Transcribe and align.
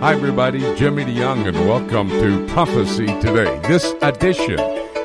Hi, 0.00 0.14
everybody. 0.14 0.60
Jimmy 0.76 1.04
DeYoung, 1.04 1.46
and 1.46 1.68
welcome 1.68 2.08
to 2.08 2.46
Prophecy 2.54 3.04
Today. 3.20 3.60
This 3.68 3.92
edition, 4.00 4.56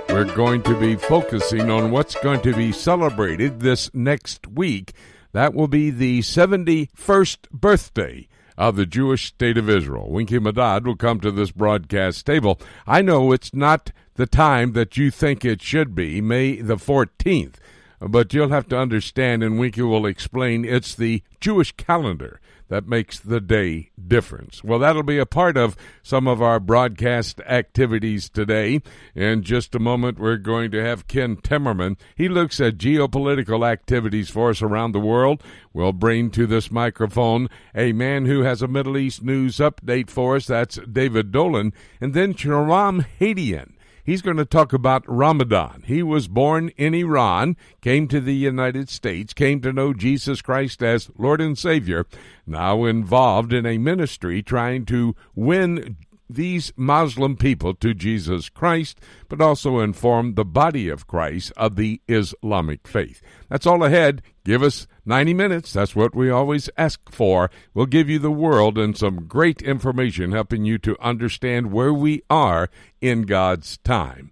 we're 0.08 0.34
going 0.34 0.64
to 0.64 0.80
be 0.80 0.96
focusing 0.96 1.70
on 1.70 1.92
what's 1.92 2.16
going 2.22 2.40
to 2.44 2.56
be 2.56 2.72
celebrated 2.72 3.60
this 3.60 3.94
next 3.94 4.48
week. 4.48 4.94
That 5.34 5.54
will 5.54 5.68
be 5.68 5.90
the 5.90 6.20
71st 6.22 7.50
birthday 7.52 8.30
of 8.58 8.78
the 8.78 8.86
Jewish 8.86 9.26
state 9.26 9.58
of 9.58 9.70
Israel. 9.70 10.10
Winky 10.10 10.40
Madad 10.40 10.86
will 10.86 10.96
come 10.96 11.20
to 11.20 11.32
this 11.32 11.52
broadcast 11.52 12.26
table. 12.26 12.58
I 12.88 13.02
know 13.02 13.34
it's 13.34 13.54
not 13.54 13.92
the 14.14 14.26
time 14.26 14.72
that 14.72 14.96
you 14.96 15.12
think 15.12 15.44
it 15.44 15.62
should 15.62 15.94
be, 15.94 16.22
May 16.22 16.62
the 16.62 16.78
14th, 16.78 17.56
but 18.00 18.34
you'll 18.34 18.48
have 18.48 18.70
to 18.70 18.80
understand, 18.80 19.44
and 19.44 19.60
Winky 19.60 19.82
will 19.82 20.06
explain, 20.06 20.64
it's 20.64 20.96
the 20.96 21.22
Jewish 21.42 21.74
calendar 21.74 22.40
that 22.68 22.88
makes 22.88 23.20
the 23.20 23.40
day 23.40 23.92
difference. 24.08 24.64
Well, 24.64 24.80
that'll 24.80 25.04
be 25.04 25.18
a 25.18 25.26
part 25.26 25.58
of 25.58 25.76
some 26.02 26.28
of 26.28 26.42
our 26.42 26.60
broadcast 26.60 27.40
activities 27.42 28.30
today. 28.30 28.82
In 29.14 29.44
just 29.44 29.76
a 29.76 29.80
moment, 29.80 30.20
we're 30.20 30.38
going 30.38 30.72
to 30.72 30.84
have 30.84 31.08
Ken 31.08 31.38
Timmerman. 31.38 31.98
He 32.16 32.28
looks 32.28 32.60
at 32.60 32.78
geopolitical 32.78 33.68
activities 33.68 34.30
for 34.30 34.50
us 34.50 34.62
around 34.62 34.92
the 34.92 35.00
world. 35.00 35.44
We'll 35.74 35.94
bring 35.94 36.32
to 36.32 36.48
this 36.48 36.72
microphone 36.72 37.50
a 37.74 37.92
man 37.94 38.26
who 38.26 38.42
has 38.42 38.62
a 38.62 38.68
Middle 38.68 38.98
East 38.98 39.24
news 39.24 39.58
update 39.58 40.10
for 40.10 40.36
us. 40.36 40.48
That's 40.48 40.80
David 40.92 41.32
Dolan. 41.32 41.74
And 42.02 42.14
then 42.14 42.34
Shahram 42.34 43.06
Hadian 43.20 43.75
He's 44.06 44.22
going 44.22 44.38
to 44.38 44.46
talk 44.46 44.72
about 44.72 45.04
Ramadan. 45.08 45.84
He 45.88 46.04
was 46.04 46.28
born 46.28 46.70
in 46.78 46.94
Iran, 46.94 47.58
came 47.82 48.08
to 48.10 48.22
the 48.22 48.36
United 48.36 48.88
States, 48.88 49.34
came 49.34 49.62
to 49.62 49.74
know 49.74 49.96
Jesus 49.96 50.44
Christ 50.44 50.84
as 50.84 51.10
Lord 51.18 51.42
and 51.42 51.58
Savior, 51.58 52.06
now 52.46 52.86
involved 52.86 53.52
in 53.52 53.66
a 53.66 53.80
ministry 53.80 54.44
trying 54.44 54.86
to 54.86 55.16
win 55.34 55.98
these 56.30 56.72
Muslim 56.76 57.36
people 57.36 57.74
to 57.76 57.96
Jesus 57.96 58.48
Christ, 58.50 59.00
but 59.28 59.42
also 59.42 59.80
inform 59.80 60.36
the 60.36 60.46
body 60.46 60.88
of 60.88 61.08
Christ 61.08 61.52
of 61.58 61.76
the 61.76 62.00
Islamic 62.08 62.88
faith. 62.88 63.24
That's 63.50 63.66
all 63.66 63.84
ahead. 63.84 64.22
Give 64.46 64.62
us 64.62 64.86
90 65.08 65.34
minutes. 65.34 65.74
That's 65.74 65.96
what 65.96 66.14
we 66.14 66.30
always 66.30 66.70
ask 66.78 67.12
for. 67.12 67.50
We'll 67.74 67.88
give 67.88 68.10
you 68.10 68.20
the 68.20 68.32
world 68.32 68.78
and 68.78 68.96
some 68.96 69.26
great 69.26 69.64
information 69.64 70.32
helping 70.32 70.66
you 70.66 70.78
to 70.80 70.96
understand 71.04 71.72
where 71.72 71.94
we 71.94 72.22
are 72.30 72.70
in 73.02 73.24
God's 73.24 73.78
time. 73.80 74.30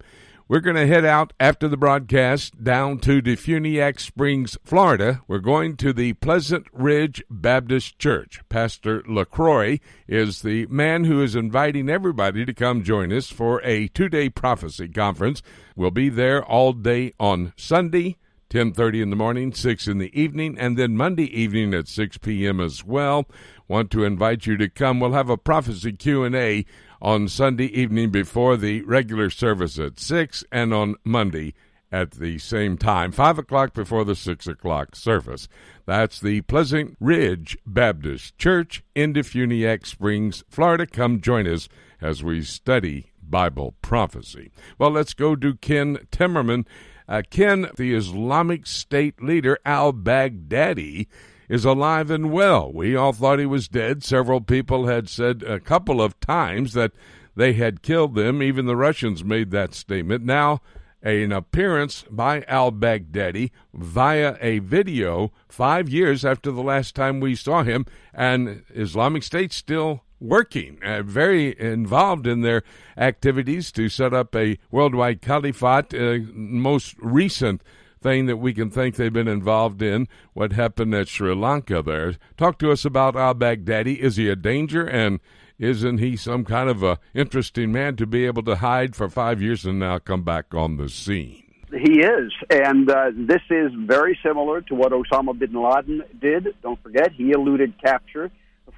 We're 0.47 0.59
going 0.59 0.75
to 0.75 0.85
head 0.85 1.03
out 1.03 1.33
after 1.39 1.67
the 1.67 1.77
broadcast 1.77 2.63
down 2.63 2.99
to 2.99 3.23
Defuniak 3.23 3.99
Springs, 3.99 4.55
Florida. 4.63 5.23
We're 5.27 5.39
going 5.39 5.77
to 5.77 5.91
the 5.93 6.13
Pleasant 6.13 6.67
Ridge 6.71 7.23
Baptist 7.27 7.97
Church. 7.97 8.39
Pastor 8.49 9.03
LaCroix 9.07 9.79
is 10.07 10.43
the 10.43 10.67
man 10.67 11.05
who 11.05 11.23
is 11.23 11.35
inviting 11.35 11.89
everybody 11.89 12.45
to 12.45 12.53
come 12.53 12.83
join 12.83 13.11
us 13.11 13.31
for 13.31 13.63
a 13.63 13.87
two 13.87 14.09
day 14.09 14.29
prophecy 14.29 14.89
conference. 14.89 15.41
We'll 15.75 15.89
be 15.89 16.09
there 16.09 16.45
all 16.45 16.73
day 16.73 17.13
on 17.19 17.53
Sunday. 17.57 18.17
10:30 18.53 19.01
in 19.01 19.09
the 19.09 19.15
morning, 19.15 19.51
6 19.51 19.87
in 19.87 19.97
the 19.97 20.11
evening, 20.13 20.55
and 20.59 20.77
then 20.77 20.95
Monday 20.95 21.25
evening 21.25 21.73
at 21.73 21.87
6 21.87 22.19
p.m. 22.19 22.59
as 22.59 22.85
well. 22.85 23.25
Want 23.67 23.89
to 23.89 24.03
invite 24.03 24.45
you 24.45 24.57
to 24.57 24.69
come. 24.69 24.99
We'll 24.99 25.13
have 25.13 25.31
a 25.31 25.37
prophecy 25.37 25.93
Q&A 25.93 26.63
on 27.01 27.27
Sunday 27.27 27.65
evening 27.65 28.11
before 28.11 28.55
the 28.55 28.83
regular 28.83 29.31
service 29.31 29.79
at 29.79 29.99
6 29.99 30.43
and 30.51 30.71
on 30.71 30.93
Monday 31.03 31.55
at 31.91 32.11
the 32.11 32.37
same 32.37 32.77
time, 32.77 33.11
5 33.11 33.39
o'clock 33.39 33.73
before 33.73 34.05
the 34.05 34.15
6 34.15 34.45
o'clock 34.45 34.95
service. 34.95 35.47
That's 35.87 36.19
the 36.19 36.41
Pleasant 36.41 36.95
Ridge 36.99 37.57
Baptist 37.65 38.37
Church 38.37 38.83
in 38.93 39.15
Defuniak 39.15 39.87
Springs, 39.87 40.43
Florida. 40.47 40.85
Come 40.85 41.21
join 41.21 41.47
us 41.47 41.67
as 41.99 42.23
we 42.23 42.43
study 42.43 43.13
Bible 43.19 43.73
prophecy. 43.81 44.51
Well, 44.77 44.91
let's 44.91 45.15
go 45.15 45.35
to 45.35 45.55
Ken 45.55 45.97
Timmerman. 46.11 46.67
Uh, 47.07 47.21
Ken, 47.29 47.69
the 47.75 47.93
Islamic 47.93 48.65
State 48.67 49.21
leader 49.21 49.57
al 49.65 49.93
Baghdadi, 49.93 51.07
is 51.49 51.65
alive 51.65 52.09
and 52.09 52.31
well. 52.31 52.71
We 52.71 52.95
all 52.95 53.13
thought 53.13 53.39
he 53.39 53.45
was 53.45 53.67
dead. 53.67 54.03
Several 54.03 54.41
people 54.41 54.87
had 54.87 55.09
said 55.09 55.43
a 55.43 55.59
couple 55.59 56.01
of 56.01 56.19
times 56.19 56.73
that 56.73 56.91
they 57.35 57.53
had 57.53 57.81
killed 57.81 58.15
them. 58.15 58.41
Even 58.41 58.65
the 58.65 58.75
Russians 58.75 59.23
made 59.23 59.51
that 59.51 59.73
statement. 59.73 60.23
Now, 60.23 60.61
an 61.01 61.31
appearance 61.33 62.05
by 62.09 62.43
al 62.47 62.71
Baghdadi 62.71 63.51
via 63.73 64.37
a 64.39 64.59
video 64.59 65.33
five 65.49 65.89
years 65.89 66.23
after 66.23 66.49
the 66.49 66.63
last 66.63 66.95
time 66.95 67.19
we 67.19 67.35
saw 67.35 67.63
him, 67.63 67.85
and 68.13 68.63
Islamic 68.73 69.23
State 69.23 69.51
still 69.51 70.03
working, 70.23 70.79
uh, 70.83 71.03
very 71.03 71.59
involved 71.59 72.25
in 72.25 72.41
their 72.41 72.63
activities 72.97 73.71
to 73.73 73.89
set 73.89 74.13
up 74.13 74.35
a 74.35 74.57
worldwide 74.71 75.21
caliphate. 75.21 75.93
Uh, 75.93 76.19
most 76.33 76.95
recent 76.99 77.61
thing 78.01 78.25
that 78.25 78.37
we 78.37 78.53
can 78.53 78.69
think 78.69 78.95
they've 78.95 79.13
been 79.13 79.27
involved 79.27 79.81
in, 79.81 80.07
what 80.33 80.53
happened 80.53 80.93
at 80.95 81.07
Sri 81.07 81.35
Lanka 81.35 81.81
there. 81.81 82.15
Talk 82.37 82.57
to 82.59 82.71
us 82.71 82.85
about 82.85 83.15
al 83.15 83.35
Baghdadi. 83.35 83.97
Is 83.97 84.15
he 84.15 84.29
a 84.29 84.35
danger? 84.35 84.85
And 84.85 85.19
isn't 85.59 85.99
he 85.99 86.15
some 86.15 86.43
kind 86.45 86.69
of 86.69 86.83
a 86.83 86.99
interesting 87.13 87.71
man 87.71 87.95
to 87.97 88.05
be 88.05 88.25
able 88.25 88.43
to 88.43 88.57
hide 88.57 88.95
for 88.95 89.09
five 89.09 89.41
years 89.41 89.65
and 89.65 89.79
now 89.79 89.99
come 89.99 90.23
back 90.23 90.53
on 90.53 90.77
the 90.77 90.89
scene? 90.89 91.43
He 91.71 92.01
is, 92.01 92.31
and 92.51 92.87
uh, 92.87 93.09
this 93.15 93.41
is 93.49 93.71
very 93.75 94.17
similar 94.23 94.61
to 94.61 94.75
what 94.75 94.91
Osama 94.91 95.37
bin 95.37 95.53
Laden 95.53 96.03
did. 96.21 96.49
Don't 96.61 96.81
forget, 96.83 97.11
he 97.13 97.31
eluded 97.31 97.81
capture 97.81 98.29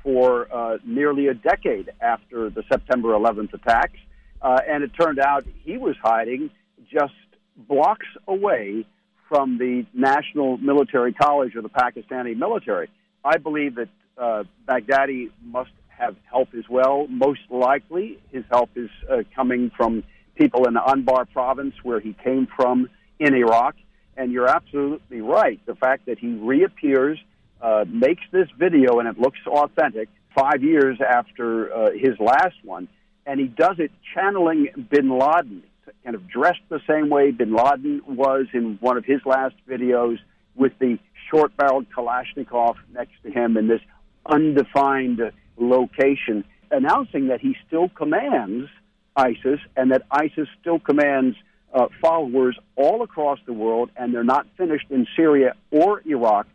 for 0.06 0.48
uh, 0.54 0.78
nearly 0.86 1.28
a 1.28 1.34
decade 1.34 1.92
after 2.00 2.52
the 2.52 2.64
September 2.72 3.10
11th 3.10 3.54
attacks, 3.56 3.98
uh, 4.40 4.60
and 4.70 4.84
it 4.84 4.92
turned 4.98 5.20
out 5.20 5.44
he 5.64 5.78
was 5.78 5.96
hiding 6.02 6.52
just 6.90 7.16
blocks 7.58 8.06
away 8.28 8.86
from 9.28 9.58
the 9.58 9.84
National 9.94 10.58
Military 10.58 11.12
College 11.12 11.56
of 11.56 11.64
the 11.64 11.70
Pakistani 11.70 12.38
military. 12.38 12.88
I 13.24 13.38
believe 13.38 13.76
that 13.76 13.90
uh, 14.18 14.44
Baghdadi 14.68 15.32
must 15.44 15.72
have 15.88 16.16
help 16.30 16.50
as 16.56 16.66
well. 16.70 17.08
Most 17.08 17.42
likely, 17.50 18.20
his 18.32 18.44
help 18.52 18.70
is 18.76 18.90
uh, 19.10 19.24
coming 19.36 19.72
from 19.76 20.04
people 20.36 20.68
in 20.68 20.76
the 20.76 20.82
Anbar 20.82 21.26
province 21.32 21.74
where 21.82 22.00
he 22.00 22.16
came 22.24 22.48
from 22.56 22.90
in 23.20 23.34
Iraq. 23.34 23.76
And 24.18 24.32
you're 24.32 24.48
absolutely 24.48 25.22
right. 25.22 25.60
The 25.66 25.76
fact 25.76 26.06
that 26.06 26.20
he 26.20 26.36
reappears, 26.36 27.18
uh, 27.66 27.84
makes 27.88 28.22
this 28.32 28.48
video, 28.60 29.00
and 29.00 29.08
it 29.08 29.20
looks 29.20 29.40
authentic 29.48 30.08
five 30.38 30.62
years 30.62 31.00
after 31.02 31.74
uh, 31.74 31.92
his 31.92 32.20
last 32.20 32.56
one, 32.64 32.88
and 33.26 33.40
he 33.40 33.48
does 33.48 33.78
it 33.80 33.92
channeling 34.14 34.68
bin 34.92 35.10
Laden 35.10 35.64
kind 36.04 36.16
of 36.16 36.28
dressed 36.28 36.62
the 36.70 36.80
same 36.88 37.10
way 37.10 37.32
bin 37.32 37.56
Laden 37.56 38.02
was 38.08 38.46
in 38.54 38.78
one 38.82 38.98
of 38.98 39.06
his 39.06 39.20
last 39.26 39.56
videos 39.68 40.18
with 40.54 40.74
the 40.78 41.00
short 41.32 41.58
barreled 41.58 41.88
Kalashnikov 41.90 42.76
next 42.94 43.14
to 43.24 43.32
him 43.32 43.58
in 43.58 43.68
this 43.68 43.82
undefined 44.28 45.20
location, 45.58 46.44
announcing 46.70 47.30
that 47.30 47.42
he 47.42 47.56
still 47.66 47.90
commands 47.90 48.70
ISIS 49.16 49.60
and 49.76 49.92
that 49.92 50.04
ISIS 50.12 50.48
still 50.62 50.78
commands 50.80 51.36
uh, 51.74 51.88
followers 52.00 52.58
all 52.76 53.02
across 53.02 53.40
the 53.48 53.54
world, 53.54 53.90
and 53.98 54.14
they're 54.14 54.24
not 54.24 54.46
finished 54.56 54.92
in 54.92 55.08
Syria 55.16 55.56
or 55.72 56.04
Iraq. 56.06 56.46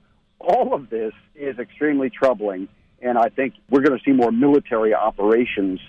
All 0.41 0.75
of 0.75 0.91
this 0.91 1.13
is 1.35 1.59
extremely 1.59 2.11
troubling, 2.11 2.69
and 3.01 3.19
I 3.19 3.29
think 3.29 3.55
we're 3.71 3.83
going 3.83 3.99
to 3.99 4.05
see 4.05 4.13
more 4.13 4.33
military 4.33 4.95
operations 4.95 5.81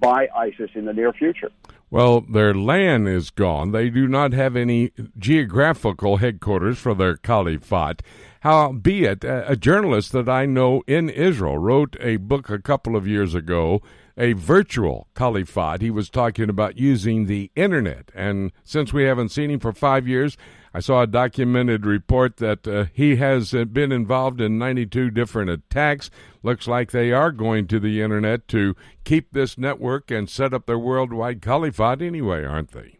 by 0.00 0.28
ISIS 0.36 0.70
in 0.74 0.84
the 0.84 0.92
near 0.92 1.12
future. 1.12 1.50
Well, 1.90 2.20
their 2.20 2.54
land 2.54 3.08
is 3.08 3.30
gone. 3.30 3.72
They 3.72 3.90
do 3.90 4.06
not 4.06 4.32
have 4.32 4.54
any 4.54 4.92
geographical 5.18 6.18
headquarters 6.18 6.78
for 6.78 6.94
their 6.94 7.16
caliphate. 7.16 8.02
Howbeit, 8.40 9.24
a 9.24 9.56
journalist 9.56 10.12
that 10.12 10.28
I 10.28 10.46
know 10.46 10.82
in 10.86 11.10
Israel 11.10 11.58
wrote 11.58 11.96
a 12.00 12.16
book 12.16 12.48
a 12.48 12.60
couple 12.60 12.94
of 12.94 13.08
years 13.08 13.34
ago, 13.34 13.82
a 14.16 14.34
virtual 14.34 15.08
caliphate. 15.16 15.82
He 15.82 15.90
was 15.90 16.08
talking 16.08 16.48
about 16.48 16.78
using 16.78 17.26
the 17.26 17.50
internet. 17.56 18.10
And 18.14 18.52
since 18.62 18.92
we 18.92 19.04
haven't 19.04 19.30
seen 19.30 19.50
him 19.50 19.60
for 19.60 19.72
five 19.72 20.06
years, 20.06 20.36
I 20.72 20.78
saw 20.78 21.02
a 21.02 21.06
documented 21.06 21.84
report 21.84 22.36
that 22.36 22.66
uh, 22.66 22.84
he 22.92 23.16
has 23.16 23.52
uh, 23.52 23.64
been 23.64 23.90
involved 23.90 24.40
in 24.40 24.56
92 24.56 25.10
different 25.10 25.50
attacks. 25.50 26.10
Looks 26.44 26.68
like 26.68 26.92
they 26.92 27.10
are 27.10 27.32
going 27.32 27.66
to 27.68 27.80
the 27.80 28.00
internet 28.00 28.46
to 28.48 28.76
keep 29.02 29.32
this 29.32 29.58
network 29.58 30.12
and 30.12 30.30
set 30.30 30.54
up 30.54 30.66
their 30.66 30.78
worldwide 30.78 31.42
caliphate 31.42 32.02
anyway, 32.02 32.44
aren't 32.44 32.70
they? 32.70 32.98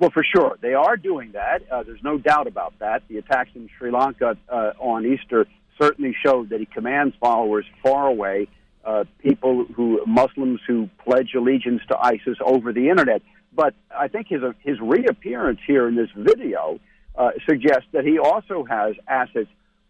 Well, 0.00 0.10
for 0.10 0.24
sure. 0.24 0.58
They 0.60 0.74
are 0.74 0.96
doing 0.96 1.30
that. 1.32 1.62
Uh, 1.70 1.84
there's 1.84 2.02
no 2.02 2.18
doubt 2.18 2.48
about 2.48 2.74
that. 2.80 3.04
The 3.06 3.18
attacks 3.18 3.50
in 3.54 3.70
Sri 3.78 3.92
Lanka 3.92 4.36
uh, 4.48 4.72
on 4.80 5.06
Easter 5.06 5.46
certainly 5.80 6.16
showed 6.26 6.48
that 6.48 6.58
he 6.58 6.66
commands 6.66 7.14
followers 7.20 7.64
far 7.84 8.08
away, 8.08 8.48
uh, 8.84 9.04
people 9.20 9.64
who, 9.76 10.00
Muslims 10.06 10.60
who 10.66 10.90
pledge 11.04 11.34
allegiance 11.36 11.82
to 11.88 11.96
ISIS 11.96 12.38
over 12.44 12.72
the 12.72 12.88
internet. 12.88 13.22
But 13.54 13.74
I 13.96 14.08
think 14.08 14.26
his, 14.26 14.40
his 14.64 14.80
reappearance 14.80 15.60
here 15.64 15.86
in 15.86 15.94
this 15.94 16.10
video 16.16 16.80
uh, 17.14 17.30
suggests 17.48 17.86
that 17.92 18.04
he 18.04 18.18
also 18.18 18.64
has 18.64 18.94
assets 19.06 19.48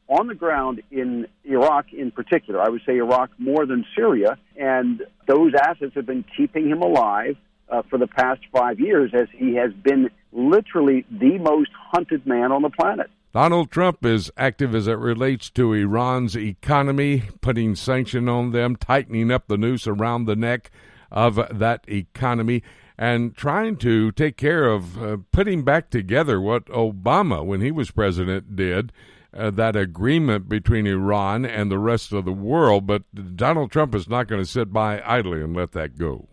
on 0.09 0.27
the 0.27 0.35
ground 0.35 0.83
in 0.91 1.27
Iraq 1.45 1.93
in 1.93 2.11
particular. 2.11 2.61
I 2.61 2.69
would 2.69 2.83
say 2.85 2.97
Iraq 2.97 3.31
more 3.39 3.67
than 3.67 3.85
Syria, 3.97 4.39
and 4.57 5.03
those 5.27 5.53
assets 5.55 5.95
have 5.95 6.07
been 6.07 6.25
keeping 6.37 6.69
him 6.69 6.83
alive 6.83 7.37
uh, 7.69 7.83
for 7.89 7.99
the 7.99 8.07
past 8.07 8.41
five 8.53 8.79
years 8.79 9.13
as 9.15 9.29
he 9.35 9.55
has 9.55 9.73
been 9.73 10.11
literally 10.33 11.05
the 11.11 11.39
most 11.39 11.71
hunted 11.93 12.27
man 12.27 12.53
on 12.53 12.63
the 12.63 12.71
planet. 12.71 13.11
Donald 13.33 13.71
Trump 13.71 14.05
is 14.05 14.31
active 14.37 14.75
as 14.75 14.87
it 14.87 14.99
relates 14.99 15.49
to 15.51 15.73
Iran's 15.73 16.37
economy, 16.37 17.23
putting 17.41 17.75
sanction 17.75 18.29
on 18.29 18.53
them, 18.53 18.77
tightening 18.77 19.31
up 19.31 19.47
the 19.47 19.57
noose 19.57 19.87
around 19.87 20.27
the 20.27 20.37
neck 20.37 20.71
of 21.11 21.41
that 21.51 21.83
economy, 21.89 22.63
and 22.99 23.37
trying 23.37 23.77
to 23.77 24.13
take 24.13 24.37
care 24.37 24.65
of 24.65 25.03
uh, 25.03 25.17
putting 25.33 25.65
back 25.65 25.91
together 25.91 26.41
what 26.41 26.67
Obama, 26.67 27.45
when 27.45 27.61
he 27.61 27.71
was 27.71 27.91
president, 27.91 28.57
did. 28.57 28.93
Uh, 29.35 29.51
that 29.51 29.75
agreement 29.75 30.47
between 30.47 30.87
Iran 30.87 31.47
and 31.47 31.71
the 31.71 31.79
rest 31.79 32.13
of 32.13 32.27
the 32.27 32.33
world, 32.33 32.87
but 32.87 33.03
Donald 33.35 33.73
Trump 33.73 33.95
is 33.95 34.07
not 34.07 34.29
going 34.29 34.43
to 34.43 34.47
sit 34.47 34.75
by 34.75 35.03
idly 35.07 35.41
and 35.41 35.57
let 35.57 35.73
that 35.73 35.97
go. 35.97 36.29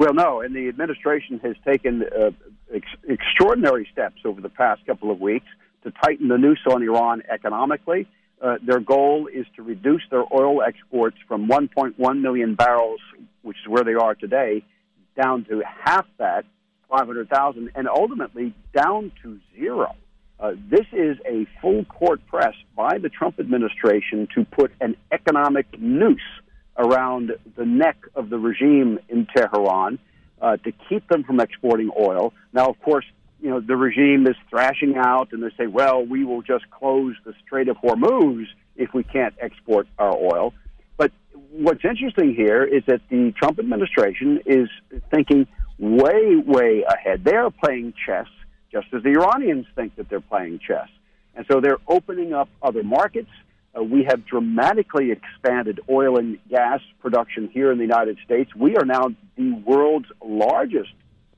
Well, 0.00 0.14
no, 0.14 0.40
and 0.40 0.54
the 0.54 0.68
administration 0.68 1.40
has 1.40 1.56
taken 1.66 2.04
uh, 2.04 2.30
ex- 2.72 2.86
extraordinary 3.06 3.86
steps 3.92 4.20
over 4.24 4.40
the 4.40 4.48
past 4.48 4.86
couple 4.86 5.10
of 5.10 5.20
weeks 5.20 5.46
to 5.82 5.90
tighten 5.90 6.28
the 6.28 6.38
noose 6.38 6.62
on 6.66 6.82
Iran 6.82 7.22
economically. 7.28 8.06
Uh, 8.40 8.56
their 8.64 8.80
goal 8.80 9.26
is 9.26 9.44
to 9.56 9.62
reduce 9.62 10.02
their 10.10 10.24
oil 10.32 10.62
exports 10.62 11.16
from 11.28 11.48
1.1 11.48 12.20
million 12.20 12.54
barrels, 12.54 13.00
which 13.42 13.58
is 13.62 13.68
where 13.68 13.84
they 13.84 13.94
are 13.94 14.14
today, 14.14 14.64
down 15.20 15.44
to 15.44 15.62
half 15.84 16.06
that, 16.18 16.44
500,000, 16.88 17.70
and 17.74 17.88
ultimately 17.88 18.54
down 18.74 19.12
to 19.22 19.38
zero. 19.56 19.94
Uh, 20.38 20.52
this 20.70 20.86
is 20.92 21.18
a 21.26 21.46
full 21.60 21.84
court 21.84 22.26
press 22.26 22.54
by 22.74 22.98
the 22.98 23.10
Trump 23.10 23.38
administration 23.38 24.26
to 24.34 24.44
put 24.44 24.72
an 24.80 24.96
economic 25.12 25.66
noose 25.78 26.20
around 26.78 27.32
the 27.56 27.66
neck 27.66 27.98
of 28.14 28.30
the 28.30 28.38
regime 28.38 28.98
in 29.08 29.26
Tehran 29.26 29.98
uh, 30.40 30.56
to 30.56 30.72
keep 30.88 31.06
them 31.08 31.24
from 31.24 31.40
exporting 31.40 31.90
oil. 31.98 32.32
Now, 32.54 32.68
of 32.68 32.80
course, 32.80 33.04
you 33.42 33.50
know 33.50 33.60
the 33.60 33.76
regime 33.76 34.26
is 34.26 34.36
thrashing 34.48 34.96
out, 34.96 35.32
and 35.32 35.42
they 35.42 35.50
say, 35.56 35.66
"Well, 35.66 36.04
we 36.04 36.24
will 36.24 36.42
just 36.42 36.70
close 36.70 37.14
the 37.24 37.34
Strait 37.44 37.68
of 37.68 37.76
Hormuz 37.76 38.46
if 38.76 38.92
we 38.94 39.02
can't 39.02 39.34
export 39.40 39.86
our 39.98 40.14
oil." 40.14 40.54
What's 41.52 41.84
interesting 41.84 42.34
here 42.36 42.62
is 42.62 42.84
that 42.86 43.00
the 43.10 43.32
Trump 43.36 43.58
administration 43.58 44.40
is 44.46 44.68
thinking 45.12 45.48
way, 45.80 46.36
way 46.36 46.84
ahead. 46.88 47.24
They 47.24 47.34
are 47.34 47.50
playing 47.50 47.94
chess, 48.06 48.26
just 48.70 48.86
as 48.94 49.02
the 49.02 49.10
Iranians 49.10 49.66
think 49.74 49.96
that 49.96 50.08
they're 50.08 50.20
playing 50.20 50.60
chess, 50.64 50.88
and 51.34 51.44
so 51.50 51.60
they're 51.60 51.80
opening 51.88 52.32
up 52.32 52.48
other 52.62 52.84
markets. 52.84 53.30
Uh, 53.76 53.82
we 53.82 54.04
have 54.04 54.24
dramatically 54.26 55.10
expanded 55.10 55.80
oil 55.88 56.18
and 56.18 56.38
gas 56.48 56.80
production 57.00 57.48
here 57.52 57.72
in 57.72 57.78
the 57.78 57.84
United 57.84 58.18
States. 58.24 58.54
We 58.54 58.76
are 58.76 58.84
now 58.84 59.08
the 59.36 59.52
world's 59.66 60.08
largest 60.24 60.92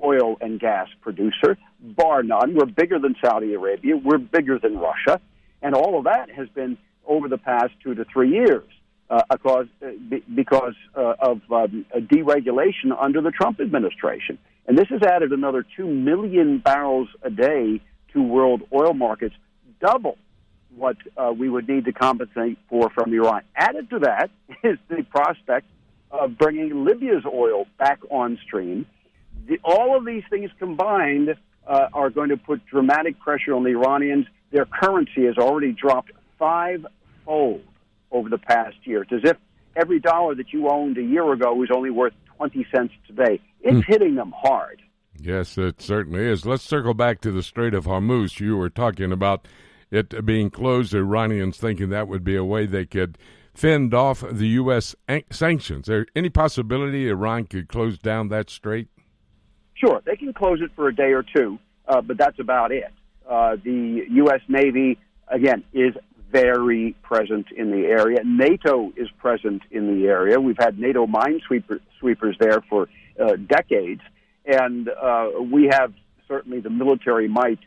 oil 0.04 0.36
and 0.42 0.60
gas 0.60 0.88
producer, 1.00 1.56
bar 1.80 2.22
none. 2.22 2.54
We're 2.54 2.66
bigger 2.66 2.98
than 2.98 3.14
Saudi 3.24 3.54
Arabia. 3.54 3.96
We're 3.96 4.18
bigger 4.18 4.58
than 4.58 4.76
Russia. 4.76 5.20
And 5.62 5.74
all 5.74 5.96
of 5.96 6.04
that 6.04 6.30
has 6.30 6.48
been 6.50 6.76
over 7.06 7.28
the 7.28 7.38
past 7.38 7.72
two 7.82 7.94
to 7.94 8.04
three 8.12 8.30
years 8.30 8.64
because, 9.30 9.66
uh, 9.84 10.16
because 10.34 10.74
uh, 10.96 11.14
of 11.20 11.40
um, 11.50 11.84
deregulation 11.94 12.92
under 12.98 13.20
the 13.20 13.30
Trump 13.30 13.60
administration. 13.60 14.38
And 14.66 14.78
this 14.78 14.88
has 14.88 15.02
added 15.02 15.32
another 15.32 15.64
2 15.76 15.86
million 15.86 16.58
barrels 16.58 17.08
a 17.22 17.30
day 17.30 17.80
to 18.12 18.22
world 18.22 18.62
oil 18.72 18.94
markets, 18.94 19.34
double 19.80 20.16
what 20.76 20.96
uh, 21.16 21.32
we 21.36 21.48
would 21.48 21.68
need 21.68 21.84
to 21.84 21.92
compensate 21.92 22.58
for 22.68 22.90
from 22.90 23.12
Iran. 23.12 23.42
Added 23.56 23.90
to 23.90 23.98
that 24.00 24.30
is 24.62 24.78
the 24.88 25.02
prospect 25.02 25.66
of 26.10 26.38
bringing 26.38 26.84
Libya's 26.84 27.24
oil 27.26 27.66
back 27.78 28.00
on 28.10 28.38
stream 28.42 28.86
the, 29.46 29.58
all 29.64 29.96
of 29.96 30.04
these 30.04 30.22
things 30.30 30.50
combined 30.58 31.34
uh, 31.66 31.88
are 31.92 32.10
going 32.10 32.30
to 32.30 32.36
put 32.36 32.64
dramatic 32.66 33.18
pressure 33.20 33.54
on 33.54 33.64
the 33.64 33.70
Iranians. 33.70 34.26
Their 34.50 34.66
currency 34.66 35.24
has 35.26 35.38
already 35.38 35.72
dropped 35.72 36.12
fivefold 36.38 37.62
over 38.12 38.28
the 38.28 38.38
past 38.38 38.76
year. 38.84 39.02
It's 39.02 39.12
as 39.12 39.30
if 39.30 39.36
every 39.76 40.00
dollar 40.00 40.34
that 40.34 40.52
you 40.52 40.68
owned 40.68 40.98
a 40.98 41.02
year 41.02 41.32
ago 41.32 41.54
was 41.54 41.70
only 41.74 41.90
worth 41.90 42.14
20 42.36 42.66
cents 42.74 42.92
today. 43.06 43.40
It's 43.60 43.76
mm. 43.76 43.84
hitting 43.86 44.14
them 44.14 44.32
hard. 44.36 44.82
Yes, 45.18 45.56
it 45.56 45.80
certainly 45.80 46.24
is. 46.24 46.44
Let's 46.44 46.64
circle 46.64 46.94
back 46.94 47.20
to 47.20 47.30
the 47.30 47.42
Strait 47.42 47.74
of 47.74 47.84
Hormuz. 47.84 48.40
You 48.40 48.56
were 48.56 48.70
talking 48.70 49.12
about 49.12 49.46
it 49.90 50.24
being 50.24 50.50
closed, 50.50 50.94
Iranians 50.94 51.58
thinking 51.58 51.90
that 51.90 52.08
would 52.08 52.24
be 52.24 52.34
a 52.34 52.44
way 52.44 52.66
they 52.66 52.86
could 52.86 53.18
fend 53.54 53.94
off 53.94 54.24
the 54.28 54.48
U.S. 54.48 54.96
sanctions. 55.30 55.84
Is 55.84 55.88
there 55.88 56.06
any 56.16 56.30
possibility 56.30 57.08
Iran 57.08 57.44
could 57.44 57.68
close 57.68 57.98
down 57.98 58.28
that 58.28 58.50
strait? 58.50 58.88
Sure, 59.74 60.00
they 60.04 60.16
can 60.16 60.32
close 60.32 60.60
it 60.62 60.70
for 60.74 60.88
a 60.88 60.94
day 60.94 61.12
or 61.12 61.22
two, 61.22 61.58
uh, 61.86 62.00
but 62.00 62.16
that's 62.16 62.38
about 62.38 62.72
it. 62.72 62.84
Uh, 63.28 63.56
the 63.62 64.04
U.S. 64.08 64.40
Navy, 64.48 64.98
again, 65.28 65.62
is 65.72 65.94
very 66.32 66.96
present 67.02 67.46
in 67.54 67.70
the 67.70 67.86
area. 67.86 68.20
NATO 68.24 68.92
is 68.96 69.08
present 69.18 69.62
in 69.70 69.94
the 69.94 70.06
area. 70.06 70.40
We've 70.40 70.58
had 70.58 70.78
NATO 70.78 71.06
minesweeper, 71.06 71.80
sweepers 72.00 72.36
there 72.40 72.62
for 72.68 72.88
uh, 73.20 73.36
decades, 73.36 74.00
and 74.46 74.88
uh, 74.88 75.28
we 75.40 75.68
have 75.70 75.92
certainly 76.26 76.60
the 76.60 76.70
military 76.70 77.28
might 77.28 77.60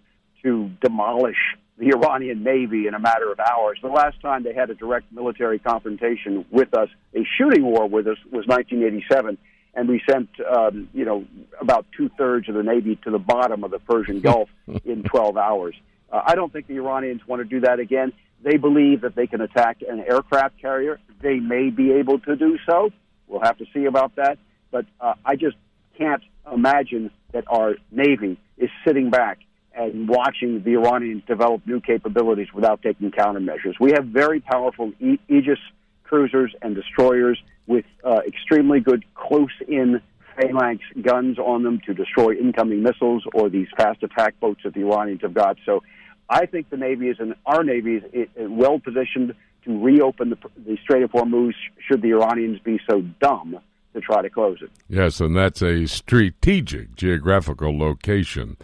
to 0.44 0.70
demolish 0.82 1.38
the 1.78 1.92
Iranian 1.94 2.44
Navy 2.44 2.88
in 2.88 2.94
a 2.94 3.00
matter 3.00 3.32
of 3.32 3.40
hours. 3.40 3.78
The 3.82 3.90
last 3.90 4.20
time 4.22 4.44
they 4.44 4.54
had 4.54 4.70
a 4.70 4.76
direct 4.76 5.12
military 5.12 5.60
confrontation 5.60 6.46
with 6.50 6.74
us, 6.74 6.90
a 7.14 7.26
shooting 7.38 7.64
war 7.64 7.88
with 7.88 8.08
us, 8.08 8.18
was 8.32 8.48
1987 8.48 9.38
and 9.76 9.90
we 9.90 10.02
sent 10.10 10.30
um, 10.40 10.90
you 10.94 11.06
know 11.06 11.26
about 11.60 11.86
two 11.96 12.10
thirds 12.18 12.48
of 12.50 12.56
the 12.56 12.64
navy 12.64 12.98
to 13.04 13.12
the 13.12 13.20
bottom 13.20 13.64
of 13.64 13.72
the 13.72 13.80
Persian 13.80 14.22
Gulf 14.22 14.50
in 14.86 15.04
12 15.04 15.38
hours. 15.38 15.76
Uh, 16.12 16.22
I 16.26 16.36
don't 16.36 16.52
think 16.52 16.68
the 16.68 16.76
Iranians 16.76 17.22
want 17.28 17.42
to 17.42 17.48
do 17.48 17.60
that 17.62 17.80
again. 17.80 18.14
They 18.46 18.58
believe 18.58 19.02
that 19.02 19.16
they 19.16 19.26
can 19.26 19.42
attack 19.42 19.78
an 19.82 20.00
aircraft 20.00 20.62
carrier. 20.62 21.00
They 21.20 21.40
may 21.40 21.72
be 21.72 21.92
able 21.94 22.20
to 22.20 22.36
do 22.36 22.60
so. 22.70 22.92
We'll 23.28 23.42
have 23.42 23.58
to 23.58 23.66
see 23.74 23.86
about 23.86 24.16
that. 24.18 24.38
But 24.70 24.86
uh, 25.02 25.16
I 25.26 25.36
just 25.36 25.58
can't 25.98 26.22
imagine 26.54 27.10
that 27.34 27.46
our 27.48 27.74
navy 27.92 28.38
is 28.60 28.70
sitting 28.86 29.10
back 29.10 29.40
and 29.74 30.08
watching 30.08 30.62
the 30.64 30.76
Iranians 30.76 31.24
develop 31.26 31.66
new 31.66 31.82
capabilities 31.82 32.48
without 32.54 32.84
taking 32.84 33.10
countermeasures. 33.10 33.80
We 33.80 33.94
have 33.94 34.06
very 34.06 34.42
powerful 34.42 34.94
Aegis 35.00 35.60
cruisers 36.04 36.54
and 36.62 36.76
destroyers 36.76 37.42
with 37.66 37.86
uh, 38.04 38.20
extremely 38.28 38.80
good 38.80 39.04
close-in 39.16 40.02
phalanx 40.40 40.84
guns 41.02 41.40
on 41.40 41.64
them 41.64 41.82
to 41.88 41.96
destroy 41.96 42.34
incoming 42.34 42.84
missiles 42.84 43.24
or 43.34 43.50
these 43.50 43.68
fast 43.76 44.04
attack 44.04 44.40
boats 44.40 44.62
that 44.64 44.76
the 44.76 44.82
Iranians 44.82 45.22
have 45.24 45.34
got. 45.34 45.58
So 45.66 45.82
I 46.30 46.46
think 46.46 46.70
the 46.70 46.78
Navy 46.78 47.10
is, 47.10 47.18
and 47.20 47.36
our 47.46 47.64
Navy 47.64 48.02
is 48.14 48.28
well 48.38 48.80
positioned 48.80 49.36
to 49.66 49.84
reopen 49.84 50.30
the, 50.30 50.38
the 50.66 50.78
Strait 50.84 51.04
of 51.04 51.12
Hormuz 51.12 51.54
should 51.88 52.02
the 52.02 52.10
Iranians 52.10 52.60
be 52.60 52.80
so 52.90 53.02
dumb 53.22 53.60
to 53.94 54.02
try 54.02 54.22
to 54.22 54.30
close 54.30 54.60
it. 54.62 54.70
Yes, 54.88 55.20
and 55.20 55.36
that's 55.36 55.62
a 55.62 55.86
strategic 55.86 56.96
geographical 56.96 57.78
location. 57.78 58.58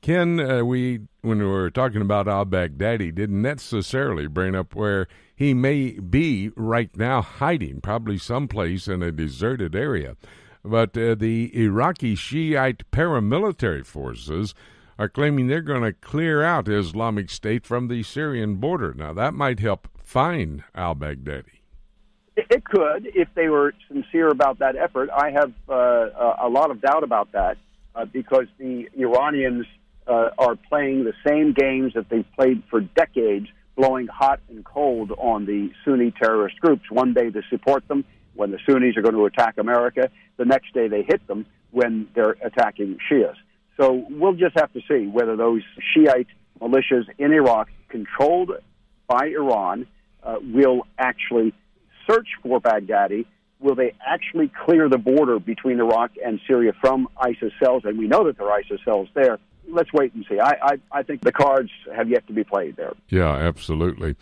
Ken, 0.00 0.38
uh, 0.38 0.62
we 0.62 1.00
when 1.22 1.38
we 1.38 1.46
were 1.46 1.70
talking 1.70 2.02
about 2.02 2.28
al 2.28 2.44
Baghdadi, 2.44 3.14
didn't 3.14 3.40
necessarily 3.40 4.26
bring 4.26 4.54
up 4.54 4.74
where 4.74 5.08
he 5.34 5.54
may 5.54 5.92
be 5.92 6.50
right 6.56 6.94
now 6.96 7.22
hiding, 7.22 7.80
probably 7.80 8.18
someplace 8.18 8.86
in 8.86 9.02
a 9.02 9.10
deserted 9.10 9.74
area. 9.74 10.16
But 10.62 10.96
uh, 10.96 11.14
the 11.14 11.50
Iraqi 11.54 12.14
Shiite 12.14 12.90
paramilitary 12.90 13.84
forces 13.84 14.54
are 14.98 15.08
claiming 15.08 15.46
they're 15.46 15.60
going 15.60 15.82
to 15.82 15.92
clear 15.92 16.42
out 16.42 16.68
Islamic 16.68 17.30
State 17.30 17.66
from 17.66 17.88
the 17.88 18.02
Syrian 18.02 18.56
border. 18.56 18.94
Now, 18.94 19.12
that 19.12 19.34
might 19.34 19.60
help 19.60 19.88
find 20.02 20.64
al 20.74 20.94
Baghdadi. 20.94 21.60
It 22.36 22.64
could 22.64 23.06
if 23.14 23.28
they 23.34 23.48
were 23.48 23.74
sincere 23.88 24.28
about 24.28 24.58
that 24.58 24.76
effort. 24.76 25.08
I 25.10 25.30
have 25.30 25.52
uh, 25.68 26.34
a 26.42 26.48
lot 26.48 26.70
of 26.70 26.80
doubt 26.80 27.04
about 27.04 27.30
that 27.32 27.56
uh, 27.94 28.06
because 28.06 28.46
the 28.58 28.88
Iranians 28.96 29.66
uh, 30.06 30.30
are 30.38 30.56
playing 30.56 31.04
the 31.04 31.12
same 31.26 31.52
games 31.52 31.92
that 31.94 32.08
they've 32.08 32.26
played 32.36 32.62
for 32.68 32.80
decades 32.80 33.46
blowing 33.76 34.06
hot 34.06 34.40
and 34.48 34.64
cold 34.64 35.12
on 35.18 35.46
the 35.46 35.70
Sunni 35.84 36.12
terrorist 36.12 36.60
groups. 36.60 36.90
One 36.90 37.14
day 37.14 37.30
they 37.30 37.42
support 37.50 37.86
them 37.88 38.04
when 38.34 38.50
the 38.50 38.58
Sunnis 38.66 38.96
are 38.96 39.02
going 39.02 39.14
to 39.14 39.26
attack 39.26 39.58
America. 39.58 40.10
The 40.36 40.44
next 40.44 40.72
day 40.74 40.88
they 40.88 41.02
hit 41.02 41.26
them 41.26 41.46
when 41.70 42.08
they're 42.14 42.36
attacking 42.42 42.98
Shias. 43.10 43.34
So 43.76 44.04
we'll 44.10 44.34
just 44.34 44.58
have 44.58 44.72
to 44.72 44.80
see 44.88 45.06
whether 45.06 45.36
those 45.36 45.62
Shiite 45.94 46.28
militias 46.60 47.04
in 47.18 47.32
Iraq, 47.32 47.68
controlled 47.88 48.52
by 49.06 49.26
Iran, 49.26 49.86
uh, 50.22 50.36
will 50.42 50.86
actually 50.98 51.52
search 52.08 52.28
for 52.42 52.60
Baghdadi. 52.60 53.26
Will 53.60 53.74
they 53.74 53.94
actually 54.06 54.50
clear 54.64 54.88
the 54.88 54.98
border 54.98 55.38
between 55.38 55.80
Iraq 55.80 56.12
and 56.24 56.40
Syria 56.46 56.72
from 56.80 57.08
ISIS 57.16 57.52
cells? 57.62 57.82
And 57.84 57.98
we 57.98 58.06
know 58.06 58.24
that 58.24 58.38
there 58.38 58.46
are 58.46 58.58
ISIS 58.58 58.80
cells 58.84 59.08
there 59.14 59.38
let's 59.68 59.92
wait 59.92 60.14
and 60.14 60.24
see. 60.28 60.38
I, 60.40 60.52
I, 60.62 60.72
I 60.92 61.02
think 61.02 61.22
the 61.22 61.32
cards 61.32 61.70
have 61.94 62.08
yet 62.08 62.26
to 62.26 62.32
be 62.32 62.44
played 62.44 62.76
there. 62.76 62.92
Yeah, 63.08 63.32
absolutely. 63.32 64.16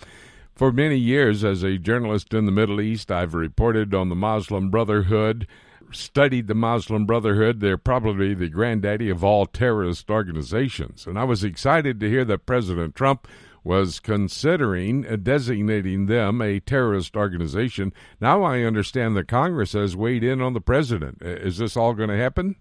For 0.54 0.72
many 0.72 0.96
years, 0.96 1.44
as 1.44 1.62
a 1.62 1.78
journalist 1.78 2.34
in 2.34 2.46
the 2.46 2.52
Middle 2.52 2.80
East, 2.80 3.10
I've 3.10 3.34
reported 3.34 3.94
on 3.94 4.08
the 4.08 4.14
Muslim 4.14 4.70
Brotherhood, 4.70 5.46
studied 5.92 6.46
the 6.46 6.54
Muslim 6.54 7.06
Brotherhood. 7.06 7.60
They're 7.60 7.76
probably 7.76 8.34
the 8.34 8.48
granddaddy 8.48 9.08
of 9.10 9.22
all 9.22 9.46
terrorist 9.46 10.10
organizations. 10.10 11.06
And 11.06 11.18
I 11.18 11.24
was 11.24 11.44
excited 11.44 12.00
to 12.00 12.08
hear 12.08 12.24
that 12.24 12.46
President 12.46 12.94
Trump 12.94 13.28
was 13.64 14.00
considering 14.00 15.02
designating 15.22 16.06
them 16.06 16.42
a 16.42 16.60
terrorist 16.60 17.16
organization. 17.16 17.92
Now 18.20 18.42
I 18.42 18.62
understand 18.62 19.16
that 19.16 19.28
Congress 19.28 19.72
has 19.72 19.96
weighed 19.96 20.24
in 20.24 20.40
on 20.40 20.52
the 20.52 20.60
president. 20.60 21.18
Is 21.22 21.58
this 21.58 21.76
all 21.76 21.94
going 21.94 22.08
to 22.08 22.16
happen? 22.16 22.56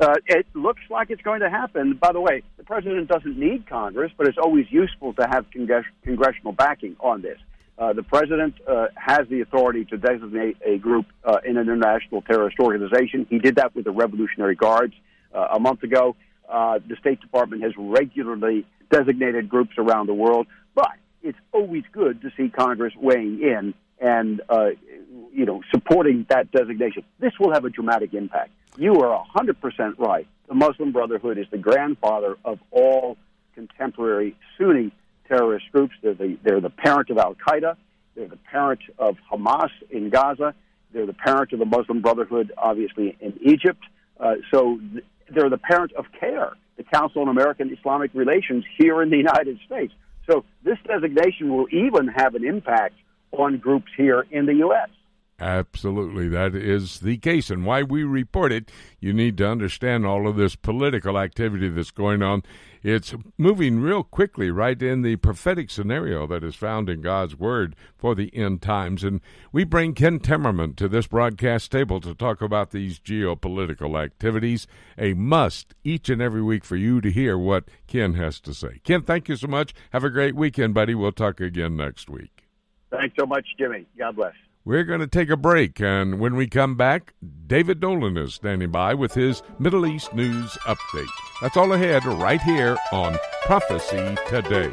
Uh, 0.00 0.14
it 0.26 0.46
looks 0.54 0.82
like 0.90 1.10
it's 1.10 1.22
going 1.22 1.40
to 1.40 1.50
happen. 1.50 1.98
By 2.00 2.12
the 2.12 2.20
way, 2.20 2.42
the 2.56 2.62
president 2.62 3.08
doesn't 3.08 3.36
need 3.36 3.68
Congress, 3.68 4.12
but 4.16 4.28
it's 4.28 4.38
always 4.38 4.66
useful 4.70 5.12
to 5.14 5.26
have 5.28 5.46
congress- 5.52 5.86
congressional 6.02 6.52
backing 6.52 6.94
on 7.00 7.22
this. 7.22 7.38
Uh, 7.78 7.92
the 7.92 8.02
president 8.02 8.54
uh, 8.66 8.88
has 8.96 9.28
the 9.28 9.40
authority 9.40 9.84
to 9.84 9.96
designate 9.96 10.56
a 10.66 10.78
group 10.78 11.06
uh, 11.24 11.36
in 11.44 11.56
an 11.56 11.68
international 11.68 12.22
terrorist 12.22 12.58
organization. 12.58 13.24
He 13.30 13.38
did 13.38 13.54
that 13.56 13.74
with 13.74 13.84
the 13.84 13.92
Revolutionary 13.92 14.56
Guards 14.56 14.94
uh, 15.32 15.48
a 15.52 15.60
month 15.60 15.84
ago. 15.84 16.16
Uh, 16.48 16.80
the 16.88 16.96
State 16.96 17.20
Department 17.20 17.62
has 17.62 17.72
regularly 17.76 18.66
designated 18.90 19.48
groups 19.48 19.72
around 19.78 20.08
the 20.08 20.14
world, 20.14 20.48
but 20.74 20.90
it's 21.22 21.38
always 21.52 21.84
good 21.92 22.20
to 22.22 22.32
see 22.36 22.48
Congress 22.48 22.94
weighing 22.96 23.40
in 23.42 23.74
and 24.00 24.40
you 25.32 25.44
know 25.44 25.62
supporting 25.70 26.26
that 26.30 26.50
designation. 26.50 27.04
This 27.20 27.32
will 27.38 27.52
have 27.52 27.64
a 27.64 27.70
dramatic 27.70 28.14
impact. 28.14 28.50
You 28.76 28.94
are 29.02 29.24
hundred 29.28 29.60
percent 29.60 29.98
right. 29.98 30.26
The 30.48 30.54
Muslim 30.54 30.92
Brotherhood 30.92 31.36
is 31.36 31.46
the 31.50 31.58
grandfather 31.58 32.36
of 32.44 32.58
all 32.70 33.18
contemporary 33.54 34.36
Sunni 34.56 34.92
terrorist 35.28 35.66
groups. 35.72 35.94
They're 36.02 36.14
the 36.14 36.38
they're 36.42 36.60
the 36.60 36.70
parent 36.70 37.10
of 37.10 37.18
Al 37.18 37.34
Qaeda. 37.34 37.76
They're 38.14 38.28
the 38.28 38.38
parent 38.50 38.80
of 38.98 39.16
Hamas 39.30 39.70
in 39.90 40.10
Gaza. 40.10 40.54
They're 40.92 41.06
the 41.06 41.12
parent 41.12 41.52
of 41.52 41.58
the 41.58 41.66
Muslim 41.66 42.00
Brotherhood, 42.00 42.52
obviously 42.56 43.16
in 43.20 43.38
Egypt. 43.42 43.82
Uh, 44.18 44.36
so 44.52 44.80
th- 44.92 45.04
they're 45.30 45.50
the 45.50 45.58
parent 45.58 45.92
of 45.92 46.06
CAIR, 46.18 46.54
the 46.76 46.82
Council 46.82 47.22
on 47.22 47.28
American 47.28 47.76
Islamic 47.78 48.10
Relations 48.14 48.64
here 48.78 49.02
in 49.02 49.10
the 49.10 49.18
United 49.18 49.58
States. 49.66 49.92
So 50.28 50.44
this 50.64 50.78
designation 50.86 51.54
will 51.54 51.66
even 51.70 52.08
have 52.08 52.34
an 52.34 52.44
impact 52.44 52.94
on 53.32 53.58
groups 53.58 53.90
here 53.96 54.26
in 54.30 54.46
the 54.46 54.54
U.S. 54.54 54.88
Absolutely, 55.40 56.28
that 56.28 56.56
is 56.56 56.98
the 56.98 57.16
case. 57.16 57.48
And 57.48 57.64
why 57.64 57.84
we 57.84 58.02
report 58.02 58.50
it, 58.50 58.72
you 58.98 59.12
need 59.12 59.36
to 59.38 59.48
understand 59.48 60.04
all 60.04 60.26
of 60.26 60.34
this 60.34 60.56
political 60.56 61.16
activity 61.16 61.68
that's 61.68 61.92
going 61.92 62.22
on. 62.22 62.42
It's 62.82 63.14
moving 63.36 63.78
real 63.78 64.02
quickly 64.02 64.50
right 64.50 64.80
in 64.80 65.02
the 65.02 65.14
prophetic 65.16 65.70
scenario 65.70 66.26
that 66.26 66.42
is 66.42 66.56
found 66.56 66.88
in 66.88 67.02
God's 67.02 67.36
Word 67.36 67.76
for 67.96 68.16
the 68.16 68.34
end 68.34 68.62
times. 68.62 69.04
And 69.04 69.20
we 69.52 69.62
bring 69.62 69.94
Ken 69.94 70.18
Timmerman 70.18 70.74
to 70.76 70.88
this 70.88 71.06
broadcast 71.06 71.70
table 71.70 72.00
to 72.00 72.14
talk 72.14 72.42
about 72.42 72.72
these 72.72 72.98
geopolitical 72.98 74.00
activities. 74.00 74.66
A 74.96 75.14
must 75.14 75.72
each 75.84 76.08
and 76.08 76.20
every 76.20 76.42
week 76.42 76.64
for 76.64 76.76
you 76.76 77.00
to 77.00 77.12
hear 77.12 77.38
what 77.38 77.68
Ken 77.86 78.14
has 78.14 78.40
to 78.40 78.52
say. 78.52 78.80
Ken, 78.82 79.02
thank 79.02 79.28
you 79.28 79.36
so 79.36 79.46
much. 79.46 79.72
Have 79.90 80.04
a 80.04 80.10
great 80.10 80.34
weekend, 80.34 80.74
buddy. 80.74 80.96
We'll 80.96 81.12
talk 81.12 81.40
again 81.40 81.76
next 81.76 82.10
week. 82.10 82.44
Thanks 82.90 83.14
so 83.18 83.26
much, 83.26 83.46
Jimmy. 83.56 83.86
God 83.96 84.16
bless. 84.16 84.34
We're 84.68 84.84
going 84.84 85.00
to 85.00 85.06
take 85.06 85.30
a 85.30 85.36
break, 85.38 85.80
and 85.80 86.20
when 86.20 86.36
we 86.36 86.46
come 86.46 86.76
back, 86.76 87.14
David 87.46 87.80
Dolan 87.80 88.18
is 88.18 88.34
standing 88.34 88.70
by 88.70 88.92
with 88.92 89.14
his 89.14 89.42
Middle 89.58 89.86
East 89.86 90.12
news 90.12 90.50
update. 90.66 91.08
That's 91.40 91.56
all 91.56 91.72
ahead 91.72 92.04
right 92.04 92.42
here 92.42 92.76
on 92.92 93.16
Prophecy 93.44 94.14
Today. 94.28 94.70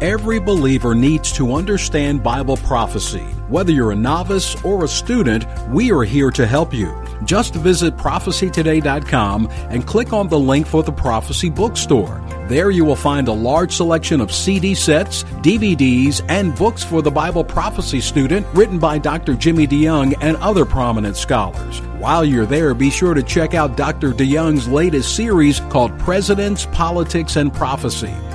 Every 0.00 0.38
believer 0.38 0.94
needs 0.94 1.30
to 1.32 1.52
understand 1.52 2.22
Bible 2.22 2.56
prophecy. 2.56 3.26
Whether 3.50 3.72
you're 3.72 3.92
a 3.92 3.96
novice 3.96 4.56
or 4.64 4.84
a 4.84 4.88
student, 4.88 5.44
we 5.68 5.92
are 5.92 6.04
here 6.04 6.30
to 6.30 6.46
help 6.46 6.72
you. 6.72 6.88
Just 7.24 7.54
visit 7.54 7.96
prophecytoday.com 7.96 9.48
and 9.50 9.86
click 9.86 10.12
on 10.12 10.28
the 10.28 10.38
link 10.38 10.66
for 10.66 10.82
the 10.82 10.92
Prophecy 10.92 11.50
Bookstore. 11.50 12.20
There 12.48 12.70
you 12.70 12.84
will 12.84 12.96
find 12.96 13.28
a 13.28 13.32
large 13.32 13.72
selection 13.72 14.20
of 14.20 14.32
CD 14.32 14.74
sets, 14.74 15.22
DVDs, 15.42 16.24
and 16.28 16.56
books 16.56 16.82
for 16.82 17.00
the 17.00 17.10
Bible 17.10 17.44
prophecy 17.44 18.00
student 18.00 18.46
written 18.54 18.78
by 18.78 18.98
Dr. 18.98 19.34
Jimmy 19.34 19.66
DeYoung 19.66 20.14
and 20.20 20.36
other 20.38 20.64
prominent 20.64 21.16
scholars. 21.16 21.80
While 22.00 22.24
you're 22.24 22.46
there, 22.46 22.74
be 22.74 22.90
sure 22.90 23.14
to 23.14 23.22
check 23.22 23.54
out 23.54 23.76
Dr. 23.76 24.10
DeYoung's 24.12 24.66
latest 24.66 25.14
series 25.14 25.60
called 25.60 25.96
Presidents, 25.98 26.66
Politics, 26.72 27.36
and 27.36 27.52
Prophecy. 27.52 28.14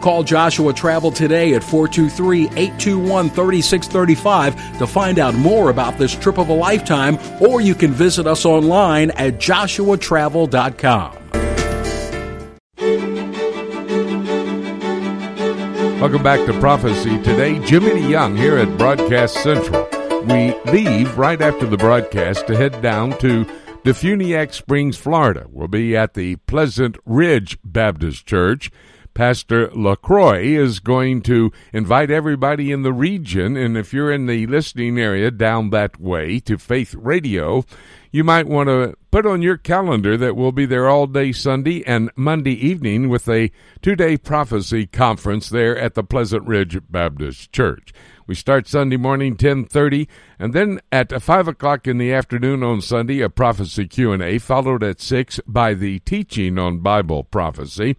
Call 0.00 0.22
Joshua 0.22 0.72
Travel 0.72 1.12
today 1.12 1.54
at 1.54 1.62
423 1.62 2.44
821 2.44 3.30
3635 3.30 4.78
to 4.78 4.86
find 4.86 5.18
out 5.18 5.34
more 5.34 5.70
about 5.70 5.98
this 5.98 6.14
trip 6.14 6.38
of 6.38 6.48
a 6.48 6.54
lifetime, 6.54 7.18
or 7.40 7.60
you 7.60 7.74
can 7.74 7.92
visit 7.92 8.26
us 8.26 8.44
online 8.44 9.10
at 9.12 9.34
joshuatravel.com. 9.34 11.16
Welcome 16.00 16.22
back 16.22 16.46
to 16.46 16.58
Prophecy 16.60 17.22
Today. 17.22 17.58
Jimmy 17.66 17.90
DeYoung 17.90 18.34
here 18.38 18.56
at 18.56 18.78
Broadcast 18.78 19.34
Central. 19.42 19.86
We 20.22 20.54
leave 20.72 21.18
right 21.18 21.40
after 21.40 21.66
the 21.66 21.76
broadcast 21.76 22.46
to 22.46 22.56
head 22.56 22.80
down 22.80 23.18
to 23.18 23.44
Defuniak 23.84 24.54
Springs, 24.54 24.96
Florida. 24.96 25.46
We'll 25.50 25.68
be 25.68 25.94
at 25.96 26.14
the 26.14 26.36
Pleasant 26.36 26.96
Ridge 27.04 27.58
Baptist 27.62 28.26
Church. 28.26 28.70
Pastor 29.14 29.70
LaCroix 29.70 30.42
is 30.42 30.80
going 30.80 31.22
to 31.22 31.52
invite 31.72 32.10
everybody 32.10 32.72
in 32.72 32.82
the 32.82 32.92
region, 32.92 33.56
and 33.56 33.76
if 33.76 33.92
you're 33.92 34.12
in 34.12 34.26
the 34.26 34.46
listening 34.46 34.98
area 34.98 35.30
down 35.30 35.70
that 35.70 36.00
way 36.00 36.40
to 36.40 36.58
Faith 36.58 36.94
Radio, 36.94 37.64
you 38.10 38.24
might 38.24 38.46
want 38.46 38.68
to 38.68 38.96
put 39.10 39.26
on 39.26 39.42
your 39.42 39.56
calendar 39.56 40.16
that 40.16 40.36
we'll 40.36 40.52
be 40.52 40.66
there 40.66 40.88
all 40.88 41.06
day 41.06 41.32
Sunday 41.32 41.84
and 41.86 42.10
Monday 42.16 42.54
evening 42.54 43.08
with 43.08 43.28
a 43.28 43.50
two 43.82 43.94
day 43.94 44.16
prophecy 44.16 44.86
conference 44.86 45.48
there 45.48 45.76
at 45.76 45.94
the 45.94 46.04
Pleasant 46.04 46.46
Ridge 46.46 46.78
Baptist 46.88 47.52
Church. 47.52 47.92
We 48.26 48.34
start 48.36 48.68
Sunday 48.68 48.96
morning, 48.96 49.36
ten 49.36 49.64
thirty, 49.64 50.08
and 50.38 50.52
then 50.52 50.80
at 50.92 51.20
five 51.20 51.48
o'clock 51.48 51.88
in 51.88 51.98
the 51.98 52.12
afternoon 52.12 52.62
on 52.62 52.80
Sunday, 52.80 53.20
a 53.20 53.28
prophecy 53.28 53.88
Q 53.88 54.12
and 54.12 54.22
A, 54.22 54.38
followed 54.38 54.84
at 54.84 55.00
six 55.00 55.40
by 55.46 55.74
the 55.74 55.98
teaching 56.00 56.58
on 56.58 56.78
Bible 56.78 57.24
prophecy. 57.24 57.96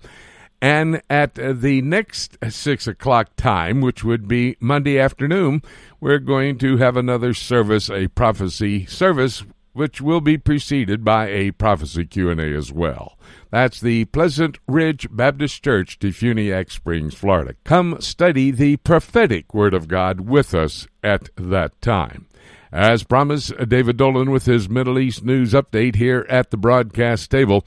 And 0.62 1.01
at 1.10 1.36
the 1.36 1.82
next 1.82 2.38
six 2.50 2.86
o'clock 2.86 3.36
time, 3.36 3.82
which 3.82 4.03
would 4.03 4.27
be 4.27 4.58
Monday 4.60 5.00
afternoon, 5.00 5.63
we're 6.00 6.20
going 6.20 6.60
to 6.60 6.77
have 6.77 6.96
another 6.96 7.34
service, 7.34 7.89
a 7.89 8.08
prophecy 8.10 8.86
service 8.86 9.44
which 9.74 10.01
will 10.01 10.22
be 10.22 10.38
preceded 10.38 11.03
by 11.03 11.30
a 11.30 11.51
prophecy 11.51 12.06
Q&A 12.06 12.56
as 12.56 12.72
well. 12.72 13.18
That's 13.50 13.80
the 13.80 14.06
Pleasant 14.06 14.60
Ridge 14.68 15.08
Baptist 15.10 15.63
Church, 15.63 15.98
Defuniak 15.98 16.72
Springs, 16.72 17.13
Florida. 17.13 17.56
Come 17.63 18.00
study 18.00 18.51
the 18.51 18.77
prophetic 18.77 19.53
Word 19.53 19.74
of 19.74 19.88
God 19.88 20.22
with 20.22 20.53
us 20.53 20.88
at 21.03 21.30
that 21.38 21.82
time. 21.82 22.27
As 22.72 23.03
promised, 23.03 23.53
David 23.68 23.98
Dolan 23.98 24.32
with 24.32 24.46
his 24.46 24.70
Middle 24.70 25.00
East 25.00 25.24
news 25.25 25.53
update 25.53 25.96
here 25.96 26.25
at 26.30 26.51
the 26.51 26.58
broadcast 26.58 27.32
table. 27.32 27.65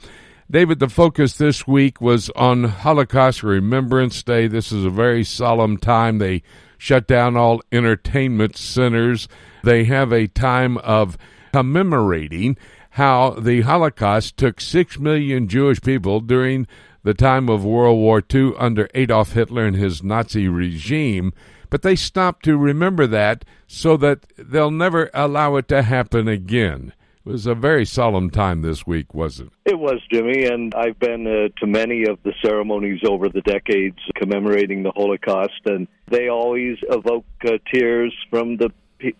David, 0.49 0.79
the 0.79 0.89
focus 0.89 1.33
this 1.33 1.65
week 1.65 1.99
was 1.99 2.29
on 2.31 2.65
Holocaust 2.65 3.41
Remembrance 3.41 4.21
Day. 4.21 4.47
This 4.47 4.71
is 4.71 4.85
a 4.85 4.91
very 4.91 5.23
solemn 5.23 5.77
time. 5.77 6.19
They 6.19 6.43
shut 6.77 7.07
down 7.07 7.35
all 7.35 7.61
entertainment 7.71 8.55
centers. 8.55 9.27
They 9.63 9.85
have 9.85 10.11
a 10.11 10.27
time 10.27 10.77
of 10.77 11.17
commemorating 11.51 12.57
how 12.91 13.31
the 13.31 13.61
Holocaust 13.61 14.37
took 14.37 14.61
six 14.61 14.99
million 14.99 15.47
Jewish 15.47 15.81
people 15.81 16.19
during 16.19 16.67
the 17.03 17.15
time 17.15 17.49
of 17.49 17.65
World 17.65 17.97
War 17.97 18.23
II 18.33 18.53
under 18.57 18.87
Adolf 18.93 19.33
Hitler 19.33 19.65
and 19.65 19.75
his 19.75 20.03
Nazi 20.03 20.47
regime 20.47 21.33
but 21.69 21.81
they 21.81 21.95
stopped 21.95 22.45
to 22.45 22.57
remember 22.57 23.07
that 23.07 23.43
so 23.67 23.97
that 23.97 24.25
they'll 24.37 24.71
never 24.71 25.09
allow 25.13 25.55
it 25.55 25.67
to 25.67 25.81
happen 25.81 26.27
again. 26.27 26.93
It 27.25 27.31
was 27.31 27.47
a 27.47 27.55
very 27.55 27.85
solemn 27.85 28.29
time 28.29 28.61
this 28.61 28.85
week, 28.85 29.15
wasn't 29.15 29.51
it? 29.65 29.71
It 29.71 29.79
was, 29.79 29.99
Jimmy, 30.11 30.45
and 30.45 30.75
I've 30.75 30.99
been 30.99 31.25
uh, 31.25 31.49
to 31.59 31.65
many 31.65 32.05
of 32.05 32.19
the 32.21 32.33
ceremonies 32.43 33.01
over 33.03 33.29
the 33.29 33.41
decades 33.41 33.97
commemorating 34.15 34.83
the 34.83 34.91
Holocaust, 34.91 35.59
and 35.65 35.87
they 36.07 36.29
always 36.29 36.77
evoke 36.83 37.25
uh, 37.43 37.53
tears 37.73 38.13
from 38.29 38.57
the 38.57 38.69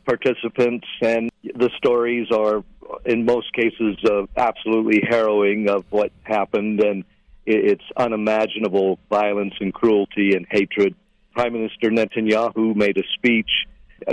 participants, 0.05 0.85
and 1.01 1.31
the 1.43 1.71
stories 1.77 2.27
are, 2.31 2.63
in 3.05 3.25
most 3.25 3.51
cases, 3.53 3.97
uh, 4.05 4.27
absolutely 4.37 5.01
harrowing 5.09 5.67
of 5.67 5.83
what 5.89 6.11
happened, 6.23 6.81
and 6.81 7.05
it's 7.47 7.83
unimaginable 7.97 8.99
violence 9.09 9.55
and 9.59 9.73
cruelty 9.73 10.35
and 10.35 10.45
hatred 10.51 10.95
Prime 11.35 11.51
Minister 11.51 11.89
Netanyahu 11.89 12.75
made 12.75 12.97
a 12.97 13.03
speech 13.13 13.49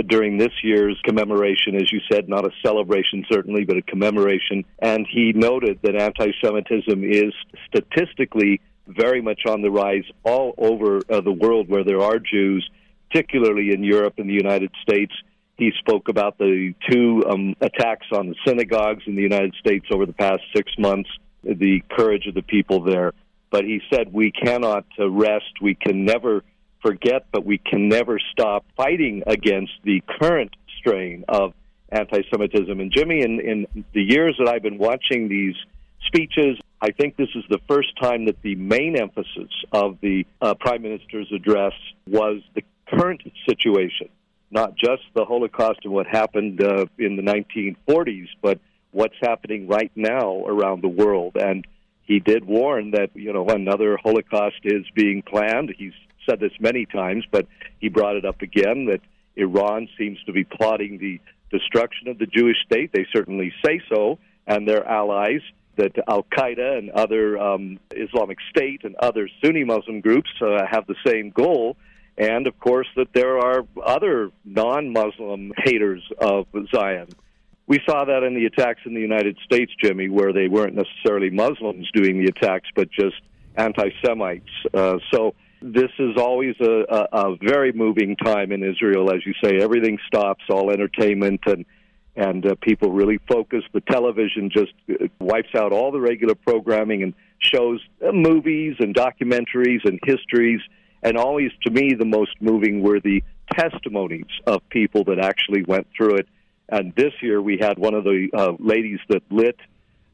during 0.01 0.37
this 0.37 0.53
year's 0.63 0.99
commemoration, 1.03 1.75
as 1.75 1.91
you 1.91 1.99
said, 2.11 2.27
not 2.27 2.45
a 2.45 2.51
celebration 2.63 3.25
certainly, 3.31 3.63
but 3.63 3.77
a 3.77 3.81
commemoration. 3.81 4.65
And 4.79 5.05
he 5.09 5.33
noted 5.33 5.79
that 5.83 5.95
anti 5.95 6.31
Semitism 6.43 7.03
is 7.03 7.33
statistically 7.67 8.61
very 8.87 9.21
much 9.21 9.41
on 9.47 9.61
the 9.61 9.71
rise 9.71 10.03
all 10.23 10.53
over 10.57 10.99
uh, 11.09 11.21
the 11.21 11.31
world 11.31 11.69
where 11.69 11.83
there 11.83 12.01
are 12.01 12.19
Jews, 12.19 12.69
particularly 13.09 13.71
in 13.71 13.83
Europe 13.83 14.15
and 14.17 14.29
the 14.29 14.33
United 14.33 14.71
States. 14.81 15.13
He 15.57 15.71
spoke 15.79 16.09
about 16.09 16.37
the 16.37 16.73
two 16.89 17.23
um, 17.29 17.55
attacks 17.61 18.07
on 18.11 18.29
the 18.29 18.35
synagogues 18.45 19.03
in 19.05 19.15
the 19.15 19.21
United 19.21 19.53
States 19.59 19.85
over 19.91 20.05
the 20.05 20.13
past 20.13 20.41
six 20.55 20.71
months, 20.77 21.09
the 21.43 21.81
courage 21.91 22.25
of 22.27 22.33
the 22.33 22.41
people 22.41 22.81
there. 22.81 23.13
But 23.51 23.65
he 23.65 23.81
said, 23.93 24.11
We 24.11 24.31
cannot 24.31 24.85
uh, 24.99 25.09
rest. 25.09 25.61
We 25.61 25.75
can 25.75 26.05
never 26.05 26.43
forget, 26.83 27.25
but 27.31 27.45
we 27.45 27.57
can 27.57 27.87
never 27.87 28.19
stop 28.31 28.65
fighting 28.77 29.23
against 29.25 29.71
the 29.83 30.03
current 30.19 30.55
strain 30.77 31.25
of 31.27 31.53
anti 31.89 32.21
Semitism. 32.31 32.79
And 32.79 32.91
Jimmy, 32.91 33.21
in, 33.21 33.39
in 33.39 33.85
the 33.93 34.01
years 34.01 34.35
that 34.39 34.47
I've 34.47 34.63
been 34.63 34.77
watching 34.77 35.29
these 35.29 35.55
speeches, 36.07 36.57
I 36.81 36.91
think 36.91 37.15
this 37.15 37.29
is 37.35 37.43
the 37.49 37.59
first 37.67 37.89
time 38.01 38.25
that 38.25 38.41
the 38.41 38.55
main 38.55 38.99
emphasis 38.99 39.51
of 39.71 39.97
the 40.01 40.25
uh, 40.41 40.53
Prime 40.55 40.81
Minister's 40.81 41.31
address 41.33 41.73
was 42.07 42.41
the 42.55 42.63
current 42.87 43.21
situation, 43.47 44.09
not 44.51 44.75
just 44.75 45.03
the 45.15 45.23
Holocaust 45.25 45.79
and 45.83 45.93
what 45.93 46.07
happened 46.07 46.61
uh, 46.61 46.85
in 46.99 47.15
the 47.15 47.21
1940s, 47.21 48.27
but 48.41 48.59
what's 48.91 49.15
happening 49.21 49.67
right 49.67 49.91
now 49.95 50.45
around 50.45 50.83
the 50.83 50.89
world. 50.89 51.37
And 51.37 51.65
he 52.03 52.19
did 52.19 52.43
warn 52.43 52.91
that 52.91 53.11
you 53.13 53.31
know 53.31 53.47
another 53.47 53.97
Holocaust 54.01 54.59
is 54.63 54.83
being 54.93 55.21
planned. 55.21 55.73
He's 55.77 55.93
said 56.29 56.39
this 56.39 56.53
many 56.59 56.85
times, 56.85 57.25
but 57.31 57.47
he 57.79 57.89
brought 57.89 58.15
it 58.15 58.25
up 58.25 58.41
again 58.41 58.85
that 58.85 59.01
Iran 59.35 59.87
seems 59.97 60.21
to 60.25 60.31
be 60.31 60.43
plotting 60.43 60.97
the 60.99 61.19
destruction 61.51 62.07
of 62.07 62.17
the 62.17 62.25
Jewish 62.25 62.57
state. 62.65 62.91
They 62.93 63.05
certainly 63.13 63.53
say 63.65 63.81
so, 63.89 64.19
and 64.47 64.67
their 64.67 64.87
allies, 64.87 65.41
that 65.75 65.91
Al 66.07 66.23
Qaeda 66.23 66.77
and 66.77 66.89
other 66.91 67.37
um, 67.37 67.79
Islamic 67.91 68.37
State 68.49 68.81
and 68.83 68.95
other 68.95 69.27
Sunni 69.43 69.63
Muslim 69.63 70.01
groups 70.01 70.29
uh, 70.41 70.65
have 70.69 70.85
the 70.87 70.95
same 71.05 71.31
goal. 71.31 71.77
And 72.17 72.45
of 72.45 72.59
course, 72.59 72.87
that 72.95 73.07
there 73.13 73.39
are 73.39 73.65
other 73.83 74.29
non 74.45 74.93
Muslim 74.93 75.51
haters 75.57 76.03
of 76.19 76.45
Zion. 76.73 77.09
We 77.65 77.79
saw 77.87 78.05
that 78.05 78.23
in 78.23 78.35
the 78.35 78.45
attacks 78.45 78.81
in 78.85 78.93
the 78.93 79.01
United 79.01 79.37
States, 79.43 79.71
Jimmy, 79.81 80.09
where 80.09 80.33
they 80.33 80.47
weren't 80.47 80.75
necessarily 80.75 81.29
Muslims 81.31 81.89
doing 81.93 82.23
the 82.23 82.29
attacks, 82.29 82.69
but 82.75 82.91
just 82.91 83.15
anti 83.55 83.89
Semites. 84.05 84.49
Uh, 84.73 84.97
so 85.11 85.33
this 85.63 85.91
is 85.97 86.17
always 86.17 86.55
a, 86.59 86.83
a, 86.89 87.07
a 87.11 87.35
very 87.37 87.71
moving 87.71 88.17
time 88.17 88.51
in 88.51 88.63
Israel, 88.63 89.09
as 89.09 89.25
you 89.25 89.33
say. 89.41 89.59
Everything 89.61 89.97
stops, 90.07 90.43
all 90.49 90.71
entertainment 90.71 91.41
and 91.45 91.65
and 92.15 92.45
uh, 92.45 92.53
people 92.61 92.91
really 92.91 93.19
focus. 93.27 93.63
The 93.73 93.81
television 93.81 94.51
just 94.51 94.73
uh, 94.87 95.07
wipes 95.19 95.55
out 95.57 95.71
all 95.71 95.91
the 95.91 95.99
regular 95.99 96.35
programming 96.35 97.01
and 97.01 97.15
shows 97.39 97.81
uh, 98.05 98.11
movies 98.11 98.75
and 98.79 98.93
documentaries 98.93 99.83
and 99.83 99.99
histories. 100.05 100.61
And 101.01 101.17
always, 101.17 101.49
to 101.63 101.71
me, 101.71 101.95
the 101.97 102.05
most 102.05 102.35
moving 102.39 102.83
were 102.83 102.99
the 102.99 103.23
testimonies 103.57 104.27
of 104.45 104.61
people 104.69 105.05
that 105.05 105.17
actually 105.17 105.63
went 105.63 105.87
through 105.97 106.17
it. 106.17 106.27
And 106.69 106.93
this 106.95 107.13
year, 107.21 107.41
we 107.41 107.57
had 107.59 107.79
one 107.79 107.95
of 107.95 108.03
the 108.03 108.29
uh, 108.31 108.51
ladies 108.59 108.99
that 109.09 109.23
lit 109.31 109.57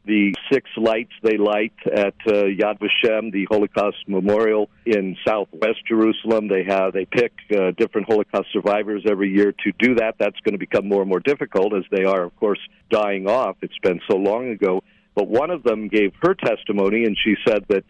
the 0.10 0.34
six 0.52 0.68
lights 0.76 1.12
they 1.22 1.38
light 1.38 1.76
at 1.86 2.16
uh, 2.26 2.50
Yad 2.50 2.80
Vashem, 2.80 3.32
the 3.32 3.46
Holocaust 3.48 3.98
Memorial 4.08 4.68
in 4.84 5.16
Southwest 5.26 5.86
Jerusalem. 5.88 6.48
They 6.48 6.64
have 6.64 6.94
they 6.94 7.06
pick 7.06 7.32
uh, 7.56 7.72
different 7.78 8.08
Holocaust 8.10 8.48
survivors 8.52 9.04
every 9.08 9.30
year 9.30 9.54
to 9.64 9.72
do 9.78 9.96
that. 9.96 10.16
That's 10.18 10.40
going 10.44 10.54
to 10.54 10.58
become 10.58 10.90
more 10.90 11.02
and 11.02 11.10
more 11.10 11.20
difficult 11.20 11.76
as 11.76 11.84
they 11.92 12.06
are, 12.06 12.24
of 12.24 12.36
course, 12.38 12.60
dying 12.90 13.30
off. 13.30 13.58
It's 13.62 13.78
been 13.84 14.02
so 14.10 14.18
long 14.18 14.50
ago. 14.50 14.82
But 15.14 15.28
one 15.28 15.52
of 15.52 15.62
them 15.62 15.90
gave 15.90 16.14
her 16.24 16.34
testimony, 16.34 17.04
and 17.04 17.16
she 17.24 17.36
said 17.48 17.66
that 17.70 17.84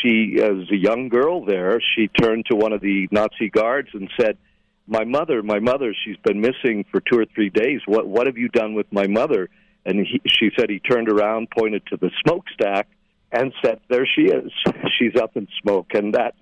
she, 0.00 0.38
as 0.42 0.70
a 0.72 0.76
young 0.76 1.10
girl 1.10 1.44
there, 1.44 1.78
she 1.94 2.08
turned 2.08 2.46
to 2.46 2.56
one 2.56 2.72
of 2.72 2.80
the 2.80 3.06
Nazi 3.10 3.50
guards 3.50 3.90
and 3.92 4.08
said, 4.18 4.38
"My 4.86 5.04
mother, 5.04 5.42
my 5.42 5.58
mother, 5.58 5.94
she's 6.04 6.16
been 6.24 6.40
missing 6.40 6.86
for 6.90 7.00
two 7.00 7.18
or 7.18 7.26
three 7.26 7.50
days. 7.50 7.80
What 7.84 8.06
what 8.06 8.26
have 8.26 8.38
you 8.38 8.48
done 8.48 8.72
with 8.72 8.90
my 8.90 9.06
mother?" 9.06 9.50
And 9.86 10.04
he, 10.04 10.20
she 10.26 10.50
said 10.58 10.68
he 10.68 10.80
turned 10.80 11.08
around, 11.08 11.48
pointed 11.56 11.86
to 11.86 11.96
the 11.96 12.10
smokestack, 12.24 12.88
and 13.32 13.52
said, 13.64 13.80
"There 13.88 14.06
she 14.06 14.22
is. 14.22 14.50
She's 14.98 15.14
up 15.16 15.36
in 15.36 15.46
smoke." 15.62 15.94
And 15.94 16.14
that 16.14 16.34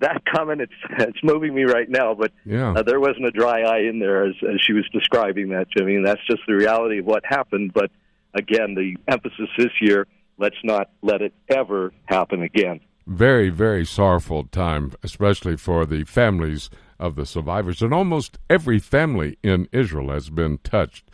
that 0.00 0.22
comment 0.26 0.60
it's 0.60 0.72
it's 0.98 1.18
moving 1.22 1.54
me 1.54 1.62
right 1.62 1.88
now. 1.88 2.14
But 2.14 2.32
yeah. 2.44 2.72
uh, 2.72 2.82
there 2.82 3.00
wasn't 3.00 3.26
a 3.26 3.30
dry 3.30 3.62
eye 3.62 3.88
in 3.88 4.00
there 4.00 4.26
as, 4.26 4.34
as 4.42 4.60
she 4.60 4.72
was 4.72 4.84
describing 4.92 5.50
that, 5.50 5.68
Jimmy. 5.76 5.94
And 5.94 6.06
that's 6.06 6.20
just 6.28 6.42
the 6.46 6.54
reality 6.54 6.98
of 6.98 7.06
what 7.06 7.24
happened. 7.24 7.72
But 7.72 7.90
again, 8.34 8.74
the 8.74 8.96
emphasis 9.06 9.48
this 9.56 9.72
year: 9.80 10.08
let's 10.38 10.56
not 10.64 10.90
let 11.02 11.22
it 11.22 11.32
ever 11.48 11.92
happen 12.06 12.42
again. 12.42 12.80
Very, 13.06 13.48
very 13.48 13.84
sorrowful 13.84 14.44
time, 14.44 14.92
especially 15.02 15.56
for 15.56 15.86
the 15.86 16.04
families 16.04 16.70
of 17.00 17.16
the 17.16 17.26
survivors, 17.26 17.82
and 17.82 17.92
almost 17.92 18.38
every 18.48 18.78
family 18.78 19.38
in 19.42 19.68
Israel 19.72 20.10
has 20.10 20.30
been 20.30 20.58
touched 20.58 21.10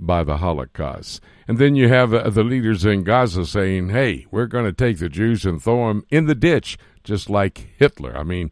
by 0.00 0.24
the 0.24 0.38
Holocaust. 0.38 1.22
And 1.46 1.58
then 1.58 1.76
you 1.76 1.88
have 1.88 2.12
uh, 2.14 2.30
the 2.30 2.42
leaders 2.42 2.84
in 2.84 3.04
Gaza 3.04 3.44
saying, 3.44 3.90
hey, 3.90 4.26
we're 4.30 4.46
going 4.46 4.64
to 4.64 4.72
take 4.72 4.98
the 4.98 5.08
Jews 5.08 5.44
and 5.44 5.62
throw 5.62 5.88
them 5.88 6.04
in 6.10 6.26
the 6.26 6.34
ditch, 6.34 6.78
just 7.04 7.28
like 7.28 7.70
Hitler. 7.76 8.16
I 8.16 8.22
mean, 8.22 8.50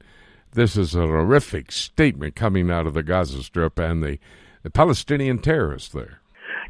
this 0.53 0.77
is 0.77 0.95
a 0.95 1.07
horrific 1.07 1.73
statement 1.73 2.35
coming 2.35 2.71
out 2.71 2.87
of 2.87 2.95
the 2.95 3.03
Gaza 3.03 3.43
Strip 3.43 3.79
and 3.79 4.03
the, 4.03 4.19
the 4.63 4.71
Palestinian 4.71 5.39
terrorists 5.39 5.91
there. 5.91 6.21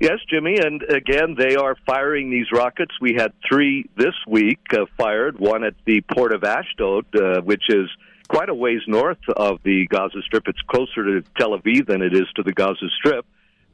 Yes, 0.00 0.18
Jimmy, 0.30 0.58
and 0.58 0.82
again, 0.84 1.34
they 1.36 1.56
are 1.56 1.74
firing 1.84 2.30
these 2.30 2.46
rockets. 2.52 2.92
We 3.00 3.14
had 3.18 3.32
three 3.48 3.88
this 3.96 4.14
week 4.28 4.60
uh, 4.72 4.84
fired, 4.96 5.40
one 5.40 5.64
at 5.64 5.74
the 5.86 6.02
port 6.14 6.32
of 6.32 6.44
Ashdod, 6.44 7.06
uh, 7.16 7.40
which 7.40 7.64
is 7.68 7.88
quite 8.28 8.48
a 8.48 8.54
ways 8.54 8.82
north 8.86 9.18
of 9.36 9.58
the 9.64 9.86
Gaza 9.88 10.22
Strip. 10.22 10.46
It's 10.46 10.60
closer 10.68 11.02
to 11.04 11.22
Tel 11.36 11.58
Aviv 11.58 11.86
than 11.86 12.02
it 12.02 12.12
is 12.12 12.26
to 12.36 12.42
the 12.44 12.52
Gaza 12.52 12.86
Strip. 12.98 13.26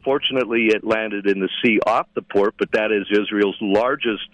Fortunately, 0.05 0.67
it 0.67 0.85
landed 0.85 1.27
in 1.27 1.41
the 1.41 1.49
sea 1.63 1.81
off 1.87 2.07
the 2.15 2.23
port, 2.23 2.55
but 2.59 2.73
that 2.73 2.93
is 2.93 3.07
Israel's 3.11 3.57
largest 3.61 4.29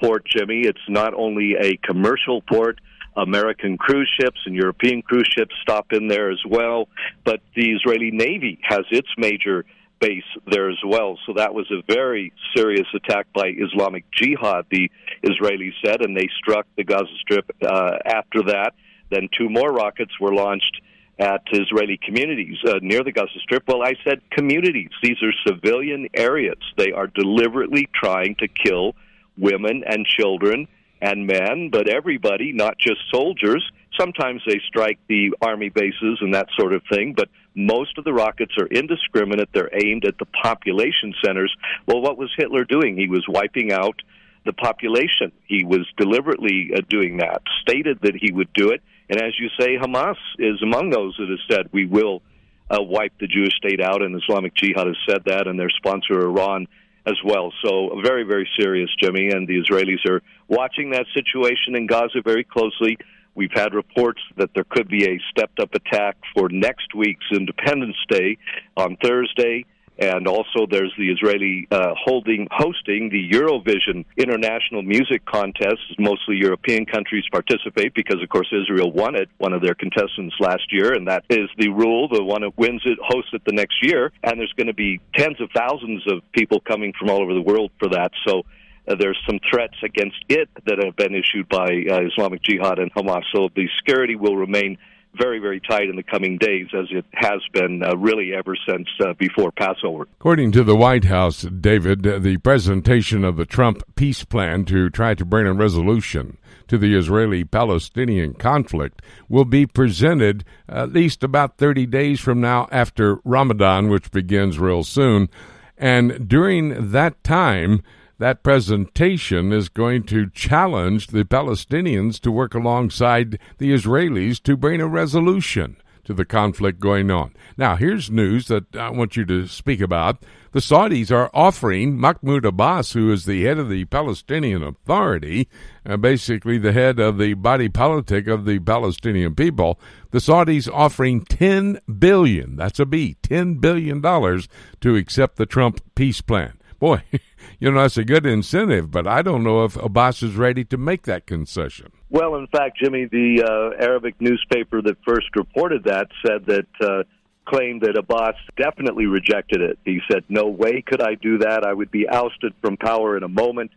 port, 0.00 0.24
Jimmy. 0.26 0.62
It's 0.66 0.88
not 0.88 1.14
only 1.14 1.54
a 1.54 1.76
commercial 1.76 2.42
port, 2.42 2.80
American 3.16 3.78
cruise 3.78 4.10
ships 4.20 4.40
and 4.46 4.54
European 4.54 5.02
cruise 5.02 5.28
ships 5.30 5.54
stop 5.62 5.92
in 5.92 6.08
there 6.08 6.30
as 6.30 6.40
well, 6.48 6.88
but 7.24 7.40
the 7.54 7.70
Israeli 7.70 8.10
Navy 8.10 8.58
has 8.62 8.84
its 8.90 9.08
major 9.16 9.64
base 10.00 10.24
there 10.50 10.70
as 10.70 10.78
well. 10.84 11.18
So 11.26 11.34
that 11.36 11.54
was 11.54 11.70
a 11.70 11.82
very 11.92 12.32
serious 12.56 12.86
attack 12.94 13.26
by 13.32 13.52
Islamic 13.56 14.04
Jihad, 14.10 14.66
the 14.70 14.90
Israelis 15.22 15.74
said, 15.84 16.00
and 16.00 16.16
they 16.16 16.28
struck 16.38 16.66
the 16.76 16.84
Gaza 16.84 17.14
Strip 17.20 17.50
uh, 17.62 17.98
after 18.04 18.42
that. 18.46 18.72
Then 19.10 19.28
two 19.38 19.48
more 19.48 19.70
rockets 19.70 20.18
were 20.18 20.34
launched 20.34 20.80
at 21.18 21.42
Israeli 21.52 21.98
communities 22.02 22.56
uh, 22.66 22.78
near 22.82 23.04
the 23.04 23.12
Gaza 23.12 23.38
Strip. 23.40 23.64
Well, 23.68 23.82
I 23.82 23.94
said 24.04 24.20
communities. 24.30 24.90
These 25.02 25.22
are 25.22 25.32
civilian 25.46 26.08
areas. 26.14 26.58
They 26.76 26.92
are 26.92 27.06
deliberately 27.06 27.88
trying 27.94 28.36
to 28.36 28.48
kill 28.48 28.94
women 29.36 29.84
and 29.86 30.06
children 30.06 30.68
and 31.00 31.26
men, 31.26 31.68
but 31.70 31.88
everybody, 31.88 32.52
not 32.52 32.78
just 32.78 33.00
soldiers. 33.12 33.68
Sometimes 33.98 34.40
they 34.46 34.60
strike 34.68 34.98
the 35.08 35.34
army 35.42 35.68
bases 35.68 36.18
and 36.20 36.34
that 36.34 36.46
sort 36.56 36.72
of 36.72 36.82
thing, 36.90 37.12
but 37.16 37.28
most 37.54 37.98
of 37.98 38.04
the 38.04 38.12
rockets 38.12 38.52
are 38.58 38.66
indiscriminate. 38.66 39.48
They're 39.52 39.70
aimed 39.72 40.04
at 40.04 40.16
the 40.18 40.26
population 40.26 41.12
centers. 41.24 41.54
Well, 41.86 42.00
what 42.00 42.16
was 42.16 42.30
Hitler 42.36 42.64
doing? 42.64 42.96
He 42.96 43.08
was 43.08 43.24
wiping 43.28 43.72
out 43.72 44.00
the 44.46 44.52
population. 44.52 45.32
He 45.46 45.64
was 45.64 45.86
deliberately 45.96 46.70
uh, 46.74 46.80
doing 46.88 47.18
that, 47.18 47.42
stated 47.60 47.98
that 48.02 48.14
he 48.14 48.32
would 48.32 48.52
do 48.52 48.70
it. 48.70 48.80
And 49.12 49.20
as 49.20 49.38
you 49.38 49.50
say, 49.60 49.76
Hamas 49.76 50.16
is 50.38 50.62
among 50.62 50.88
those 50.88 51.14
that 51.18 51.28
has 51.28 51.38
said, 51.46 51.68
we 51.70 51.84
will 51.84 52.22
uh, 52.70 52.78
wipe 52.80 53.12
the 53.20 53.26
Jewish 53.26 53.52
state 53.58 53.78
out, 53.78 54.00
and 54.00 54.16
Islamic 54.16 54.54
Jihad 54.54 54.86
has 54.86 54.96
said 55.06 55.24
that, 55.26 55.46
and 55.46 55.60
their 55.60 55.68
sponsor, 55.68 56.18
Iran, 56.18 56.66
as 57.04 57.18
well. 57.22 57.52
So 57.62 58.00
very, 58.02 58.22
very 58.22 58.48
serious, 58.58 58.88
Jimmy, 58.98 59.28
and 59.28 59.46
the 59.46 59.60
Israelis 59.60 60.08
are 60.08 60.22
watching 60.48 60.92
that 60.92 61.04
situation 61.12 61.76
in 61.76 61.86
Gaza 61.86 62.22
very 62.24 62.42
closely. 62.42 62.96
We've 63.34 63.52
had 63.52 63.74
reports 63.74 64.22
that 64.38 64.48
there 64.54 64.64
could 64.64 64.88
be 64.88 65.04
a 65.04 65.20
stepped 65.30 65.60
up 65.60 65.74
attack 65.74 66.16
for 66.34 66.48
next 66.48 66.94
week's 66.94 67.26
Independence 67.30 67.98
Day 68.08 68.38
on 68.78 68.96
Thursday. 68.96 69.66
And 69.98 70.26
also, 70.26 70.66
there's 70.70 70.92
the 70.96 71.10
Israeli 71.10 71.68
uh, 71.70 71.94
holding 72.02 72.48
hosting 72.50 73.10
the 73.10 73.30
Eurovision 73.30 74.06
International 74.16 74.82
Music 74.82 75.24
Contest. 75.26 75.82
Mostly 75.98 76.36
European 76.36 76.86
countries 76.86 77.24
participate 77.30 77.92
because, 77.94 78.22
of 78.22 78.28
course, 78.30 78.50
Israel 78.52 78.90
won 78.90 79.14
it, 79.14 79.28
one 79.36 79.52
of 79.52 79.60
their 79.60 79.74
contestants 79.74 80.34
last 80.40 80.72
year, 80.72 80.94
and 80.94 81.08
that 81.08 81.24
is 81.28 81.48
the 81.58 81.68
rule. 81.68 82.08
The 82.08 82.24
one 82.24 82.42
who 82.42 82.52
wins 82.56 82.82
it 82.86 82.98
hosts 83.02 83.30
it 83.34 83.42
the 83.44 83.52
next 83.52 83.76
year, 83.82 84.12
and 84.22 84.40
there's 84.40 84.52
going 84.56 84.68
to 84.68 84.74
be 84.74 84.98
tens 85.14 85.40
of 85.40 85.50
thousands 85.54 86.02
of 86.10 86.22
people 86.32 86.60
coming 86.60 86.94
from 86.98 87.10
all 87.10 87.22
over 87.22 87.34
the 87.34 87.42
world 87.42 87.70
for 87.78 87.88
that. 87.90 88.12
So. 88.26 88.42
Uh, 88.84 88.96
there's 88.98 89.18
some 89.28 89.38
threats 89.48 89.76
against 89.84 90.16
it 90.28 90.48
that 90.66 90.82
have 90.84 90.96
been 90.96 91.14
issued 91.14 91.48
by 91.48 91.68
uh, 91.88 92.00
Islamic 92.00 92.42
Jihad 92.42 92.80
and 92.80 92.92
Hamas. 92.92 93.22
So 93.32 93.48
the 93.54 93.68
security 93.78 94.16
will 94.16 94.36
remain 94.36 94.76
very, 95.16 95.38
very 95.38 95.60
tight 95.60 95.88
in 95.88 95.96
the 95.96 96.02
coming 96.02 96.38
days, 96.38 96.68
as 96.74 96.86
it 96.90 97.04
has 97.12 97.40
been 97.52 97.82
uh, 97.82 97.96
really 97.96 98.32
ever 98.34 98.56
since 98.68 98.88
uh, 99.00 99.12
before 99.18 99.52
Passover. 99.52 100.06
According 100.18 100.52
to 100.52 100.64
the 100.64 100.76
White 100.76 101.04
House, 101.04 101.42
David, 101.42 102.02
the 102.02 102.38
presentation 102.38 103.24
of 103.24 103.36
the 103.36 103.44
Trump 103.44 103.82
peace 103.94 104.24
plan 104.24 104.64
to 104.66 104.90
try 104.90 105.14
to 105.14 105.24
bring 105.24 105.46
a 105.46 105.52
resolution 105.52 106.38
to 106.68 106.78
the 106.78 106.94
Israeli 106.94 107.44
Palestinian 107.44 108.34
conflict 108.34 109.02
will 109.28 109.44
be 109.44 109.66
presented 109.66 110.44
at 110.68 110.92
least 110.92 111.22
about 111.22 111.58
30 111.58 111.86
days 111.86 112.20
from 112.20 112.40
now 112.40 112.66
after 112.72 113.18
Ramadan, 113.24 113.88
which 113.88 114.10
begins 114.10 114.58
real 114.58 114.82
soon. 114.82 115.28
And 115.76 116.28
during 116.28 116.92
that 116.92 117.22
time, 117.24 117.82
that 118.22 118.44
presentation 118.44 119.52
is 119.52 119.68
going 119.68 120.04
to 120.04 120.30
challenge 120.30 121.08
the 121.08 121.24
Palestinians 121.24 122.20
to 122.20 122.30
work 122.30 122.54
alongside 122.54 123.36
the 123.58 123.72
Israelis 123.72 124.40
to 124.44 124.56
bring 124.56 124.80
a 124.80 124.86
resolution 124.86 125.76
to 126.04 126.14
the 126.14 126.24
conflict 126.24 126.78
going 126.78 127.10
on. 127.10 127.32
Now, 127.56 127.74
here's 127.74 128.12
news 128.12 128.46
that 128.46 128.76
I 128.76 128.90
want 128.90 129.16
you 129.16 129.24
to 129.24 129.48
speak 129.48 129.80
about. 129.80 130.22
The 130.52 130.60
Saudis 130.60 131.10
are 131.10 131.30
offering 131.34 131.98
Mahmoud 131.98 132.44
Abbas, 132.44 132.92
who 132.92 133.10
is 133.10 133.24
the 133.24 133.42
head 133.42 133.58
of 133.58 133.68
the 133.68 133.86
Palestinian 133.86 134.62
Authority, 134.62 135.48
uh, 135.84 135.96
basically 135.96 136.58
the 136.58 136.72
head 136.72 137.00
of 137.00 137.18
the 137.18 137.34
body 137.34 137.68
politic 137.68 138.28
of 138.28 138.44
the 138.44 138.60
Palestinian 138.60 139.34
people, 139.34 139.80
the 140.12 140.18
Saudis 140.18 140.68
offering 140.72 141.24
10 141.24 141.80
billion, 141.98 142.54
that's 142.54 142.78
a 142.78 142.86
B, 142.86 143.16
10 143.22 143.54
billion 143.54 144.00
dollars 144.00 144.46
to 144.80 144.94
accept 144.94 145.36
the 145.36 145.46
Trump 145.46 145.80
peace 145.96 146.20
plan. 146.20 146.58
Boy, 146.78 147.02
you 147.62 147.70
know, 147.70 147.82
that's 147.82 147.96
a 147.96 148.04
good 148.04 148.26
incentive, 148.26 148.90
but 148.90 149.06
I 149.06 149.22
don't 149.22 149.44
know 149.44 149.64
if 149.64 149.76
Abbas 149.76 150.20
is 150.24 150.34
ready 150.34 150.64
to 150.64 150.76
make 150.76 151.02
that 151.02 151.26
concession. 151.26 151.92
Well, 152.10 152.34
in 152.34 152.48
fact, 152.48 152.76
Jimmy, 152.82 153.04
the 153.04 153.44
uh, 153.44 153.80
Arabic 153.80 154.16
newspaper 154.20 154.82
that 154.82 154.96
first 155.06 155.28
reported 155.36 155.84
that 155.84 156.08
said 156.26 156.46
that. 156.46 156.66
Uh, 156.80 157.04
claimed 157.44 157.80
that 157.80 157.98
Abbas 157.98 158.36
definitely 158.56 159.06
rejected 159.06 159.60
it. 159.60 159.76
He 159.84 159.98
said, 160.08 160.22
No 160.28 160.46
way 160.46 160.80
could 160.80 161.02
I 161.02 161.16
do 161.16 161.38
that. 161.38 161.64
I 161.64 161.72
would 161.72 161.90
be 161.90 162.08
ousted 162.08 162.54
from 162.60 162.76
power 162.76 163.16
in 163.16 163.24
a 163.24 163.28
moment 163.28 163.72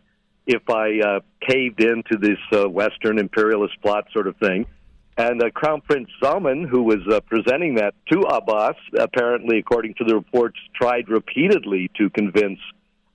if 0.46 0.70
I 0.70 1.00
uh, 1.00 1.20
caved 1.40 1.82
into 1.82 2.16
this 2.16 2.38
uh, 2.52 2.68
Western 2.68 3.18
imperialist 3.18 3.74
plot 3.82 4.06
sort 4.12 4.28
of 4.28 4.36
thing. 4.36 4.66
And 5.18 5.42
uh, 5.42 5.50
Crown 5.50 5.80
Prince 5.80 6.08
Salman, 6.22 6.64
who 6.64 6.84
was 6.84 7.00
uh, 7.10 7.18
presenting 7.22 7.74
that 7.74 7.94
to 8.12 8.20
Abbas, 8.20 8.76
apparently, 8.96 9.58
according 9.58 9.94
to 9.94 10.04
the 10.04 10.14
reports, 10.14 10.58
tried 10.72 11.08
repeatedly 11.08 11.90
to 11.98 12.08
convince 12.10 12.60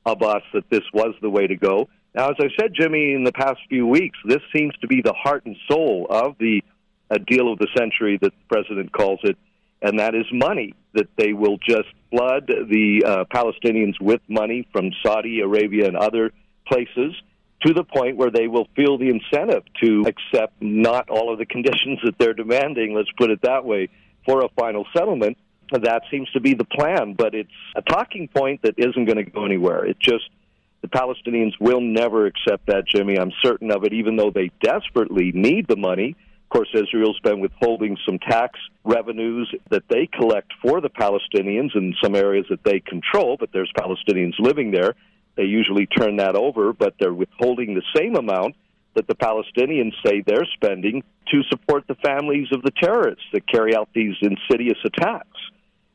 Abbas 0.05 0.43
that 0.53 0.69
this 0.69 0.83
was 0.93 1.13
the 1.21 1.29
way 1.29 1.47
to 1.47 1.55
go. 1.55 1.87
Now, 2.13 2.29
as 2.29 2.35
I 2.39 2.47
said, 2.59 2.73
Jimmy, 2.73 3.13
in 3.13 3.23
the 3.23 3.31
past 3.31 3.59
few 3.69 3.87
weeks, 3.87 4.17
this 4.25 4.41
seems 4.53 4.75
to 4.81 4.87
be 4.87 5.01
the 5.01 5.13
heart 5.13 5.45
and 5.45 5.55
soul 5.69 6.07
of 6.09 6.35
the 6.39 6.63
uh, 7.09 7.17
deal 7.25 7.51
of 7.51 7.59
the 7.59 7.67
century 7.77 8.17
that 8.21 8.31
the 8.31 8.55
president 8.55 8.91
calls 8.91 9.19
it, 9.23 9.37
and 9.81 9.99
that 9.99 10.15
is 10.15 10.25
money. 10.31 10.73
That 10.93 11.07
they 11.15 11.31
will 11.31 11.57
just 11.57 11.87
flood 12.09 12.47
the 12.47 13.03
uh, 13.05 13.25
Palestinians 13.33 13.93
with 14.01 14.19
money 14.27 14.67
from 14.73 14.91
Saudi 15.05 15.39
Arabia 15.39 15.87
and 15.87 15.95
other 15.95 16.33
places 16.67 17.13
to 17.65 17.73
the 17.73 17.83
point 17.83 18.17
where 18.17 18.31
they 18.31 18.47
will 18.47 18.67
feel 18.75 18.97
the 18.97 19.09
incentive 19.09 19.63
to 19.81 20.05
accept 20.05 20.53
not 20.61 21.09
all 21.09 21.31
of 21.31 21.39
the 21.39 21.45
conditions 21.45 21.99
that 22.03 22.17
they're 22.17 22.33
demanding, 22.33 22.93
let's 22.93 23.11
put 23.17 23.29
it 23.29 23.41
that 23.43 23.63
way, 23.63 23.87
for 24.25 24.43
a 24.43 24.49
final 24.49 24.85
settlement 24.95 25.37
that 25.79 26.03
seems 26.12 26.29
to 26.31 26.39
be 26.39 26.53
the 26.53 26.65
plan, 26.65 27.13
but 27.13 27.34
it's 27.34 27.49
a 27.75 27.81
talking 27.81 28.27
point 28.27 28.62
that 28.63 28.75
isn't 28.77 29.05
going 29.05 29.17
to 29.17 29.23
go 29.23 29.45
anywhere. 29.45 29.86
It 29.86 29.97
just 29.99 30.29
the 30.81 30.88
Palestinians 30.88 31.53
will 31.60 31.81
never 31.81 32.25
accept 32.25 32.65
that, 32.67 32.88
Jimmy. 32.88 33.17
I'm 33.17 33.31
certain 33.43 33.71
of 33.71 33.84
it, 33.84 33.93
even 33.93 34.15
though 34.15 34.31
they 34.31 34.51
desperately 34.62 35.31
need 35.34 35.67
the 35.67 35.75
money. 35.75 36.15
Of 36.43 36.49
course, 36.49 36.69
Israel's 36.73 37.19
been 37.19 37.39
withholding 37.39 37.97
some 38.05 38.19
tax 38.19 38.60
revenues 38.84 39.53
that 39.69 39.84
they 39.89 40.07
collect 40.07 40.51
for 40.62 40.81
the 40.81 40.89
Palestinians 40.89 41.75
in 41.75 41.95
some 42.03 42.15
areas 42.15 42.45
that 42.49 42.63
they 42.63 42.79
control, 42.79 43.38
but 43.39 43.49
there's 43.53 43.71
Palestinians 43.77 44.34
living 44.39 44.71
there. 44.71 44.95
They 45.36 45.43
usually 45.43 45.86
turn 45.86 46.17
that 46.17 46.36
over, 46.36 46.73
but 46.73 46.95
they're 46.99 47.13
withholding 47.13 47.73
the 47.73 47.84
same 47.95 48.15
amount 48.15 48.55
that 48.95 49.07
the 49.07 49.15
Palestinians 49.15 49.93
say 50.05 50.21
they're 50.25 50.47
spending 50.55 51.03
to 51.27 51.43
support 51.43 51.86
the 51.88 51.95
families 51.95 52.47
of 52.51 52.63
the 52.63 52.71
terrorists 52.71 53.23
that 53.31 53.47
carry 53.47 53.73
out 53.75 53.88
these 53.93 54.15
insidious 54.21 54.77
attacks 54.84 55.38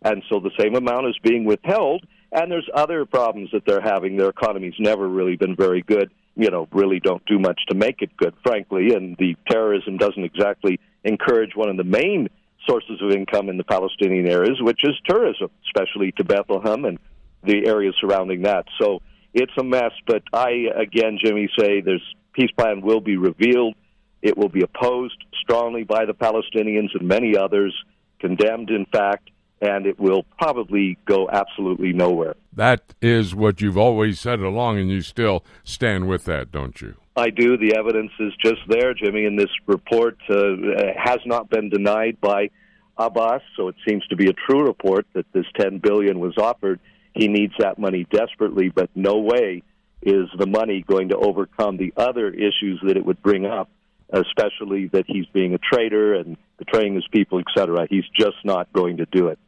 and 0.03 0.23
so 0.29 0.41
the 0.41 0.51
same 0.59 0.75
amount 0.75 1.09
is 1.09 1.19
being 1.23 1.45
withheld. 1.45 2.05
And 2.33 2.51
there's 2.51 2.69
other 2.75 3.07
problems 3.07 3.51
that 3.53 3.65
they're 3.67 3.81
having. 3.81 4.17
Their 4.17 4.29
economy's 4.29 4.75
never 4.79 5.09
really 5.09 5.37
been 5.37 5.57
very 5.57 5.83
good. 5.83 6.11
You 6.35 6.51
know, 6.51 6.69
really 6.73 7.01
don't 7.01 7.25
do 7.25 7.39
much 7.39 7.61
to 7.69 7.75
make 7.75 8.03
it 8.03 8.17
good, 8.17 8.35
frankly. 8.45 8.95
And 8.95 9.17
the 9.19 9.37
terrorism 9.49 9.97
doesn't 9.97 10.23
exactly 10.23 10.79
encourage 11.05 11.55
one 11.55 11.71
of 11.71 11.77
the 11.77 11.85
main 11.85 12.29
sources 12.67 13.01
of 13.01 13.11
income 13.11 13.49
in 13.49 13.57
the 13.57 13.65
Palestinian 13.65 14.29
areas, 14.29 14.59
which 14.61 14.81
is 14.85 14.95
tourism, 15.09 15.49
especially 15.67 16.13
to 16.13 16.25
Bethlehem 16.25 16.85
and 16.85 16.99
the 17.45 17.67
areas 17.67 17.95
surrounding 18.01 18.43
that. 18.43 18.67
So 18.79 19.01
it's 19.33 19.53
a 19.59 19.65
mess. 19.65 19.93
But 20.07 20.23
I, 20.33 20.67
again, 20.77 21.19
Jimmy, 21.25 21.49
say 21.59 21.81
there's 21.81 22.03
peace 22.33 22.51
plan 22.59 22.83
will 22.83 23.01
be 23.01 23.17
revealed. 23.17 23.77
It 24.21 24.37
will 24.37 24.49
be 24.49 24.63
opposed 24.63 25.25
strongly 25.41 25.85
by 25.85 26.05
the 26.05 26.15
Palestinians 26.15 26.95
and 26.99 27.09
many 27.09 27.37
others, 27.37 27.75
condemned, 28.19 28.71
in 28.71 28.85
fact 28.87 29.31
and 29.61 29.87
it 29.87 29.99
will 29.99 30.25
probably 30.39 30.99
go 31.07 31.29
absolutely 31.31 31.93
nowhere. 31.93 32.35
That 32.53 32.95
is 33.01 33.35
what 33.35 33.61
you've 33.61 33.79
always 33.79 34.21
said 34.21 34.41
along, 34.41 34.79
and 34.79 34.91
you 34.91 35.03
still 35.03 35.45
stand 35.65 36.09
with 36.09 36.25
that, 36.25 36.53
don't 36.53 36.81
you? 36.81 36.95
I 37.17 37.31
do. 37.31 37.57
The 37.57 37.77
evidence 37.77 38.13
is 38.21 38.33
just 38.43 38.61
there, 38.69 38.93
Jimmy, 38.93 39.25
and 39.25 39.39
this 39.39 39.51
report 39.67 40.19
uh, 40.29 40.57
has 40.97 41.21
not 41.25 41.49
been 41.49 41.71
denied 41.71 42.21
by 42.21 42.51
Abbas, 42.99 43.43
so 43.57 43.69
it 43.69 43.77
seems 43.87 44.07
to 44.09 44.17
be 44.17 44.29
a 44.29 44.33
true 44.33 44.67
report 44.67 45.07
that 45.15 45.31
this 45.33 45.47
10 45.59 45.79
billion 45.79 46.21
was 46.21 46.37
offered. 46.37 46.79
He 47.15 47.29
needs 47.29 47.55
that 47.59 47.79
money 47.79 48.07
desperately, 48.11 48.69
but 48.69 48.91
no 48.95 49.17
way 49.17 49.63
is 50.03 50.29
the 50.39 50.47
money 50.47 50.85
going 50.87 51.09
to 51.09 51.17
overcome 51.17 51.79
the 51.79 51.93
other 51.97 52.29
issues 52.29 52.81
that 52.87 52.97
it 52.97 53.05
would 53.05 53.23
bring 53.23 53.47
up, 53.47 53.71
especially 54.11 54.89
that 54.89 55.05
he's 55.07 55.27
being 55.33 55.55
a 55.55 55.59
traitor 55.59 56.15
and 56.15 56.37
betraying 56.59 56.95
his 56.95 57.07
people, 57.11 57.41
etc. 57.41 57.87
He's 57.89 58.05
just 58.15 58.37
not 58.45 58.71
going 58.73 58.99
to 58.99 59.07
do 59.07 59.29
it. 59.29 59.39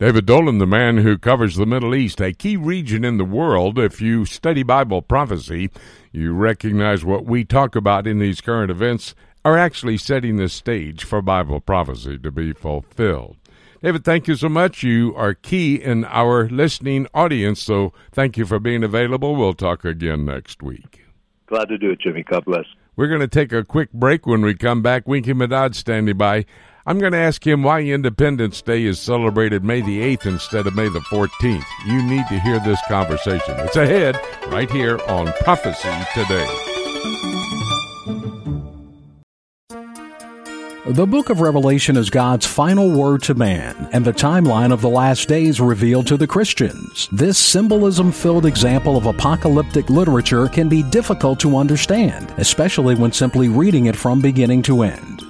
David 0.00 0.24
Dolan, 0.24 0.56
the 0.56 0.66
man 0.66 0.96
who 0.96 1.18
covers 1.18 1.56
the 1.56 1.66
Middle 1.66 1.94
East, 1.94 2.22
a 2.22 2.32
key 2.32 2.56
region 2.56 3.04
in 3.04 3.18
the 3.18 3.24
world. 3.24 3.78
If 3.78 4.00
you 4.00 4.24
study 4.24 4.62
Bible 4.62 5.02
prophecy, 5.02 5.68
you 6.10 6.32
recognize 6.32 7.04
what 7.04 7.26
we 7.26 7.44
talk 7.44 7.76
about 7.76 8.06
in 8.06 8.18
these 8.18 8.40
current 8.40 8.70
events 8.70 9.14
are 9.44 9.58
actually 9.58 9.98
setting 9.98 10.36
the 10.36 10.48
stage 10.48 11.04
for 11.04 11.20
Bible 11.20 11.60
prophecy 11.60 12.16
to 12.16 12.30
be 12.30 12.54
fulfilled. 12.54 13.36
David, 13.82 14.02
thank 14.02 14.26
you 14.26 14.36
so 14.36 14.48
much. 14.48 14.82
You 14.82 15.14
are 15.16 15.34
key 15.34 15.74
in 15.74 16.06
our 16.06 16.48
listening 16.48 17.06
audience, 17.12 17.62
so 17.62 17.92
thank 18.10 18.38
you 18.38 18.46
for 18.46 18.58
being 18.58 18.82
available. 18.82 19.36
We'll 19.36 19.52
talk 19.52 19.84
again 19.84 20.24
next 20.24 20.62
week. 20.62 21.04
Glad 21.46 21.68
to 21.68 21.76
do 21.76 21.90
it, 21.90 22.00
Jimmy. 22.00 22.22
God 22.22 22.46
bless. 22.46 22.64
We're 22.96 23.08
going 23.08 23.20
to 23.20 23.28
take 23.28 23.52
a 23.52 23.64
quick 23.64 23.92
break 23.92 24.26
when 24.26 24.40
we 24.40 24.54
come 24.54 24.80
back. 24.80 25.06
Winky 25.06 25.34
Madad 25.34 25.74
standing 25.74 26.16
by. 26.16 26.46
I'm 26.86 26.98
going 26.98 27.12
to 27.12 27.18
ask 27.18 27.46
him 27.46 27.62
why 27.62 27.82
Independence 27.82 28.62
Day 28.62 28.84
is 28.84 28.98
celebrated 28.98 29.62
May 29.62 29.82
the 29.82 30.00
8th 30.16 30.26
instead 30.26 30.66
of 30.66 30.74
May 30.74 30.88
the 30.88 31.00
14th. 31.00 31.64
You 31.86 32.02
need 32.02 32.26
to 32.28 32.40
hear 32.40 32.58
this 32.60 32.80
conversation. 32.88 33.54
It's 33.58 33.76
ahead 33.76 34.18
right 34.48 34.70
here 34.70 34.98
on 35.06 35.30
Prophecy 35.40 35.90
Today. 36.14 36.46
The 40.86 41.06
book 41.06 41.28
of 41.28 41.42
Revelation 41.42 41.98
is 41.98 42.08
God's 42.08 42.46
final 42.46 42.90
word 42.90 43.22
to 43.24 43.34
man 43.34 43.90
and 43.92 44.04
the 44.04 44.12
timeline 44.12 44.72
of 44.72 44.80
the 44.80 44.88
last 44.88 45.28
days 45.28 45.60
revealed 45.60 46.06
to 46.06 46.16
the 46.16 46.26
Christians. 46.26 47.08
This 47.12 47.38
symbolism 47.38 48.10
filled 48.10 48.46
example 48.46 48.96
of 48.96 49.04
apocalyptic 49.04 49.90
literature 49.90 50.48
can 50.48 50.70
be 50.70 50.82
difficult 50.82 51.38
to 51.40 51.58
understand, 51.58 52.32
especially 52.38 52.94
when 52.94 53.12
simply 53.12 53.48
reading 53.48 53.86
it 53.86 53.94
from 53.94 54.22
beginning 54.22 54.62
to 54.62 54.82
end. 54.82 55.29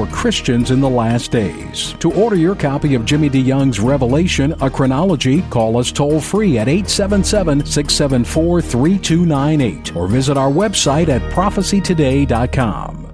for 0.00 0.10
Christians 0.10 0.70
in 0.70 0.80
the 0.80 0.88
last 0.88 1.30
days. 1.30 1.94
To 2.00 2.10
order 2.14 2.36
your 2.36 2.54
copy 2.54 2.94
of 2.94 3.04
Jimmy 3.04 3.28
DeYoung's 3.28 3.80
Revelation, 3.80 4.54
a 4.62 4.70
chronology, 4.70 5.42
call 5.50 5.76
us 5.76 5.92
toll 5.92 6.20
free 6.20 6.56
at 6.56 6.68
877 6.68 7.66
674 7.66 8.62
3298 8.62 9.96
or 9.96 10.06
visit 10.06 10.38
our 10.38 10.50
website 10.50 11.08
at 11.08 11.20
prophecytoday.com. 11.32 13.06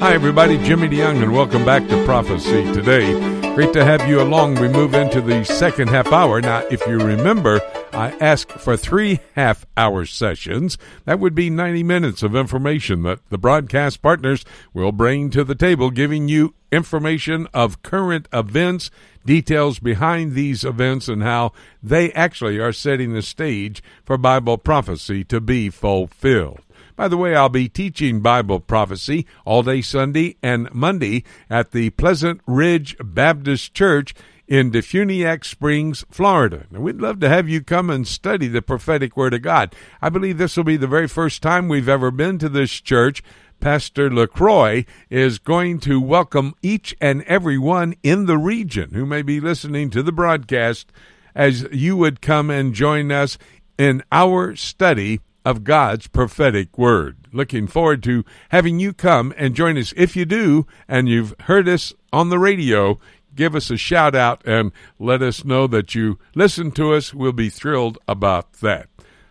Hi, 0.00 0.14
everybody. 0.14 0.56
Jimmy 0.58 0.88
DeYoung, 0.88 1.22
and 1.22 1.34
welcome 1.34 1.64
back 1.66 1.86
to 1.88 2.04
Prophecy 2.06 2.64
Today. 2.72 3.12
Great 3.54 3.72
to 3.72 3.84
have 3.84 4.08
you 4.08 4.22
along. 4.22 4.54
We 4.54 4.68
move 4.68 4.94
into 4.94 5.20
the 5.20 5.44
second 5.44 5.88
half 5.88 6.12
hour. 6.12 6.40
Now, 6.40 6.60
if 6.70 6.86
you 6.86 6.98
remember, 6.98 7.60
I 7.92 8.10
ask 8.20 8.50
for 8.50 8.76
three 8.76 9.20
half 9.34 9.66
hour 9.76 10.04
sessions. 10.04 10.76
That 11.04 11.18
would 11.18 11.34
be 11.34 11.50
90 11.50 11.82
minutes 11.82 12.22
of 12.22 12.36
information 12.36 13.02
that 13.02 13.20
the 13.30 13.38
broadcast 13.38 14.02
partners 14.02 14.44
will 14.74 14.92
bring 14.92 15.30
to 15.30 15.44
the 15.44 15.54
table, 15.54 15.90
giving 15.90 16.28
you 16.28 16.54
information 16.72 17.46
of 17.54 17.82
current 17.82 18.28
events, 18.32 18.90
details 19.24 19.78
behind 19.78 20.34
these 20.34 20.64
events, 20.64 21.08
and 21.08 21.22
how 21.22 21.52
they 21.82 22.12
actually 22.12 22.58
are 22.58 22.72
setting 22.72 23.12
the 23.12 23.22
stage 23.22 23.82
for 24.04 24.18
Bible 24.18 24.58
prophecy 24.58 25.24
to 25.24 25.40
be 25.40 25.70
fulfilled. 25.70 26.60
By 26.96 27.08
the 27.08 27.18
way, 27.18 27.36
I'll 27.36 27.50
be 27.50 27.68
teaching 27.68 28.20
Bible 28.20 28.58
prophecy 28.58 29.26
all 29.44 29.62
day 29.62 29.82
Sunday 29.82 30.36
and 30.42 30.72
Monday 30.72 31.24
at 31.50 31.72
the 31.72 31.90
Pleasant 31.90 32.40
Ridge 32.46 32.96
Baptist 32.98 33.74
Church 33.74 34.14
in 34.48 34.70
Defuniak 34.70 35.44
Springs, 35.44 36.04
Florida. 36.10 36.66
Now, 36.70 36.80
we'd 36.80 37.00
love 37.00 37.20
to 37.20 37.28
have 37.28 37.48
you 37.48 37.62
come 37.62 37.90
and 37.90 38.06
study 38.06 38.48
the 38.48 38.62
prophetic 38.62 39.16
Word 39.16 39.34
of 39.34 39.42
God. 39.42 39.74
I 40.00 40.08
believe 40.08 40.38
this 40.38 40.56
will 40.56 40.64
be 40.64 40.76
the 40.76 40.86
very 40.86 41.08
first 41.08 41.42
time 41.42 41.68
we've 41.68 41.88
ever 41.88 42.10
been 42.10 42.38
to 42.38 42.48
this 42.48 42.80
church. 42.80 43.22
Pastor 43.58 44.10
LaCroix 44.10 44.84
is 45.10 45.38
going 45.38 45.80
to 45.80 46.00
welcome 46.00 46.54
each 46.62 46.94
and 47.00 47.22
every 47.22 47.58
one 47.58 47.94
in 48.02 48.26
the 48.26 48.38
region 48.38 48.90
who 48.92 49.06
may 49.06 49.22
be 49.22 49.40
listening 49.40 49.90
to 49.90 50.02
the 50.02 50.12
broadcast 50.12 50.92
as 51.34 51.66
you 51.72 51.96
would 51.96 52.20
come 52.20 52.50
and 52.50 52.74
join 52.74 53.10
us 53.10 53.38
in 53.78 54.02
our 54.12 54.54
study 54.56 55.20
of 55.44 55.62
God's 55.62 56.08
prophetic 56.08 56.76
word. 56.76 57.28
Looking 57.32 57.66
forward 57.66 58.02
to 58.02 58.24
having 58.48 58.80
you 58.80 58.92
come 58.92 59.32
and 59.36 59.54
join 59.54 59.78
us. 59.78 59.94
If 59.96 60.16
you 60.16 60.24
do, 60.24 60.66
and 60.88 61.08
you've 61.08 61.34
heard 61.40 61.68
us 61.68 61.94
on 62.12 62.30
the 62.30 62.38
radio, 62.38 62.98
give 63.36 63.54
us 63.54 63.70
a 63.70 63.76
shout 63.76 64.14
out 64.14 64.42
and 64.44 64.72
let 64.98 65.22
us 65.22 65.44
know 65.44 65.66
that 65.68 65.94
you 65.94 66.18
listen 66.34 66.72
to 66.72 66.94
us. 66.94 67.14
We'll 67.14 67.32
be 67.32 67.50
thrilled 67.50 67.98
about 68.08 68.54
that. 68.54 68.88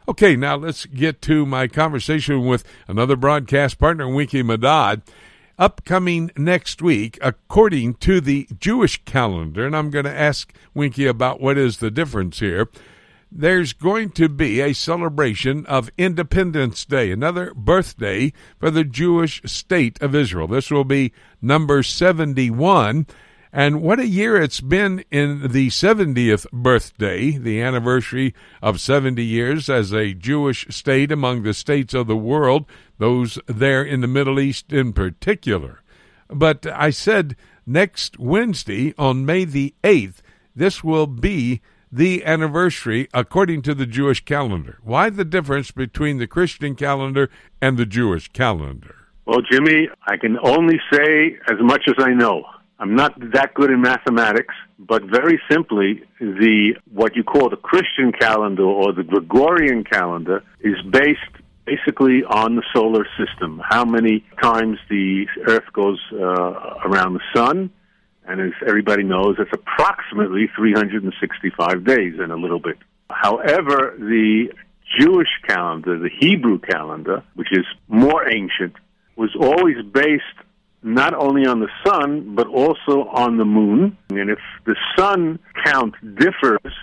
Okay, 0.07 0.35
now 0.35 0.55
let's 0.55 0.85
get 0.85 1.21
to 1.23 1.45
my 1.45 1.67
conversation 1.67 2.45
with 2.45 2.63
another 2.87 3.15
broadcast 3.15 3.79
partner, 3.79 4.07
Winky 4.07 4.43
Madad. 4.43 5.01
Upcoming 5.57 6.31
next 6.35 6.81
week, 6.81 7.17
according 7.21 7.95
to 7.95 8.19
the 8.19 8.47
Jewish 8.59 9.03
calendar, 9.05 9.65
and 9.65 9.75
I'm 9.75 9.89
going 9.89 10.05
to 10.05 10.13
ask 10.13 10.53
Winky 10.73 11.07
about 11.07 11.39
what 11.39 11.57
is 11.57 11.77
the 11.77 11.89
difference 11.89 12.39
here 12.39 12.67
there's 13.37 13.73
going 13.73 14.11
to 14.11 14.29
be 14.29 14.61
a 14.61 14.73
celebration 14.73 15.65
of 15.65 15.91
Independence 15.97 16.85
Day, 16.85 17.11
another 17.11 17.53
birthday 17.53 18.31
for 18.57 18.71
the 18.71 18.85
Jewish 18.85 19.41
state 19.45 20.01
of 20.01 20.15
Israel. 20.15 20.47
This 20.47 20.71
will 20.71 20.85
be 20.85 21.11
number 21.41 21.83
71. 21.83 23.05
And 23.57 23.81
what 23.81 24.01
a 24.01 24.05
year 24.05 24.35
it's 24.35 24.59
been 24.59 25.05
in 25.11 25.53
the 25.53 25.69
70th 25.69 26.45
birthday, 26.51 27.37
the 27.37 27.61
anniversary 27.61 28.35
of 28.61 28.81
70 28.81 29.23
years 29.23 29.69
as 29.69 29.93
a 29.93 30.13
Jewish 30.13 30.67
state 30.67 31.09
among 31.09 31.43
the 31.43 31.53
states 31.53 31.93
of 31.93 32.07
the 32.07 32.17
world, 32.17 32.65
those 32.97 33.39
there 33.47 33.81
in 33.81 34.01
the 34.01 34.09
Middle 34.09 34.41
East 34.41 34.73
in 34.73 34.91
particular. 34.91 35.81
But 36.27 36.65
I 36.65 36.89
said 36.89 37.37
next 37.65 38.19
Wednesday, 38.19 38.93
on 38.97 39.25
May 39.25 39.45
the 39.45 39.73
8th, 39.85 40.17
this 40.53 40.83
will 40.83 41.07
be 41.07 41.61
the 41.89 42.25
anniversary 42.25 43.07
according 43.13 43.61
to 43.61 43.73
the 43.73 43.85
Jewish 43.85 44.25
calendar. 44.25 44.79
Why 44.83 45.09
the 45.09 45.23
difference 45.23 45.71
between 45.71 46.17
the 46.17 46.27
Christian 46.27 46.75
calendar 46.75 47.29
and 47.61 47.77
the 47.77 47.85
Jewish 47.85 48.27
calendar? 48.33 48.95
Well, 49.25 49.39
Jimmy, 49.49 49.87
I 50.07 50.17
can 50.17 50.37
only 50.43 50.77
say 50.91 51.37
as 51.47 51.55
much 51.61 51.83
as 51.87 51.95
I 51.99 52.09
know. 52.09 52.43
I'm 52.77 52.95
not 52.95 53.17
that 53.33 53.53
good 53.53 53.71
in 53.71 53.81
mathematics, 53.81 54.53
but 54.77 55.03
very 55.03 55.39
simply, 55.49 56.03
the 56.19 56.75
what 56.91 57.15
you 57.15 57.23
call 57.23 57.49
the 57.49 57.55
Christian 57.55 58.11
calendar 58.11 58.63
or 58.63 58.91
the 58.91 59.03
Gregorian 59.03 59.83
calendar 59.83 60.43
is 60.59 60.75
based 60.91 61.21
basically 61.65 62.23
on 62.23 62.55
the 62.55 62.63
solar 62.73 63.07
system. 63.17 63.61
How 63.67 63.85
many 63.85 64.25
times 64.41 64.77
the 64.89 65.25
Earth 65.47 65.71
goes 65.73 65.99
uh, 66.11 66.17
around 66.85 67.13
the 67.13 67.21
sun, 67.33 67.71
and 68.27 68.41
as 68.41 68.51
everybody 68.67 69.03
knows, 69.03 69.37
it's 69.39 69.51
approximately 69.53 70.49
365 70.55 71.85
days 71.85 72.15
and 72.19 72.31
a 72.31 72.35
little 72.35 72.59
bit. 72.59 72.77
However, 73.09 73.95
the 73.97 74.51
Jewish 74.99 75.29
calendar, 75.47 75.97
the 75.97 76.09
Hebrew 76.09 76.59
calendar, 76.59 77.23
which 77.35 77.51
is 77.51 77.65
more 77.87 78.27
ancient, 78.29 78.75
was 79.15 79.35
always 79.39 79.77
based 79.93 80.23
not 80.85 81.15
only 81.15 81.47
on 81.47 81.59
the 81.59 81.69
sun, 81.83 82.35
but 82.35 82.47
also 82.47 83.09
on 83.09 83.37
the 83.37 83.43
moon. 83.43 83.97
And 84.09 84.29
if 84.29 84.37
the 84.65 84.75
sun 84.95 85.39
count 85.65 85.95
differs, 86.15 86.73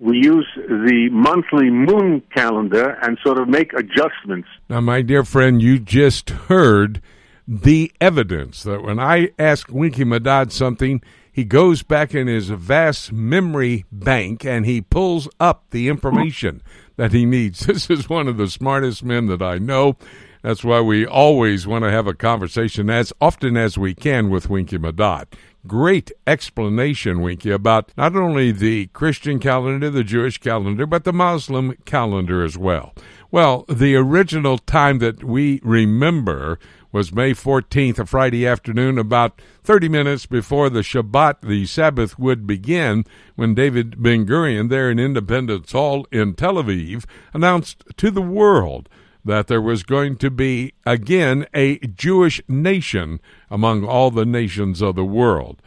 we 0.00 0.16
use 0.16 0.48
the 0.56 1.10
monthly 1.12 1.70
moon 1.70 2.22
calendar 2.34 2.98
and 3.02 3.18
sort 3.22 3.38
of 3.38 3.48
make 3.48 3.72
adjustments. 3.74 4.48
Now, 4.70 4.80
my 4.80 5.02
dear 5.02 5.22
friend, 5.22 5.60
you 5.60 5.78
just 5.78 6.30
heard 6.30 7.02
the 7.46 7.92
evidence 8.00 8.62
that 8.62 8.82
when 8.82 8.98
I 8.98 9.30
ask 9.38 9.68
Winky 9.70 10.04
Madad 10.04 10.50
something, 10.50 11.02
he 11.30 11.44
goes 11.44 11.82
back 11.82 12.14
in 12.14 12.26
his 12.28 12.48
vast 12.48 13.12
memory 13.12 13.84
bank 13.92 14.46
and 14.46 14.64
he 14.64 14.80
pulls 14.80 15.28
up 15.38 15.64
the 15.70 15.88
information 15.88 16.62
that 16.96 17.12
he 17.12 17.26
needs. 17.26 17.66
This 17.66 17.90
is 17.90 18.08
one 18.08 18.28
of 18.28 18.38
the 18.38 18.48
smartest 18.48 19.04
men 19.04 19.26
that 19.26 19.42
I 19.42 19.58
know. 19.58 19.96
That's 20.42 20.64
why 20.64 20.80
we 20.80 21.06
always 21.06 21.68
want 21.68 21.84
to 21.84 21.90
have 21.92 22.08
a 22.08 22.14
conversation 22.14 22.90
as 22.90 23.12
often 23.20 23.56
as 23.56 23.78
we 23.78 23.94
can 23.94 24.28
with 24.28 24.50
Winky 24.50 24.76
Madad. 24.76 25.26
Great 25.68 26.10
explanation, 26.26 27.20
Winky, 27.20 27.52
about 27.52 27.92
not 27.96 28.16
only 28.16 28.50
the 28.50 28.86
Christian 28.88 29.38
calendar, 29.38 29.88
the 29.88 30.02
Jewish 30.02 30.38
calendar, 30.38 30.84
but 30.84 31.04
the 31.04 31.12
Muslim 31.12 31.76
calendar 31.84 32.42
as 32.42 32.58
well. 32.58 32.92
Well, 33.30 33.64
the 33.68 33.94
original 33.94 34.58
time 34.58 34.98
that 34.98 35.22
we 35.22 35.60
remember 35.62 36.58
was 36.90 37.12
May 37.12 37.34
14th, 37.34 38.00
a 38.00 38.04
Friday 38.04 38.44
afternoon, 38.44 38.98
about 38.98 39.40
30 39.62 39.88
minutes 39.88 40.26
before 40.26 40.68
the 40.68 40.80
Shabbat, 40.80 41.42
the 41.42 41.66
Sabbath, 41.66 42.18
would 42.18 42.48
begin, 42.48 43.04
when 43.36 43.54
David 43.54 44.02
Ben 44.02 44.26
Gurion, 44.26 44.68
there 44.68 44.90
in 44.90 44.98
Independence 44.98 45.70
Hall 45.70 46.04
in 46.10 46.34
Tel 46.34 46.54
Aviv, 46.54 47.04
announced 47.32 47.84
to 47.96 48.10
the 48.10 48.20
world 48.20 48.88
that 49.24 49.46
there 49.46 49.60
was 49.60 49.82
going 49.82 50.16
to 50.16 50.30
be 50.30 50.72
again 50.84 51.46
a 51.54 51.78
Jewish 51.78 52.40
nation 52.48 53.20
among 53.50 53.84
all 53.84 54.10
the 54.10 54.26
nations 54.26 54.80
of 54.80 54.96
the 54.96 55.04
world. 55.04 55.62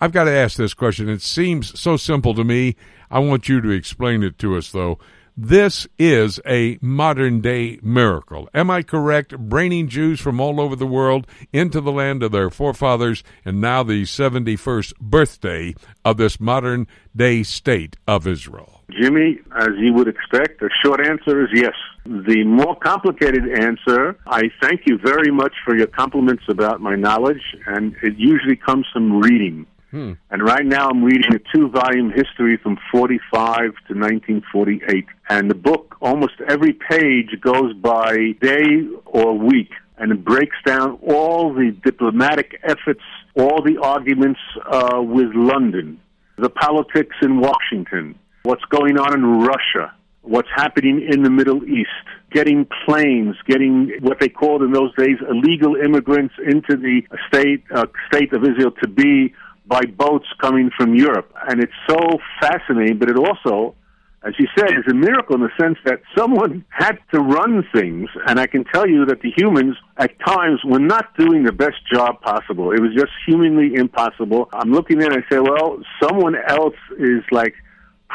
I've 0.00 0.12
got 0.12 0.24
to 0.24 0.30
ask 0.32 0.56
this 0.56 0.74
question. 0.74 1.08
It 1.08 1.20
seems 1.20 1.78
so 1.78 1.96
simple 1.96 2.34
to 2.34 2.44
me. 2.44 2.76
I 3.10 3.18
want 3.18 3.48
you 3.48 3.60
to 3.60 3.70
explain 3.70 4.22
it 4.22 4.38
to 4.38 4.56
us, 4.56 4.70
though. 4.70 4.98
this 5.36 5.86
is 5.98 6.40
a 6.46 6.78
modern 6.80 7.40
day 7.40 7.78
miracle. 7.82 8.48
Am 8.54 8.70
I 8.70 8.82
correct? 8.82 9.36
Bringing 9.38 9.88
Jews 9.88 10.20
from 10.20 10.40
all 10.40 10.60
over 10.60 10.76
the 10.76 10.86
world 10.86 11.26
into 11.52 11.80
the 11.80 11.92
land 11.92 12.22
of 12.22 12.32
their 12.32 12.50
forefathers, 12.50 13.22
and 13.44 13.60
now 13.60 13.82
the 13.82 14.02
71st 14.02 14.98
birthday 15.00 15.74
of 16.04 16.16
this 16.16 16.40
modern 16.40 16.86
day 17.14 17.42
state 17.42 17.96
of 18.06 18.26
Israel. 18.26 18.79
Jimmy, 18.92 19.40
as 19.56 19.70
you 19.78 19.92
would 19.94 20.08
expect, 20.08 20.60
the 20.60 20.70
short 20.84 21.04
answer 21.06 21.42
is 21.42 21.50
yes. 21.54 21.74
The 22.04 22.44
more 22.44 22.76
complicated 22.76 23.44
answer, 23.60 24.18
I 24.26 24.50
thank 24.62 24.82
you 24.86 24.98
very 24.98 25.30
much 25.30 25.52
for 25.64 25.76
your 25.76 25.86
compliments 25.86 26.44
about 26.48 26.80
my 26.80 26.96
knowledge, 26.96 27.42
and 27.66 27.94
it 28.02 28.16
usually 28.16 28.56
comes 28.56 28.86
from 28.92 29.20
reading. 29.20 29.66
Hmm. 29.90 30.12
And 30.30 30.42
right 30.42 30.64
now 30.64 30.88
I'm 30.88 31.02
reading 31.02 31.34
a 31.34 31.56
two 31.56 31.68
volume 31.68 32.12
history 32.14 32.56
from 32.62 32.78
45 32.92 33.60
to 33.88 33.94
1948. 33.94 35.06
And 35.28 35.50
the 35.50 35.54
book, 35.54 35.96
almost 36.00 36.34
every 36.48 36.72
page 36.72 37.40
goes 37.40 37.74
by 37.74 38.32
day 38.40 38.86
or 39.04 39.36
week. 39.36 39.70
And 39.98 40.12
it 40.12 40.24
breaks 40.24 40.56
down 40.64 40.98
all 41.06 41.52
the 41.52 41.76
diplomatic 41.84 42.58
efforts, 42.62 43.02
all 43.36 43.62
the 43.62 43.78
arguments 43.82 44.40
uh, 44.70 45.02
with 45.02 45.34
London, 45.34 46.00
the 46.38 46.48
politics 46.48 47.16
in 47.20 47.40
Washington, 47.40 48.18
what's 48.42 48.64
going 48.66 48.98
on 48.98 49.14
in 49.14 49.40
Russia, 49.40 49.92
what's 50.22 50.48
happening 50.54 51.06
in 51.10 51.22
the 51.22 51.30
Middle 51.30 51.64
East, 51.64 51.90
getting 52.32 52.66
planes, 52.86 53.36
getting 53.46 53.92
what 54.00 54.20
they 54.20 54.28
called 54.28 54.62
in 54.62 54.72
those 54.72 54.94
days 54.96 55.16
illegal 55.28 55.76
immigrants 55.76 56.34
into 56.44 56.76
the 56.76 57.02
state 57.28 57.64
uh, 57.74 57.86
state 58.12 58.32
of 58.32 58.42
Israel 58.42 58.70
to 58.82 58.88
be 58.88 59.34
by 59.66 59.82
boats 59.82 60.26
coming 60.40 60.70
from 60.76 60.94
Europe. 60.94 61.32
And 61.48 61.62
it's 61.62 61.72
so 61.88 62.18
fascinating, 62.40 62.98
but 62.98 63.08
it 63.08 63.16
also, 63.16 63.76
as 64.24 64.34
you 64.38 64.48
said, 64.58 64.70
is 64.70 64.84
a 64.90 64.94
miracle 64.94 65.36
in 65.36 65.42
the 65.42 65.50
sense 65.60 65.78
that 65.84 66.00
someone 66.18 66.64
had 66.70 66.98
to 67.14 67.20
run 67.20 67.64
things. 67.72 68.08
And 68.26 68.40
I 68.40 68.48
can 68.48 68.64
tell 68.64 68.88
you 68.88 69.06
that 69.06 69.22
the 69.22 69.30
humans 69.36 69.76
at 69.96 70.18
times 70.26 70.60
were 70.64 70.80
not 70.80 71.16
doing 71.16 71.44
the 71.44 71.52
best 71.52 71.76
job 71.92 72.20
possible. 72.20 72.72
It 72.72 72.80
was 72.80 72.92
just 72.94 73.12
humanly 73.26 73.74
impossible. 73.74 74.48
I'm 74.52 74.72
looking 74.72 75.00
it 75.00 75.12
and 75.12 75.22
I 75.24 75.30
say, 75.30 75.38
well, 75.38 75.78
someone 76.02 76.34
else 76.48 76.74
is 76.98 77.22
like 77.30 77.54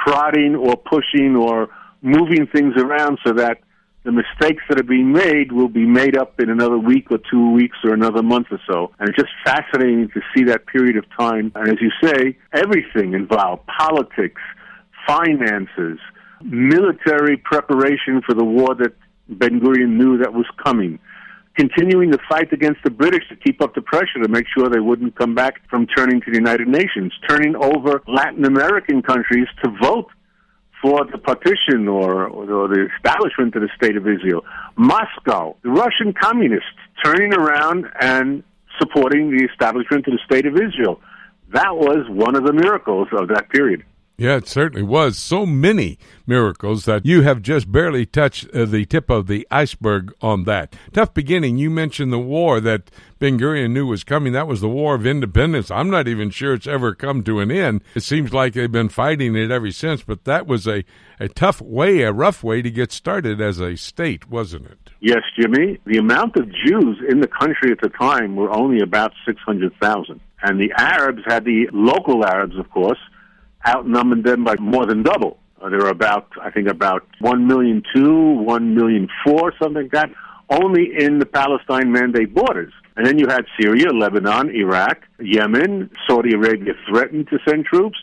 prodding 0.04 0.56
or 0.56 0.76
pushing 0.76 1.36
or 1.36 1.70
moving 2.02 2.48
things 2.48 2.74
around 2.78 3.20
so 3.26 3.34
that 3.34 3.60
the 4.04 4.12
mistakes 4.12 4.64
that 4.70 4.80
are 4.80 4.84
being 4.84 5.12
made 5.12 5.52
will 5.52 5.68
be 5.68 5.86
made 5.86 6.16
up 6.16 6.40
in 6.40 6.50
another 6.50 6.78
week 6.78 7.08
or 7.10 7.18
two 7.32 7.52
weeks 7.52 7.78
or 7.84 7.94
another 7.94 8.22
month 8.22 8.48
or 8.52 8.60
so. 8.70 8.92
And 9.00 9.10
it's 9.10 9.18
just 9.18 9.34
fascinating 9.44 10.10
to 10.14 10.22
see 10.34 10.44
that 10.46 10.68
period 10.68 10.96
of 10.96 11.06
time. 11.18 11.52
And 11.56 11.70
as 11.70 11.78
you 11.82 11.90
say, 12.04 12.38
everything 12.54 13.14
involved 13.14 13.64
politics, 13.66 14.42
finances, 15.08 15.98
military 16.44 17.38
preparation 17.38 18.22
for 18.24 18.36
the 18.36 18.44
war 18.44 18.76
that 18.76 18.94
Ben 19.28 19.60
Gurion 19.60 19.98
knew 19.98 20.20
that 20.20 20.34
was 20.34 20.46
coming. 20.64 21.00
Continuing 21.56 22.12
the 22.12 22.20
fight 22.28 22.52
against 22.52 22.84
the 22.84 22.90
British 22.90 23.28
to 23.30 23.36
keep 23.36 23.62
up 23.62 23.76
the 23.76 23.82
pressure 23.82 24.22
to 24.22 24.28
make 24.28 24.46
sure 24.54 24.70
they 24.70 24.80
wouldn't 24.80 25.16
come 25.16 25.36
back 25.36 25.62
from 25.70 25.88
turning 25.88 26.20
to 26.22 26.32
the 26.32 26.38
United 26.38 26.68
Nations, 26.68 27.14
turning 27.30 27.56
over 27.56 28.02
Latin 28.08 28.44
American 28.44 29.02
countries 29.02 29.48
to 29.64 29.70
vote 29.82 30.10
for 30.82 31.06
the 31.12 31.18
partition 31.18 31.88
or, 31.88 32.28
or 32.28 32.68
the 32.68 32.88
establishment 32.98 33.56
of 33.56 33.62
the 33.62 33.70
state 33.76 33.96
of 33.96 34.08
Israel. 34.08 34.44
Moscow, 34.76 35.56
the 35.64 35.70
Russian 35.70 36.14
communists 36.14 36.68
turning 37.04 37.34
around 37.34 37.86
and 38.02 38.44
supporting 38.78 39.32
the 39.32 39.46
establishment 39.46 40.06
of 40.08 40.14
the 40.14 40.20
state 40.26 40.46
of 40.46 40.56
Israel. 40.56 41.00
That 41.54 41.76
was 41.76 42.06
one 42.10 42.36
of 42.36 42.44
the 42.44 42.54
miracles 42.54 43.08
of 43.14 43.30
that 43.30 43.50
period. 43.50 43.84
Yeah, 44.18 44.38
it 44.38 44.48
certainly 44.48 44.84
was. 44.84 45.18
So 45.18 45.46
many 45.46 46.00
miracles 46.26 46.86
that 46.86 47.06
you 47.06 47.24
have 47.24 47.42
just 47.42 47.70
barely 47.70 48.06
touched 48.06 48.50
uh, 48.52 48.64
the 48.64 48.86
tip 48.86 49.10
of 49.10 49.28
the 49.28 49.46
iceberg 49.52 50.14
on 50.22 50.46
that. 50.46 50.74
Tough 50.94 51.14
beginning. 51.14 51.58
You 51.58 51.70
mentioned 51.70 52.14
the 52.14 52.20
war 52.20 52.62
that 52.62 52.90
Ben 53.20 53.38
Gurion 53.38 53.72
knew 53.72 53.88
was 53.88 54.06
coming. 54.06 54.32
That 54.32 54.48
was 54.48 54.62
the 54.62 54.70
War 54.70 54.96
of 54.96 55.06
Independence. 55.06 55.70
I'm 55.70 55.90
not 55.90 56.08
even 56.08 56.30
sure 56.30 56.54
it's 56.54 56.66
ever 56.68 56.96
come 56.96 57.24
to 57.24 57.42
an 57.42 57.52
end. 57.52 57.82
It 57.94 58.04
seems 58.04 58.32
like 58.32 58.54
they've 58.54 58.72
been 58.72 58.88
fighting 58.88 59.36
it 59.36 59.52
ever 59.52 59.72
since, 59.72 60.02
but 60.02 60.24
that 60.24 60.48
was 60.48 60.66
a, 60.66 60.86
a 61.20 61.28
tough 61.28 61.60
way, 61.60 62.02
a 62.04 62.14
rough 62.14 62.42
way 62.42 62.62
to 62.62 62.72
get 62.72 62.94
started 62.94 63.42
as 63.42 63.60
a 63.60 63.76
state, 63.76 64.30
wasn't 64.30 64.68
it? 64.68 64.92
Yes, 65.02 65.24
Jimmy. 65.38 65.78
The 65.86 65.98
amount 65.98 66.38
of 66.38 66.50
Jews 66.50 67.04
in 67.10 67.20
the 67.20 67.28
country 67.28 67.72
at 67.72 67.82
the 67.82 67.90
time 67.90 68.38
were 68.38 68.52
only 68.52 68.80
about 68.82 69.12
600,000. 69.26 70.22
And 70.42 70.60
the 70.60 70.72
Arabs 70.78 71.22
had 71.28 71.44
the 71.44 71.68
local 71.74 72.26
Arabs, 72.26 72.58
of 72.58 72.70
course, 72.70 73.00
outnumbered 73.68 74.24
them 74.24 74.44
by 74.44 74.56
more 74.60 74.86
than 74.86 75.04
double. 75.04 75.38
Uh, 75.62 75.70
there 75.70 75.80
were 75.80 75.90
about, 75.90 76.28
I 76.42 76.52
think, 76.52 76.68
about 76.68 77.08
one 77.20 77.48
million 77.48 77.82
two, 77.94 78.34
one 78.34 78.76
million 78.76 79.08
four, 79.24 79.54
something 79.60 79.84
like 79.84 79.92
that, 79.92 80.10
only 80.50 80.92
in 80.98 81.20
the 81.20 81.26
Palestine 81.26 81.92
Mandate 81.92 82.34
borders. 82.34 82.74
And 82.96 83.06
then 83.06 83.20
you 83.20 83.28
had 83.28 83.46
Syria, 83.60 83.92
Lebanon, 83.92 84.50
Iraq, 84.52 85.04
Yemen, 85.20 85.90
Saudi 86.08 86.34
Arabia 86.34 86.74
threatened 86.88 87.28
to 87.30 87.40
send 87.48 87.66
troops. 87.66 87.98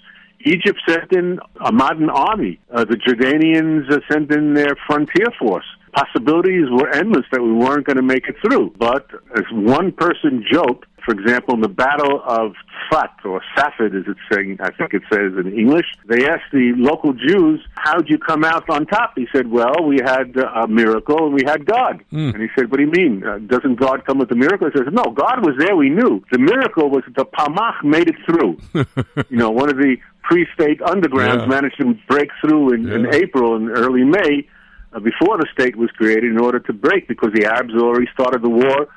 Egypt 0.45 0.79
sent 0.89 1.13
in 1.13 1.39
a 1.65 1.73
modern 1.73 2.11
army. 2.11 2.59
Uh, 2.71 2.85
the 2.85 2.97
Jordanians 2.97 3.91
uh, 3.91 4.01
sent 4.11 4.33
in 4.33 4.55
their 4.55 4.75
frontier 4.87 5.29
force. 5.39 5.65
Possibilities 5.95 6.67
were 6.71 6.91
endless 6.91 7.25
that 7.31 7.43
we 7.43 7.53
weren't 7.53 7.87
going 7.87 7.97
to 7.97 8.03
make 8.03 8.27
it 8.27 8.37
through. 8.43 8.75
But 8.79 9.07
as 9.37 9.45
one 9.53 9.93
person 9.93 10.45
joked, 10.51 10.87
for 11.05 11.13
example, 11.13 11.55
in 11.55 11.61
the 11.61 11.69
Battle 11.69 12.23
of 12.27 12.53
Tzfat, 12.91 13.25
or 13.25 13.43
Safed 13.57 13.95
as 13.95 14.05
it's 14.07 14.21
saying, 14.31 14.59
I 14.61 14.71
think 14.71 14.95
it 14.95 15.03
says 15.13 15.33
in 15.39 15.53
English, 15.53 15.87
they 16.07 16.27
asked 16.27 16.53
the 16.53 16.73
local 16.77 17.13
Jews, 17.13 17.61
how'd 17.75 18.09
you 18.09 18.19
come 18.19 18.45
out 18.45 18.69
on 18.71 18.87
top? 18.87 19.13
He 19.17 19.27
said, 19.33 19.51
well, 19.51 19.85
we 19.85 19.99
had 20.05 20.37
a 20.37 20.67
miracle 20.69 21.27
and 21.27 21.35
we 21.35 21.43
had 21.45 21.67
God. 21.67 22.05
Mm. 22.13 22.35
And 22.35 22.43
he 22.43 22.49
said, 22.57 22.71
what 22.71 22.79
do 22.79 22.85
you 22.85 22.91
mean? 22.91 23.25
Uh, 23.25 23.39
doesn't 23.39 23.77
God 23.77 24.05
come 24.07 24.19
with 24.19 24.29
the 24.29 24.37
miracle? 24.37 24.71
He 24.71 24.79
says, 24.79 24.89
no, 24.93 25.05
God 25.05 25.45
was 25.45 25.57
there, 25.59 25.77
we 25.77 25.91
knew. 25.91 26.23
The 26.31 26.39
miracle 26.39 26.91
was 26.91 27.03
that 27.07 27.17
the 27.17 27.25
Palmach 27.25 27.83
made 27.83 28.09
it 28.09 28.17
through. 28.27 28.59
you 29.31 29.37
know, 29.37 29.51
one 29.51 29.71
of 29.71 29.77
the 29.77 29.97
pre-state 30.23 30.81
undergrounds 30.81 31.41
yeah. 31.41 31.47
managed 31.47 31.79
to 31.79 31.95
break 32.09 32.31
through 32.41 32.75
in, 32.75 32.87
yeah. 32.87 32.95
in 32.95 33.15
April 33.15 33.57
and 33.57 33.71
early 33.71 34.05
May 34.05 34.47
uh, 34.93 35.01
before 35.01 35.37
the 35.39 35.47
state 35.53 35.77
was 35.77 35.91
created 35.93 36.25
in 36.25 36.39
order 36.39 36.61
to 36.61 36.73
break 36.73 37.09
because 37.09 37.33
the 37.35 37.47
Arabs 37.47 37.75
already 37.75 38.09
started 38.13 38.43
the 38.43 38.49
war 38.49 38.89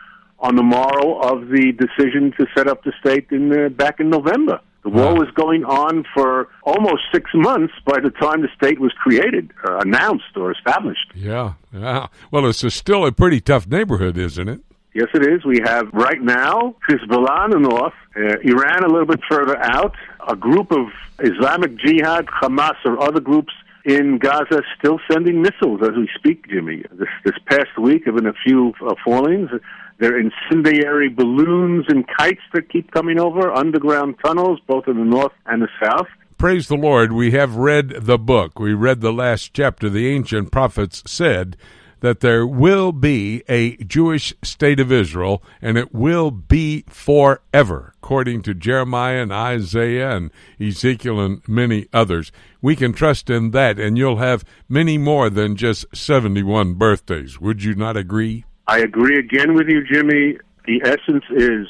on 0.45 0.55
the 0.55 0.63
morrow 0.63 1.19
of 1.31 1.47
the 1.47 1.71
decision 1.71 2.31
to 2.37 2.45
set 2.55 2.67
up 2.67 2.83
the 2.83 2.93
state 2.99 3.25
in 3.31 3.51
uh, 3.51 3.69
back 3.69 3.99
in 3.99 4.09
November. 4.11 4.59
The 4.83 4.91
war 4.91 5.13
wow. 5.13 5.19
was 5.21 5.29
going 5.33 5.63
on 5.65 6.05
for 6.13 6.49
almost 6.63 7.01
six 7.11 7.31
months 7.33 7.73
by 7.83 7.99
the 7.99 8.11
time 8.11 8.43
the 8.43 8.49
state 8.55 8.79
was 8.79 8.93
created, 8.93 9.51
uh, 9.67 9.79
announced, 9.79 10.33
or 10.35 10.51
established. 10.51 11.11
Yeah, 11.15 11.53
yeah. 11.73 12.07
Well, 12.29 12.45
it's 12.45 12.63
a, 12.63 12.69
still 12.69 13.07
a 13.07 13.11
pretty 13.11 13.41
tough 13.41 13.65
neighborhood, 13.65 14.15
isn't 14.19 14.47
it? 14.47 14.61
Yes, 14.93 15.07
it 15.15 15.23
is. 15.27 15.43
We 15.43 15.59
have 15.65 15.87
right 15.91 16.21
now 16.21 16.75
Hezbollah 16.87 17.45
in 17.45 17.51
the 17.51 17.67
north, 17.67 17.93
uh, 18.15 18.37
Iran 18.43 18.83
a 18.83 18.87
little 18.87 19.07
bit 19.07 19.21
further 19.27 19.57
out, 19.57 19.95
a 20.27 20.35
group 20.35 20.71
of 20.71 20.85
Islamic 21.19 21.75
Jihad, 21.77 22.27
Hamas, 22.27 22.77
or 22.85 23.01
other 23.01 23.19
groups 23.19 23.53
in 23.85 24.17
Gaza 24.17 24.61
still 24.77 24.99
sending 25.11 25.41
missiles 25.41 25.81
as 25.83 25.95
we 25.95 26.09
speak, 26.15 26.47
Jimmy. 26.49 26.83
This, 26.91 27.09
this 27.23 27.35
past 27.47 27.77
week, 27.79 28.05
have 28.05 28.15
been 28.15 28.25
a 28.27 28.33
few 28.45 28.73
uh, 28.85 28.95
fallings. 29.03 29.49
There 29.97 30.15
are 30.15 30.19
incendiary 30.19 31.09
balloons 31.09 31.85
and 31.87 32.05
kites 32.17 32.41
that 32.53 32.69
keep 32.69 32.91
coming 32.91 33.19
over, 33.19 33.51
underground 33.51 34.15
tunnels, 34.23 34.59
both 34.67 34.87
in 34.87 34.97
the 34.97 35.05
north 35.05 35.31
and 35.45 35.61
the 35.61 35.69
south. 35.81 36.07
Praise 36.37 36.67
the 36.67 36.75
Lord, 36.75 37.13
we 37.13 37.31
have 37.31 37.55
read 37.55 37.89
the 38.01 38.17
book. 38.17 38.59
We 38.59 38.73
read 38.73 38.99
the 38.99 39.13
last 39.13 39.53
chapter. 39.53 39.89
The 39.89 40.09
ancient 40.09 40.51
prophets 40.51 41.01
said 41.05 41.55
that 42.01 42.19
there 42.19 42.45
will 42.45 42.91
be 42.91 43.41
a 43.47 43.77
Jewish 43.77 44.33
state 44.43 44.81
of 44.81 44.91
Israel, 44.91 45.41
and 45.61 45.77
it 45.77 45.93
will 45.93 46.29
be 46.29 46.83
forever, 46.89 47.93
according 47.97 48.41
to 48.43 48.53
Jeremiah 48.53 49.21
and 49.21 49.31
Isaiah 49.31 50.11
and 50.11 50.29
Ezekiel 50.59 51.21
and 51.21 51.41
many 51.47 51.87
others. 51.93 52.33
We 52.61 52.75
can 52.75 52.91
trust 52.91 53.29
in 53.29 53.51
that, 53.51 53.79
and 53.79 53.97
you'll 53.97 54.17
have 54.17 54.43
many 54.67 54.97
more 54.97 55.29
than 55.29 55.55
just 55.55 55.85
71 55.95 56.73
birthdays. 56.73 57.39
Would 57.39 57.63
you 57.63 57.75
not 57.75 57.95
agree? 57.95 58.43
I 58.67 58.79
agree 58.79 59.19
again 59.19 59.53
with 59.53 59.67
you, 59.67 59.85
Jimmy. 59.85 60.37
The 60.65 60.81
essence 60.83 61.25
is 61.29 61.67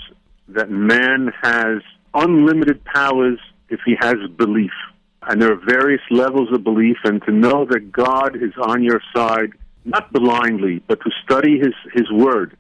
that 0.49 0.69
man 0.69 1.31
has 1.41 1.81
unlimited 2.13 2.84
powers 2.86 3.39
if 3.69 3.81
he 3.86 3.95
has 3.99 4.15
belief. 4.38 4.71
And 5.23 5.41
there 5.41 5.51
are 5.51 5.60
various 5.65 6.01
levels 6.12 6.49
of 6.53 6.63
belief, 6.63 6.97
and 7.03 7.22
to 7.24 7.32
know 7.32 7.65
that 7.65 7.91
God 7.91 8.36
is 8.36 8.53
on 8.61 8.84
your 8.84 9.01
side, 9.13 9.51
not 9.84 10.13
blindly, 10.13 10.84
but 10.88 10.99
to 11.01 11.11
study 11.24 11.59
his, 11.59 11.74
his 11.93 12.09
word 12.11 12.55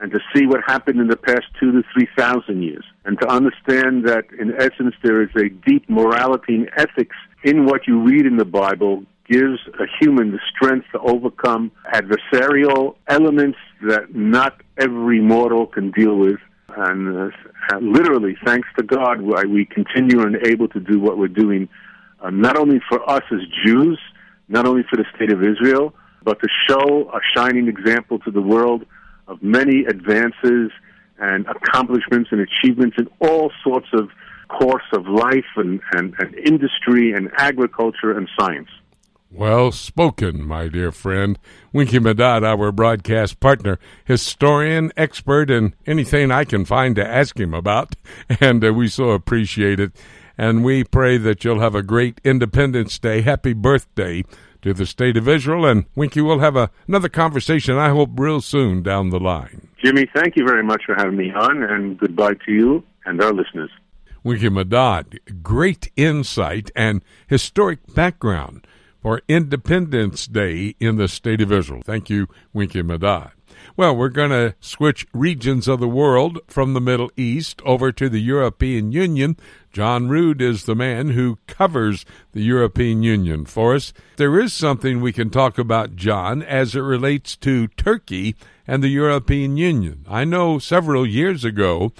and 0.00 0.12
to 0.12 0.18
see 0.34 0.46
what 0.46 0.60
happened 0.66 1.00
in 1.00 1.08
the 1.08 1.16
past 1.16 1.44
two 1.58 1.72
to 1.72 1.82
three 1.92 2.08
thousand 2.16 2.62
years, 2.62 2.84
and 3.04 3.18
to 3.20 3.28
understand 3.28 4.06
that 4.06 4.24
in 4.38 4.52
essence 4.58 4.94
there 5.02 5.22
is 5.22 5.30
a 5.36 5.48
deep 5.48 5.88
morality 5.88 6.56
and 6.56 6.70
ethics 6.76 7.16
in 7.42 7.64
what 7.64 7.86
you 7.86 8.00
read 8.00 8.26
in 8.26 8.36
the 8.36 8.44
Bible 8.44 9.04
gives 9.30 9.58
a 9.80 9.84
human 10.00 10.32
the 10.32 10.40
strength 10.54 10.86
to 10.92 11.00
overcome 11.00 11.72
adversarial 11.92 12.96
elements 13.08 13.58
that 13.82 14.14
not 14.14 14.60
every 14.78 15.20
mortal 15.20 15.66
can 15.66 15.90
deal 15.90 16.16
with. 16.16 16.38
And 16.76 17.32
uh, 17.32 17.78
literally, 17.80 18.36
thanks 18.44 18.68
to 18.76 18.82
God, 18.82 19.20
we 19.22 19.64
continue 19.64 20.22
and 20.22 20.36
able 20.46 20.68
to 20.68 20.80
do 20.80 20.98
what 20.98 21.18
we're 21.18 21.28
doing, 21.28 21.68
uh, 22.20 22.30
not 22.30 22.56
only 22.56 22.80
for 22.88 23.08
us 23.08 23.22
as 23.32 23.40
Jews, 23.64 23.98
not 24.48 24.66
only 24.66 24.82
for 24.90 24.96
the 24.96 25.04
state 25.14 25.32
of 25.32 25.42
Israel, 25.42 25.94
but 26.22 26.40
to 26.40 26.48
show 26.68 27.10
a 27.12 27.20
shining 27.36 27.68
example 27.68 28.18
to 28.20 28.30
the 28.30 28.40
world 28.40 28.84
of 29.28 29.42
many 29.42 29.84
advances 29.84 30.70
and 31.18 31.46
accomplishments 31.46 32.30
and 32.32 32.40
achievements 32.40 32.96
in 32.98 33.08
all 33.20 33.52
sorts 33.62 33.86
of 33.92 34.10
course 34.48 34.84
of 34.92 35.06
life 35.06 35.44
and, 35.56 35.80
and, 35.92 36.14
and 36.18 36.34
industry 36.34 37.12
and 37.12 37.30
agriculture 37.36 38.16
and 38.16 38.28
science. 38.38 38.68
Well 39.36 39.72
spoken, 39.72 40.46
my 40.46 40.68
dear 40.68 40.92
friend. 40.92 41.40
Winky 41.72 41.98
Medad, 41.98 42.44
our 42.44 42.70
broadcast 42.70 43.40
partner, 43.40 43.80
historian, 44.04 44.92
expert, 44.96 45.50
and 45.50 45.74
anything 45.88 46.30
I 46.30 46.44
can 46.44 46.64
find 46.64 46.94
to 46.94 47.04
ask 47.04 47.38
him 47.40 47.52
about. 47.52 47.96
And 48.40 48.64
uh, 48.64 48.72
we 48.72 48.86
so 48.86 49.10
appreciate 49.10 49.80
it. 49.80 49.90
And 50.38 50.62
we 50.62 50.84
pray 50.84 51.16
that 51.18 51.42
you'll 51.42 51.58
have 51.58 51.74
a 51.74 51.82
great 51.82 52.20
Independence 52.22 52.96
Day. 53.00 53.22
Happy 53.22 53.54
birthday 53.54 54.22
to 54.62 54.72
the 54.72 54.86
State 54.86 55.16
of 55.16 55.28
Israel. 55.28 55.66
And 55.66 55.86
Winky, 55.96 56.20
we'll 56.20 56.38
have 56.38 56.54
a, 56.54 56.70
another 56.86 57.08
conversation, 57.08 57.76
I 57.76 57.88
hope, 57.88 58.10
real 58.16 58.40
soon 58.40 58.84
down 58.84 59.10
the 59.10 59.18
line. 59.18 59.66
Jimmy, 59.84 60.06
thank 60.14 60.36
you 60.36 60.46
very 60.46 60.62
much 60.62 60.84
for 60.86 60.94
having 60.94 61.16
me 61.16 61.32
on, 61.32 61.60
and 61.64 61.98
goodbye 61.98 62.34
to 62.46 62.52
you 62.52 62.84
and 63.04 63.20
our 63.20 63.32
listeners. 63.32 63.70
Winky 64.22 64.48
Medad, 64.48 65.42
great 65.42 65.90
insight 65.96 66.70
and 66.76 67.02
historic 67.26 67.80
background 67.94 68.64
for 69.04 69.20
Independence 69.28 70.26
Day 70.26 70.74
in 70.80 70.96
the 70.96 71.08
State 71.08 71.42
of 71.42 71.52
Israel. 71.52 71.82
Thank 71.84 72.08
you, 72.08 72.26
Winky 72.54 72.82
Medad. 72.82 73.32
Well, 73.76 73.94
we're 73.94 74.08
going 74.08 74.30
to 74.30 74.54
switch 74.60 75.06
regions 75.12 75.68
of 75.68 75.78
the 75.78 75.86
world 75.86 76.40
from 76.48 76.72
the 76.72 76.80
Middle 76.80 77.10
East 77.14 77.60
over 77.66 77.92
to 77.92 78.08
the 78.08 78.22
European 78.22 78.92
Union. 78.92 79.36
John 79.74 80.08
Rood 80.08 80.40
is 80.40 80.64
the 80.64 80.74
man 80.74 81.10
who 81.10 81.38
covers 81.46 82.06
the 82.32 82.40
European 82.40 83.02
Union 83.02 83.44
for 83.44 83.74
us. 83.74 83.92
There 84.16 84.40
is 84.40 84.54
something 84.54 85.02
we 85.02 85.12
can 85.12 85.28
talk 85.28 85.58
about, 85.58 85.96
John, 85.96 86.42
as 86.42 86.74
it 86.74 86.80
relates 86.80 87.36
to 87.36 87.68
Turkey 87.68 88.34
and 88.66 88.82
the 88.82 88.88
European 88.88 89.58
Union. 89.58 90.06
I 90.08 90.24
know 90.24 90.58
several 90.58 91.06
years 91.06 91.44
ago 91.44 91.92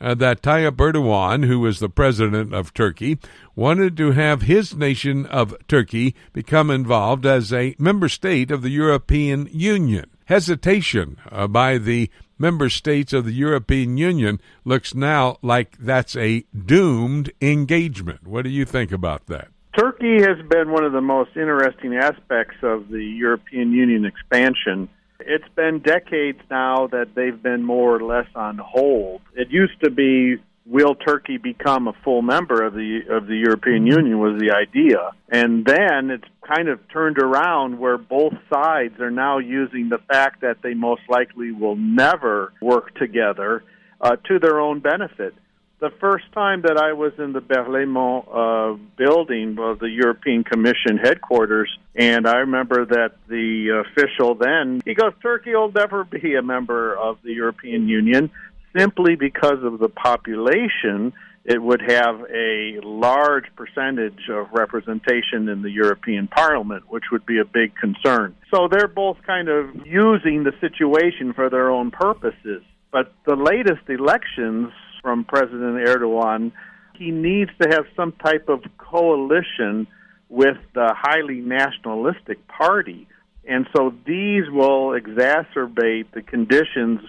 uh, 0.00 0.14
that 0.14 0.42
Tayyip 0.42 0.76
Erdogan, 0.76 1.46
who 1.46 1.60
was 1.60 1.78
the 1.78 1.88
president 1.88 2.54
of 2.54 2.74
Turkey, 2.74 3.18
wanted 3.58 3.96
to 3.96 4.12
have 4.12 4.42
his 4.42 4.76
nation 4.76 5.26
of 5.26 5.52
Turkey 5.66 6.14
become 6.32 6.70
involved 6.70 7.26
as 7.26 7.52
a 7.52 7.74
member 7.76 8.08
state 8.08 8.52
of 8.52 8.62
the 8.62 8.70
European 8.70 9.48
Union. 9.50 10.08
Hesitation 10.26 11.16
uh, 11.32 11.48
by 11.48 11.76
the 11.76 12.08
member 12.38 12.68
states 12.68 13.12
of 13.12 13.24
the 13.24 13.32
European 13.32 13.98
Union 13.98 14.40
looks 14.64 14.94
now 14.94 15.38
like 15.42 15.76
that's 15.76 16.14
a 16.14 16.44
doomed 16.54 17.32
engagement. 17.40 18.24
What 18.24 18.44
do 18.44 18.50
you 18.50 18.64
think 18.64 18.92
about 18.92 19.26
that? 19.26 19.48
Turkey 19.76 20.22
has 20.22 20.38
been 20.48 20.70
one 20.70 20.84
of 20.84 20.92
the 20.92 21.00
most 21.00 21.30
interesting 21.36 21.96
aspects 21.96 22.58
of 22.62 22.88
the 22.88 23.02
European 23.02 23.72
Union 23.72 24.04
expansion 24.04 24.88
it's 25.20 25.48
been 25.56 25.80
decades 25.80 26.38
now 26.50 26.86
that 26.88 27.14
they've 27.14 27.42
been 27.42 27.62
more 27.64 27.96
or 27.96 28.00
less 28.02 28.28
on 28.34 28.58
hold. 28.58 29.20
It 29.34 29.50
used 29.50 29.80
to 29.82 29.90
be 29.90 30.36
will 30.68 30.94
Turkey 30.94 31.38
become 31.38 31.88
a 31.88 31.92
full 32.04 32.22
member 32.22 32.62
of 32.62 32.74
the 32.74 33.00
of 33.10 33.26
the 33.26 33.36
European 33.36 33.84
mm-hmm. 33.84 33.98
Union 33.98 34.18
was 34.18 34.38
the 34.40 34.52
idea. 34.52 35.12
And 35.28 35.64
then 35.64 36.10
it's 36.10 36.28
kind 36.46 36.68
of 36.68 36.80
turned 36.92 37.18
around 37.18 37.78
where 37.78 37.98
both 37.98 38.34
sides 38.52 39.00
are 39.00 39.10
now 39.10 39.38
using 39.38 39.88
the 39.88 39.98
fact 40.08 40.42
that 40.42 40.58
they 40.62 40.74
most 40.74 41.02
likely 41.08 41.52
will 41.52 41.76
never 41.76 42.52
work 42.60 42.94
together 42.96 43.64
uh, 44.00 44.16
to 44.28 44.38
their 44.38 44.60
own 44.60 44.80
benefit 44.80 45.34
the 45.80 45.90
first 46.00 46.24
time 46.32 46.62
that 46.62 46.76
I 46.76 46.92
was 46.92 47.12
in 47.18 47.32
the 47.32 47.40
Berlaymont 47.40 48.26
uh, 48.26 48.78
building 48.96 49.58
of 49.60 49.78
the 49.78 49.88
European 49.88 50.42
Commission 50.42 50.98
headquarters, 51.00 51.70
and 51.94 52.26
I 52.26 52.38
remember 52.38 52.84
that 52.84 53.12
the 53.28 53.84
official 53.86 54.34
then 54.34 54.82
he 54.84 54.94
goes, 54.94 55.12
"Turkey 55.22 55.54
will 55.54 55.70
never 55.70 56.04
be 56.04 56.34
a 56.34 56.42
member 56.42 56.96
of 56.96 57.18
the 57.22 57.32
European 57.32 57.88
Union 57.88 58.30
simply 58.78 59.16
because 59.16 59.62
of 59.62 59.78
the 59.78 59.88
population." 59.88 61.12
It 61.44 61.62
would 61.62 61.80
have 61.80 62.26
a 62.30 62.78
large 62.82 63.46
percentage 63.56 64.28
of 64.28 64.48
representation 64.52 65.48
in 65.48 65.62
the 65.62 65.70
European 65.70 66.28
Parliament, 66.28 66.84
which 66.88 67.04
would 67.10 67.24
be 67.24 67.38
a 67.38 67.44
big 67.46 67.74
concern. 67.74 68.34
So 68.54 68.68
they're 68.70 68.86
both 68.86 69.16
kind 69.26 69.48
of 69.48 69.86
using 69.86 70.44
the 70.44 70.52
situation 70.60 71.32
for 71.32 71.48
their 71.48 71.70
own 71.70 71.90
purposes. 71.90 72.62
But 72.90 73.14
the 73.24 73.34
latest 73.34 73.88
elections 73.88 74.72
from 75.00 75.24
President 75.24 75.86
Erdogan, 75.88 76.52
he 76.94 77.10
needs 77.10 77.50
to 77.62 77.68
have 77.70 77.86
some 77.96 78.12
type 78.12 78.50
of 78.50 78.60
coalition 78.76 79.86
with 80.28 80.58
the 80.74 80.92
highly 80.94 81.40
nationalistic 81.40 82.46
party. 82.46 83.06
And 83.46 83.66
so 83.74 83.94
these 84.04 84.50
will 84.50 84.90
exacerbate 84.90 86.10
the 86.12 86.20
conditions 86.20 87.00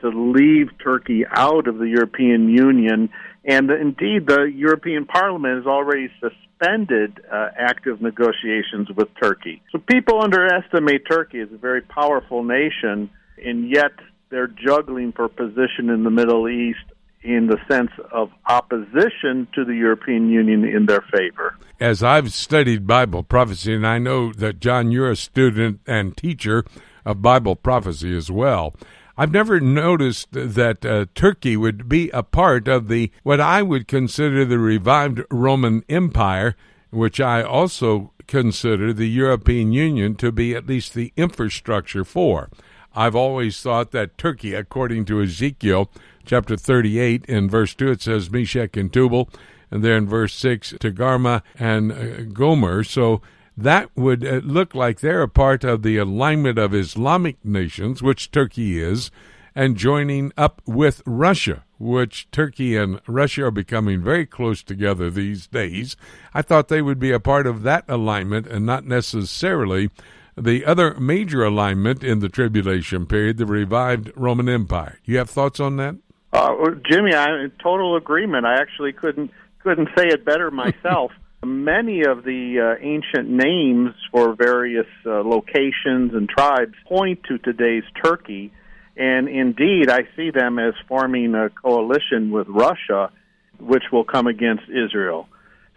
to 0.00 0.08
leave 0.08 0.68
Turkey 0.82 1.24
out 1.30 1.66
of 1.68 1.78
the 1.78 1.88
European 1.88 2.48
Union. 2.48 3.10
And 3.44 3.70
indeed, 3.70 4.26
the 4.26 4.50
European 4.54 5.06
Parliament 5.06 5.56
has 5.56 5.66
already 5.66 6.10
suspended 6.20 7.20
uh, 7.32 7.48
active 7.56 8.00
negotiations 8.00 8.88
with 8.96 9.08
Turkey. 9.20 9.62
So 9.72 9.78
people 9.78 10.22
underestimate 10.22 11.02
Turkey 11.08 11.40
as 11.40 11.48
a 11.52 11.56
very 11.56 11.82
powerful 11.82 12.42
nation, 12.42 13.10
and 13.42 13.70
yet 13.70 13.92
they're 14.30 14.48
juggling 14.48 15.12
for 15.12 15.28
position 15.28 15.88
in 15.88 16.04
the 16.04 16.10
Middle 16.10 16.48
East 16.48 16.84
in 17.22 17.48
the 17.48 17.58
sense 17.68 17.90
of 18.12 18.30
opposition 18.46 19.48
to 19.54 19.64
the 19.64 19.74
European 19.74 20.30
Union 20.30 20.64
in 20.64 20.86
their 20.86 21.04
favor. 21.12 21.56
As 21.80 22.02
I've 22.02 22.32
studied 22.32 22.86
Bible 22.86 23.22
prophecy, 23.22 23.74
and 23.74 23.86
I 23.86 23.98
know 23.98 24.32
that, 24.34 24.60
John, 24.60 24.92
you're 24.92 25.10
a 25.10 25.16
student 25.16 25.80
and 25.86 26.16
teacher 26.16 26.64
of 27.04 27.22
Bible 27.22 27.56
prophecy 27.56 28.16
as 28.16 28.30
well. 28.30 28.74
I've 29.20 29.32
never 29.32 29.58
noticed 29.58 30.28
that 30.30 30.86
uh, 30.86 31.06
Turkey 31.16 31.56
would 31.56 31.88
be 31.88 32.08
a 32.10 32.22
part 32.22 32.68
of 32.68 32.86
the 32.86 33.10
what 33.24 33.40
I 33.40 33.62
would 33.62 33.88
consider 33.88 34.44
the 34.44 34.60
revived 34.60 35.24
Roman 35.28 35.82
Empire, 35.88 36.54
which 36.90 37.20
I 37.20 37.42
also 37.42 38.12
consider 38.28 38.92
the 38.92 39.08
European 39.08 39.72
Union 39.72 40.14
to 40.16 40.30
be 40.30 40.54
at 40.54 40.68
least 40.68 40.94
the 40.94 41.12
infrastructure 41.16 42.04
for. 42.04 42.48
I've 42.94 43.16
always 43.16 43.60
thought 43.60 43.90
that 43.90 44.18
Turkey, 44.18 44.54
according 44.54 45.04
to 45.06 45.20
Ezekiel, 45.20 45.90
chapter 46.24 46.56
38. 46.56 47.24
In 47.24 47.50
verse 47.50 47.74
2, 47.74 47.90
it 47.90 48.02
says 48.02 48.30
Meshech 48.30 48.76
and 48.76 48.92
Tubal. 48.92 49.28
And 49.70 49.82
there 49.82 49.96
in 49.96 50.06
verse 50.06 50.34
6, 50.34 50.74
Togarmah 50.74 51.42
and 51.58 51.90
uh, 51.90 52.22
Gomer. 52.32 52.84
So 52.84 53.20
that 53.58 53.90
would 53.96 54.24
uh, 54.24 54.40
look 54.44 54.72
like 54.72 55.00
they're 55.00 55.22
a 55.22 55.28
part 55.28 55.64
of 55.64 55.82
the 55.82 55.96
alignment 55.96 56.58
of 56.58 56.72
Islamic 56.72 57.44
nations, 57.44 58.00
which 58.00 58.30
Turkey 58.30 58.80
is, 58.80 59.10
and 59.52 59.76
joining 59.76 60.32
up 60.36 60.62
with 60.64 61.02
Russia, 61.04 61.64
which 61.76 62.30
Turkey 62.30 62.76
and 62.76 63.00
Russia 63.08 63.46
are 63.46 63.50
becoming 63.50 64.00
very 64.00 64.26
close 64.26 64.62
together 64.62 65.10
these 65.10 65.48
days. 65.48 65.96
I 66.32 66.42
thought 66.42 66.68
they 66.68 66.82
would 66.82 67.00
be 67.00 67.10
a 67.10 67.18
part 67.18 67.48
of 67.48 67.64
that 67.64 67.84
alignment 67.88 68.46
and 68.46 68.64
not 68.64 68.84
necessarily 68.84 69.90
the 70.36 70.64
other 70.64 70.94
major 71.00 71.42
alignment 71.42 72.04
in 72.04 72.20
the 72.20 72.28
tribulation 72.28 73.06
period, 73.06 73.38
the 73.38 73.46
revived 73.46 74.12
Roman 74.14 74.48
Empire. 74.48 75.00
You 75.04 75.18
have 75.18 75.30
thoughts 75.30 75.58
on 75.58 75.78
that? 75.78 75.96
Uh, 76.32 76.54
Jimmy, 76.88 77.12
I'm 77.12 77.40
in 77.40 77.50
total 77.60 77.96
agreement. 77.96 78.46
I 78.46 78.54
actually 78.60 78.92
couldn't 78.92 79.32
couldn't 79.58 79.88
say 79.98 80.06
it 80.06 80.24
better 80.24 80.52
myself. 80.52 81.10
Many 81.44 82.02
of 82.04 82.24
the 82.24 82.76
uh, 82.76 82.84
ancient 82.84 83.30
names 83.30 83.94
for 84.10 84.34
various 84.34 84.88
uh, 85.06 85.22
locations 85.22 86.12
and 86.12 86.28
tribes 86.28 86.74
point 86.86 87.20
to 87.28 87.38
today's 87.38 87.84
Turkey, 88.04 88.52
and 88.96 89.28
indeed, 89.28 89.88
I 89.88 90.00
see 90.16 90.30
them 90.32 90.58
as 90.58 90.74
forming 90.88 91.36
a 91.36 91.48
coalition 91.50 92.32
with 92.32 92.48
Russia, 92.48 93.12
which 93.60 93.84
will 93.92 94.02
come 94.02 94.26
against 94.26 94.64
Israel. 94.68 95.28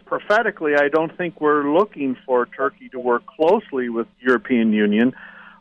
Prophetically, 0.04 0.72
I 0.74 0.88
don't 0.88 1.16
think 1.16 1.40
we're 1.40 1.72
looking 1.72 2.16
for 2.26 2.46
Turkey 2.46 2.88
to 2.88 2.98
work 2.98 3.24
closely 3.26 3.88
with 3.88 4.08
European 4.20 4.72
Union 4.72 5.12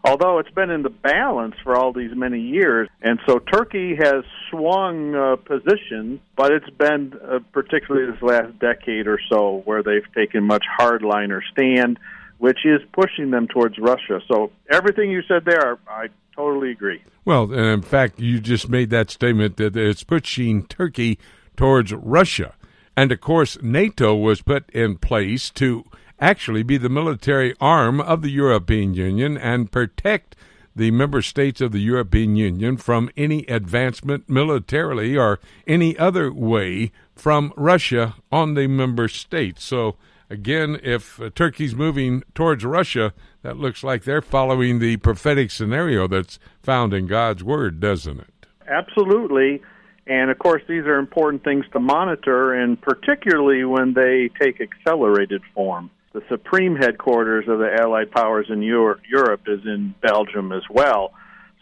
although 0.03 0.39
it's 0.39 0.51
been 0.51 0.69
in 0.69 0.83
the 0.83 0.89
balance 0.89 1.55
for 1.63 1.75
all 1.75 1.93
these 1.93 2.11
many 2.15 2.39
years. 2.39 2.89
And 3.01 3.19
so 3.27 3.39
Turkey 3.39 3.95
has 3.95 4.23
swung 4.49 5.15
uh, 5.15 5.35
positions, 5.37 6.19
but 6.35 6.51
it's 6.51 6.69
been 6.69 7.13
uh, 7.23 7.39
particularly 7.51 8.11
this 8.11 8.21
last 8.21 8.57
decade 8.59 9.07
or 9.07 9.19
so 9.29 9.61
where 9.65 9.83
they've 9.83 10.11
taken 10.15 10.43
much 10.43 10.65
hardliner 10.79 11.41
stand, 11.51 11.99
which 12.39 12.65
is 12.65 12.81
pushing 12.93 13.31
them 13.31 13.47
towards 13.47 13.77
Russia. 13.77 14.19
So 14.27 14.51
everything 14.69 15.11
you 15.11 15.21
said 15.27 15.45
there, 15.45 15.77
I 15.87 16.07
totally 16.35 16.71
agree. 16.71 17.01
Well, 17.23 17.51
in 17.53 17.81
fact, 17.81 18.19
you 18.19 18.39
just 18.39 18.69
made 18.69 18.89
that 18.89 19.11
statement 19.11 19.57
that 19.57 19.75
it's 19.75 20.03
pushing 20.03 20.65
Turkey 20.65 21.19
towards 21.55 21.93
Russia. 21.93 22.55
And 22.97 23.11
of 23.11 23.21
course, 23.21 23.57
NATO 23.61 24.15
was 24.15 24.41
put 24.41 24.69
in 24.71 24.97
place 24.97 25.49
to 25.51 25.85
actually 26.21 26.63
be 26.63 26.77
the 26.77 26.89
military 26.89 27.55
arm 27.59 27.99
of 27.99 28.21
the 28.21 28.29
European 28.29 28.93
Union 28.93 29.37
and 29.37 29.71
protect 29.71 30.35
the 30.75 30.91
member 30.91 31.21
states 31.21 31.59
of 31.59 31.71
the 31.71 31.79
European 31.79 32.35
Union 32.35 32.77
from 32.77 33.09
any 33.17 33.45
advancement 33.47 34.29
militarily 34.29 35.17
or 35.17 35.39
any 35.67 35.97
other 35.97 36.31
way 36.31 36.91
from 37.13 37.51
Russia 37.57 38.15
on 38.31 38.53
the 38.53 38.67
member 38.67 39.07
states. 39.07 39.63
So 39.63 39.97
again, 40.29 40.79
if 40.81 41.19
uh, 41.19 41.29
Turkey's 41.31 41.75
moving 41.75 42.23
towards 42.33 42.63
Russia, 42.63 43.13
that 43.41 43.57
looks 43.57 43.83
like 43.83 44.03
they're 44.03 44.21
following 44.21 44.79
the 44.79 44.97
prophetic 44.97 45.51
scenario 45.51 46.07
that's 46.07 46.39
found 46.61 46.93
in 46.93 47.07
God's 47.07 47.43
Word, 47.43 47.79
doesn't 47.79 48.19
it? 48.19 48.45
Absolutely. 48.67 49.61
And 50.07 50.31
of 50.31 50.39
course, 50.39 50.61
these 50.69 50.85
are 50.85 50.97
important 50.97 51.43
things 51.43 51.65
to 51.73 51.79
monitor, 51.79 52.53
and 52.53 52.81
particularly 52.81 53.65
when 53.65 53.93
they 53.93 54.29
take 54.41 54.61
accelerated 54.61 55.41
form. 55.53 55.89
The 56.13 56.21
supreme 56.29 56.75
headquarters 56.75 57.45
of 57.47 57.59
the 57.59 57.69
Allied 57.79 58.11
powers 58.11 58.47
in 58.49 58.61
Europe 58.61 59.41
is 59.47 59.61
in 59.65 59.95
Belgium 60.01 60.51
as 60.51 60.63
well. 60.69 61.13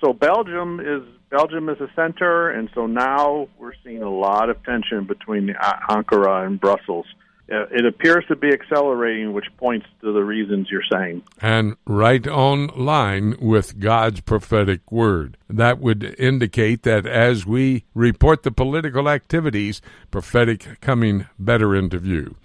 So 0.03 0.13
Belgium 0.13 0.79
is 0.79 1.03
Belgium 1.29 1.69
is 1.69 1.79
a 1.79 1.89
center, 1.95 2.49
and 2.49 2.69
so 2.73 2.87
now 2.87 3.47
we're 3.59 3.73
seeing 3.83 4.01
a 4.01 4.09
lot 4.09 4.49
of 4.49 4.63
tension 4.63 5.05
between 5.05 5.53
Ankara 5.89 6.47
and 6.47 6.59
Brussels. 6.59 7.05
Uh, 7.51 7.65
it 7.71 7.85
appears 7.85 8.23
to 8.27 8.35
be 8.35 8.49
accelerating, 8.49 9.33
which 9.33 9.45
points 9.57 9.85
to 10.01 10.11
the 10.11 10.23
reasons 10.23 10.67
you're 10.69 10.81
saying. 10.91 11.23
And 11.41 11.75
right 11.85 12.27
on 12.27 12.67
line 12.75 13.35
with 13.39 13.79
God's 13.79 14.21
prophetic 14.21 14.91
word. 14.91 15.37
That 15.49 15.79
would 15.79 16.15
indicate 16.19 16.83
that 16.83 17.07
as 17.07 17.47
we 17.47 17.85
report 17.95 18.43
the 18.43 18.51
political 18.51 19.09
activities, 19.09 19.81
prophetic 20.11 20.79
coming 20.79 21.27
better 21.39 21.75
into 21.75 21.97
view. 21.97 22.35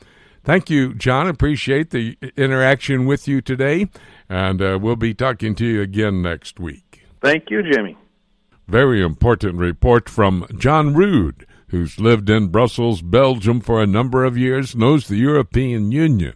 Thank 0.44 0.70
you, 0.70 0.94
John. 0.94 1.26
Appreciate 1.26 1.90
the 1.90 2.16
interaction 2.36 3.06
with 3.06 3.26
you 3.26 3.40
today, 3.40 3.88
and 4.28 4.62
uh, 4.62 4.78
we'll 4.80 4.96
be 4.96 5.14
talking 5.14 5.54
to 5.56 5.66
you 5.66 5.80
again 5.82 6.22
next 6.22 6.60
week. 6.60 7.02
Thank 7.22 7.50
you, 7.50 7.62
Jimmy. 7.62 7.96
Very 8.68 9.02
important 9.02 9.56
report 9.56 10.08
from 10.08 10.46
John 10.58 10.94
Rood 10.94 11.46
who's 11.74 11.98
lived 11.98 12.30
in 12.30 12.46
Brussels, 12.46 13.02
Belgium 13.02 13.60
for 13.60 13.82
a 13.82 13.86
number 13.86 14.24
of 14.24 14.38
years, 14.38 14.76
knows 14.76 15.08
the 15.08 15.16
European 15.16 15.90
Union. 15.90 16.34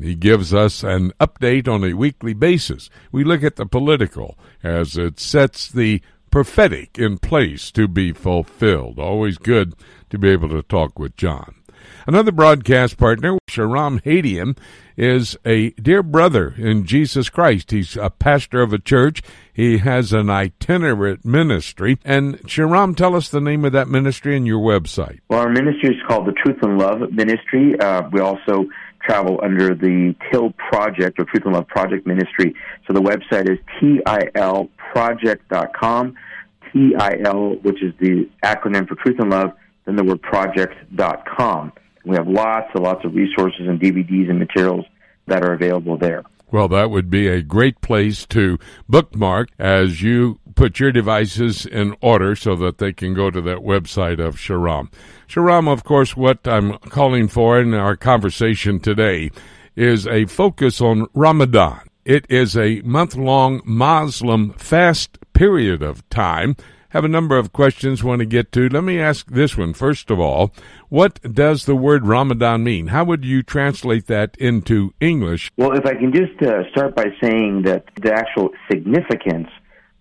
He 0.00 0.14
gives 0.14 0.54
us 0.54 0.84
an 0.84 1.10
update 1.18 1.66
on 1.66 1.82
a 1.82 1.94
weekly 1.94 2.34
basis. 2.34 2.88
We 3.10 3.24
look 3.24 3.42
at 3.42 3.56
the 3.56 3.66
political 3.66 4.38
as 4.62 4.96
it 4.96 5.18
sets 5.18 5.68
the 5.68 6.02
prophetic 6.30 7.00
in 7.00 7.18
place 7.18 7.72
to 7.72 7.88
be 7.88 8.12
fulfilled. 8.12 9.00
Always 9.00 9.38
good 9.38 9.74
to 10.10 10.18
be 10.18 10.28
able 10.28 10.50
to 10.50 10.62
talk 10.62 11.00
with 11.00 11.16
John. 11.16 11.56
Another 12.08 12.30
broadcast 12.30 12.98
partner, 12.98 13.36
Shahram 13.50 14.00
Hadian, 14.04 14.56
is 14.96 15.36
a 15.44 15.70
dear 15.70 16.04
brother 16.04 16.54
in 16.56 16.84
Jesus 16.84 17.28
Christ. 17.28 17.72
He's 17.72 17.96
a 17.96 18.10
pastor 18.10 18.62
of 18.62 18.72
a 18.72 18.78
church. 18.78 19.22
He 19.52 19.78
has 19.78 20.12
an 20.12 20.30
itinerant 20.30 21.24
ministry. 21.24 21.98
And 22.04 22.38
Shahram, 22.42 22.96
tell 22.96 23.16
us 23.16 23.28
the 23.28 23.40
name 23.40 23.64
of 23.64 23.72
that 23.72 23.88
ministry 23.88 24.36
and 24.36 24.46
your 24.46 24.60
website. 24.60 25.18
Well, 25.28 25.40
our 25.40 25.48
ministry 25.48 25.96
is 25.96 26.02
called 26.06 26.28
the 26.28 26.32
Truth 26.32 26.58
and 26.62 26.78
Love 26.78 27.10
Ministry. 27.10 27.76
Uh, 27.80 28.08
we 28.12 28.20
also 28.20 28.66
travel 29.02 29.40
under 29.42 29.74
the 29.74 30.14
TIL 30.30 30.52
Project 30.52 31.18
or 31.18 31.24
Truth 31.24 31.44
and 31.44 31.54
Love 31.54 31.66
Project 31.66 32.06
Ministry. 32.06 32.54
So 32.86 32.92
the 32.92 33.02
website 33.02 33.50
is 33.50 33.58
tilproject.com. 33.82 36.14
TIL, 36.72 37.56
which 37.62 37.82
is 37.82 37.92
the 37.98 38.30
acronym 38.44 38.86
for 38.86 38.94
Truth 38.94 39.18
and 39.18 39.30
Love, 39.30 39.50
then 39.86 39.96
the 39.96 40.04
word 40.04 40.22
project.com. 40.22 41.72
We 42.06 42.14
have 42.14 42.28
lots 42.28 42.70
and 42.72 42.84
lots 42.84 43.04
of 43.04 43.14
resources 43.14 43.66
and 43.66 43.80
DVDs 43.80 44.30
and 44.30 44.38
materials 44.38 44.86
that 45.26 45.44
are 45.44 45.52
available 45.52 45.98
there. 45.98 46.22
Well, 46.52 46.68
that 46.68 46.90
would 46.90 47.10
be 47.10 47.26
a 47.26 47.42
great 47.42 47.80
place 47.80 48.24
to 48.26 48.58
bookmark 48.88 49.48
as 49.58 50.02
you 50.02 50.38
put 50.54 50.78
your 50.78 50.92
devices 50.92 51.66
in 51.66 51.96
order 52.00 52.36
so 52.36 52.54
that 52.54 52.78
they 52.78 52.92
can 52.92 53.12
go 53.12 53.32
to 53.32 53.40
that 53.40 53.58
website 53.58 54.24
of 54.24 54.36
Shahram. 54.36 54.88
Shahram, 55.28 55.68
of 55.68 55.82
course, 55.82 56.16
what 56.16 56.46
I'm 56.46 56.78
calling 56.78 57.26
for 57.26 57.60
in 57.60 57.74
our 57.74 57.96
conversation 57.96 58.78
today 58.78 59.32
is 59.74 60.06
a 60.06 60.26
focus 60.26 60.80
on 60.80 61.08
Ramadan. 61.12 61.80
It 62.04 62.24
is 62.28 62.56
a 62.56 62.82
month 62.82 63.16
long 63.16 63.60
Muslim 63.64 64.52
fast 64.52 65.18
period 65.32 65.82
of 65.82 66.08
time 66.08 66.54
have 66.96 67.04
a 67.04 67.08
number 67.08 67.36
of 67.36 67.52
questions 67.52 68.02
want 68.02 68.20
to 68.20 68.26
get 68.26 68.50
to. 68.52 68.70
Let 68.70 68.82
me 68.82 68.98
ask 68.98 69.26
this 69.30 69.56
one 69.56 69.74
first 69.74 70.10
of 70.10 70.18
all. 70.18 70.50
What 70.88 71.20
does 71.22 71.66
the 71.66 71.76
word 71.76 72.06
Ramadan 72.06 72.64
mean? 72.64 72.86
How 72.86 73.04
would 73.04 73.22
you 73.22 73.42
translate 73.42 74.06
that 74.06 74.34
into 74.38 74.94
English? 74.98 75.52
Well, 75.58 75.72
if 75.76 75.84
I 75.84 75.94
can 75.94 76.10
just 76.10 76.40
uh, 76.42 76.68
start 76.70 76.96
by 76.96 77.06
saying 77.22 77.62
that 77.64 77.84
the 78.00 78.12
actual 78.14 78.48
significance 78.70 79.48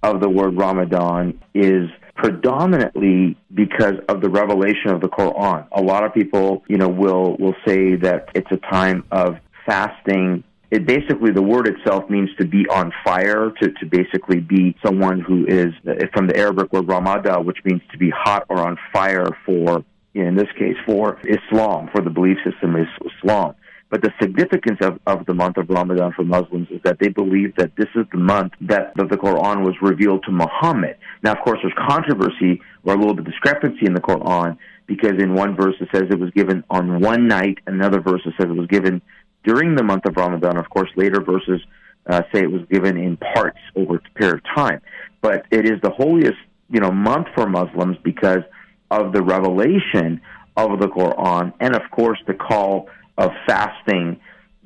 of 0.04 0.22
the 0.22 0.30
word 0.30 0.58
Ramadan 0.58 1.38
is 1.54 1.90
predominantly 2.16 3.38
because 3.54 3.96
of 4.08 4.22
the 4.22 4.30
revelation 4.30 4.88
of 4.88 5.02
the 5.02 5.10
Quran. 5.10 5.68
A 5.74 5.82
lot 5.82 6.06
of 6.06 6.14
people, 6.14 6.64
you 6.70 6.78
know, 6.78 6.88
will 6.88 7.36
will 7.38 7.56
say 7.68 7.96
that 7.98 8.30
it's 8.34 8.52
a 8.52 8.58
time 8.72 9.04
of 9.12 9.36
fasting 9.66 10.46
it 10.72 10.86
basically 10.86 11.32
the 11.32 11.42
word 11.42 11.68
itself 11.68 12.10
means 12.10 12.30
to 12.38 12.46
be 12.46 12.68
on 12.70 12.92
fire 13.04 13.52
to, 13.62 13.72
to 13.72 13.86
basically 13.86 14.40
be 14.40 14.76
someone 14.86 15.20
who 15.20 15.46
is 15.48 15.74
from 16.14 16.28
the 16.28 16.38
arabic 16.38 16.72
word 16.74 16.88
ramada 16.88 17.40
which 17.42 17.58
means 17.66 17.82
to 17.92 17.98
be 17.98 18.10
hot 18.10 18.46
or 18.50 18.60
on 18.60 18.78
fire 18.92 19.28
for 19.46 19.84
in 20.14 20.36
this 20.36 20.48
case 20.58 20.78
for 20.86 21.20
islam 21.26 21.90
for 21.94 22.02
the 22.02 22.10
belief 22.10 22.38
system 22.44 22.76
is 22.76 22.88
islam 23.06 23.54
but 23.90 24.02
the 24.02 24.12
significance 24.22 24.80
of, 24.82 25.00
of 25.06 25.26
the 25.26 25.34
month 25.34 25.58
of 25.58 25.70
Ramadan 25.70 26.12
for 26.14 26.24
Muslims 26.24 26.68
is 26.72 26.82
that 26.84 26.98
they 27.00 27.08
believe 27.08 27.56
that 27.56 27.72
this 27.78 27.88
is 27.96 28.06
the 28.12 28.18
month 28.18 28.54
that, 28.62 28.94
that 28.96 29.10
the 29.10 29.16
Quran 29.16 29.64
was 29.64 29.76
revealed 29.82 30.24
to 30.26 30.32
Muhammad. 30.32 30.98
Now, 31.24 31.34
of 31.34 31.38
course, 31.46 31.60
there's 31.62 31.74
controversy 31.88 32.62
or 32.84 32.96
a 32.96 32.98
little 32.98 33.14
bit 33.14 33.26
discrepancy 33.26 33.86
in 33.86 33.94
the 33.94 34.02
Quran 34.02 34.58
because 34.88 35.14
in 35.20 35.34
one 35.34 35.56
verse 35.56 35.76
it 35.80 35.90
says 35.94 36.04
it 36.10 36.20
was 36.20 36.32
given 36.32 36.64
on 36.70 37.00
one 37.00 37.28
night, 37.28 37.60
another 37.68 38.02
verse 38.02 38.22
it 38.26 38.34
says 38.40 38.50
it 38.50 38.58
was 38.58 38.68
given 38.68 39.02
during 39.46 39.76
the 39.76 39.84
month 39.84 40.06
of 40.06 40.16
Ramadan. 40.16 40.58
Of 40.58 40.70
course, 40.70 40.90
later 40.96 41.22
verses 41.22 41.62
uh, 42.08 42.22
say 42.34 42.42
it 42.42 42.52
was 42.52 42.62
given 42.70 42.98
in 42.98 43.18
parts 43.18 43.60
over 43.76 43.96
a 43.96 44.20
period 44.20 44.36
of 44.36 44.56
time. 44.56 44.82
But 45.22 45.46
it 45.52 45.66
is 45.66 45.82
the 45.82 45.92
holiest, 45.92 46.38
you 46.70 46.80
know, 46.80 46.92
month 46.92 47.28
for 47.36 47.48
Muslims 47.48 47.98
because 48.04 48.44
of 48.92 49.14
the 49.14 49.22
revelation 49.22 50.22
of 50.58 50.80
the 50.80 50.88
Quran, 50.88 51.54
and 51.60 51.76
of 51.76 51.82
course 51.92 52.20
the 52.28 52.34
call 52.34 52.88
of 53.18 53.32
fasting 53.46 54.20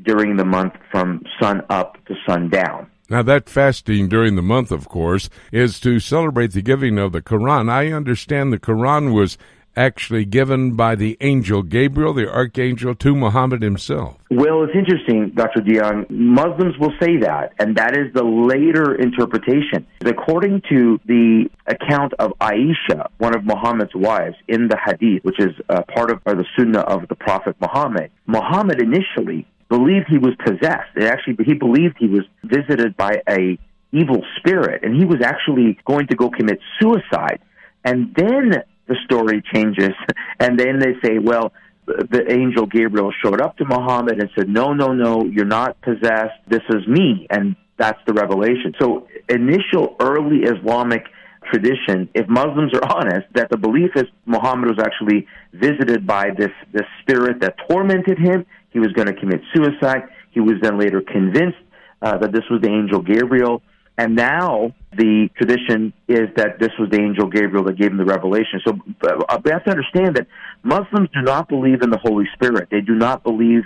during 0.03 0.37
the 0.37 0.45
month 0.45 0.73
from 0.91 1.23
sun 1.41 1.61
up 1.69 1.97
to 2.05 2.15
sundown. 2.27 2.87
Now, 3.09 3.23
that 3.23 3.49
fasting 3.49 4.07
during 4.07 4.35
the 4.35 4.43
month, 4.43 4.71
of 4.71 4.87
course, 4.87 5.31
is 5.51 5.79
to 5.79 5.99
celebrate 5.99 6.51
the 6.51 6.61
giving 6.61 6.99
of 6.99 7.11
the 7.11 7.23
Quran. 7.23 7.67
I 7.67 7.91
understand 7.91 8.53
the 8.53 8.59
Quran 8.59 9.13
was 9.13 9.35
actually 9.75 10.25
given 10.25 10.75
by 10.75 10.95
the 10.95 11.17
angel 11.21 11.63
Gabriel, 11.63 12.13
the 12.13 12.29
archangel, 12.29 12.95
to 12.95 13.15
Muhammad 13.15 13.61
himself. 13.61 14.17
Well, 14.29 14.63
it's 14.63 14.75
interesting, 14.75 15.31
Dr. 15.35 15.61
DeYoung. 15.61 16.09
Muslims 16.09 16.77
will 16.77 16.93
say 17.01 17.17
that, 17.17 17.53
and 17.59 17.75
that 17.77 17.95
is 17.95 18.13
the 18.13 18.23
later 18.23 18.95
interpretation. 18.95 19.87
According 20.01 20.61
to 20.69 20.99
the 21.05 21.49
account 21.67 22.13
of 22.19 22.31
Aisha, 22.39 23.07
one 23.17 23.35
of 23.35 23.43
Muhammad's 23.45 23.95
wives, 23.95 24.35
in 24.47 24.67
the 24.67 24.77
Hadith, 24.77 25.23
which 25.23 25.39
is 25.39 25.51
uh, 25.69 25.83
part 25.93 26.11
of 26.11 26.21
the 26.25 26.45
Sunnah 26.57 26.81
of 26.81 27.07
the 27.07 27.15
Prophet 27.15 27.55
Muhammad, 27.61 28.11
Muhammad 28.27 28.81
initially 28.81 29.47
believed 29.69 30.07
he 30.09 30.17
was 30.17 30.33
possessed. 30.45 30.89
It 30.95 31.03
actually, 31.03 31.37
he 31.45 31.53
believed 31.53 31.95
he 31.99 32.07
was 32.07 32.25
visited 32.43 32.97
by 32.97 33.21
a 33.29 33.57
evil 33.91 34.23
spirit, 34.37 34.83
and 34.83 34.95
he 34.95 35.05
was 35.05 35.21
actually 35.23 35.79
going 35.85 36.07
to 36.07 36.15
go 36.15 36.29
commit 36.29 36.59
suicide. 36.79 37.39
And 37.83 38.13
then 38.15 38.63
the 38.89 38.97
story 39.05 39.41
changes, 39.53 39.91
and 40.39 40.59
then 40.59 40.79
they 40.79 40.95
say, 41.01 41.19
well, 41.19 41.53
the 41.85 42.25
angel 42.31 42.65
Gabriel 42.65 43.11
showed 43.23 43.41
up 43.41 43.57
to 43.57 43.65
Muhammad 43.65 44.19
and 44.19 44.29
said, 44.37 44.47
no, 44.47 44.73
no, 44.73 44.93
no, 44.93 45.23
you're 45.25 45.45
not 45.45 45.81
possessed. 45.81 46.37
This 46.47 46.61
is 46.69 46.87
me. 46.87 47.25
And 47.29 47.55
that's 47.77 47.99
the 48.05 48.13
revelation. 48.13 48.73
So, 48.79 49.07
initial 49.27 49.95
early 49.99 50.43
Islamic 50.43 51.05
tradition, 51.51 52.09
if 52.13 52.27
Muslims 52.27 52.73
are 52.73 52.83
honest, 52.97 53.27
that 53.33 53.49
the 53.49 53.57
belief 53.57 53.91
is 53.95 54.03
Muhammad 54.25 54.69
was 54.69 54.79
actually 54.79 55.27
visited 55.53 56.05
by 56.05 56.29
this, 56.37 56.51
this 56.71 56.85
spirit 57.01 57.41
that 57.41 57.55
tormented 57.69 58.19
him. 58.19 58.45
He 58.71 58.79
was 58.79 58.89
going 58.93 59.07
to 59.07 59.13
commit 59.13 59.41
suicide. 59.55 60.03
He 60.31 60.39
was 60.39 60.55
then 60.61 60.77
later 60.77 61.01
convinced 61.01 61.57
uh, 62.01 62.17
that 62.19 62.31
this 62.31 62.43
was 62.51 62.61
the 62.61 62.69
angel 62.69 63.01
Gabriel. 63.01 63.63
And 63.99 64.15
now 64.15 64.73
the 64.95 65.29
tradition 65.35 65.91
is 66.07 66.29
that 66.37 66.57
this 66.57 66.69
was 66.79 66.89
the 66.89 67.01
angel 67.01 67.27
Gabriel 67.27 67.65
that 67.65 67.77
gave 67.77 67.91
him 67.91 67.97
the 67.97 68.05
revelation. 68.05 68.61
So 68.65 68.79
uh, 69.05 69.37
we 69.43 69.51
have 69.51 69.65
to 69.65 69.71
understand 69.71 70.15
that 70.15 70.27
Muslims 70.63 71.09
do 71.13 71.21
not 71.21 71.49
believe 71.49 71.81
in 71.81 71.89
the 71.89 71.97
Holy 71.97 72.23
Spirit. 72.33 72.69
They 72.71 72.79
do 72.79 72.95
not 72.95 73.23
believe 73.23 73.63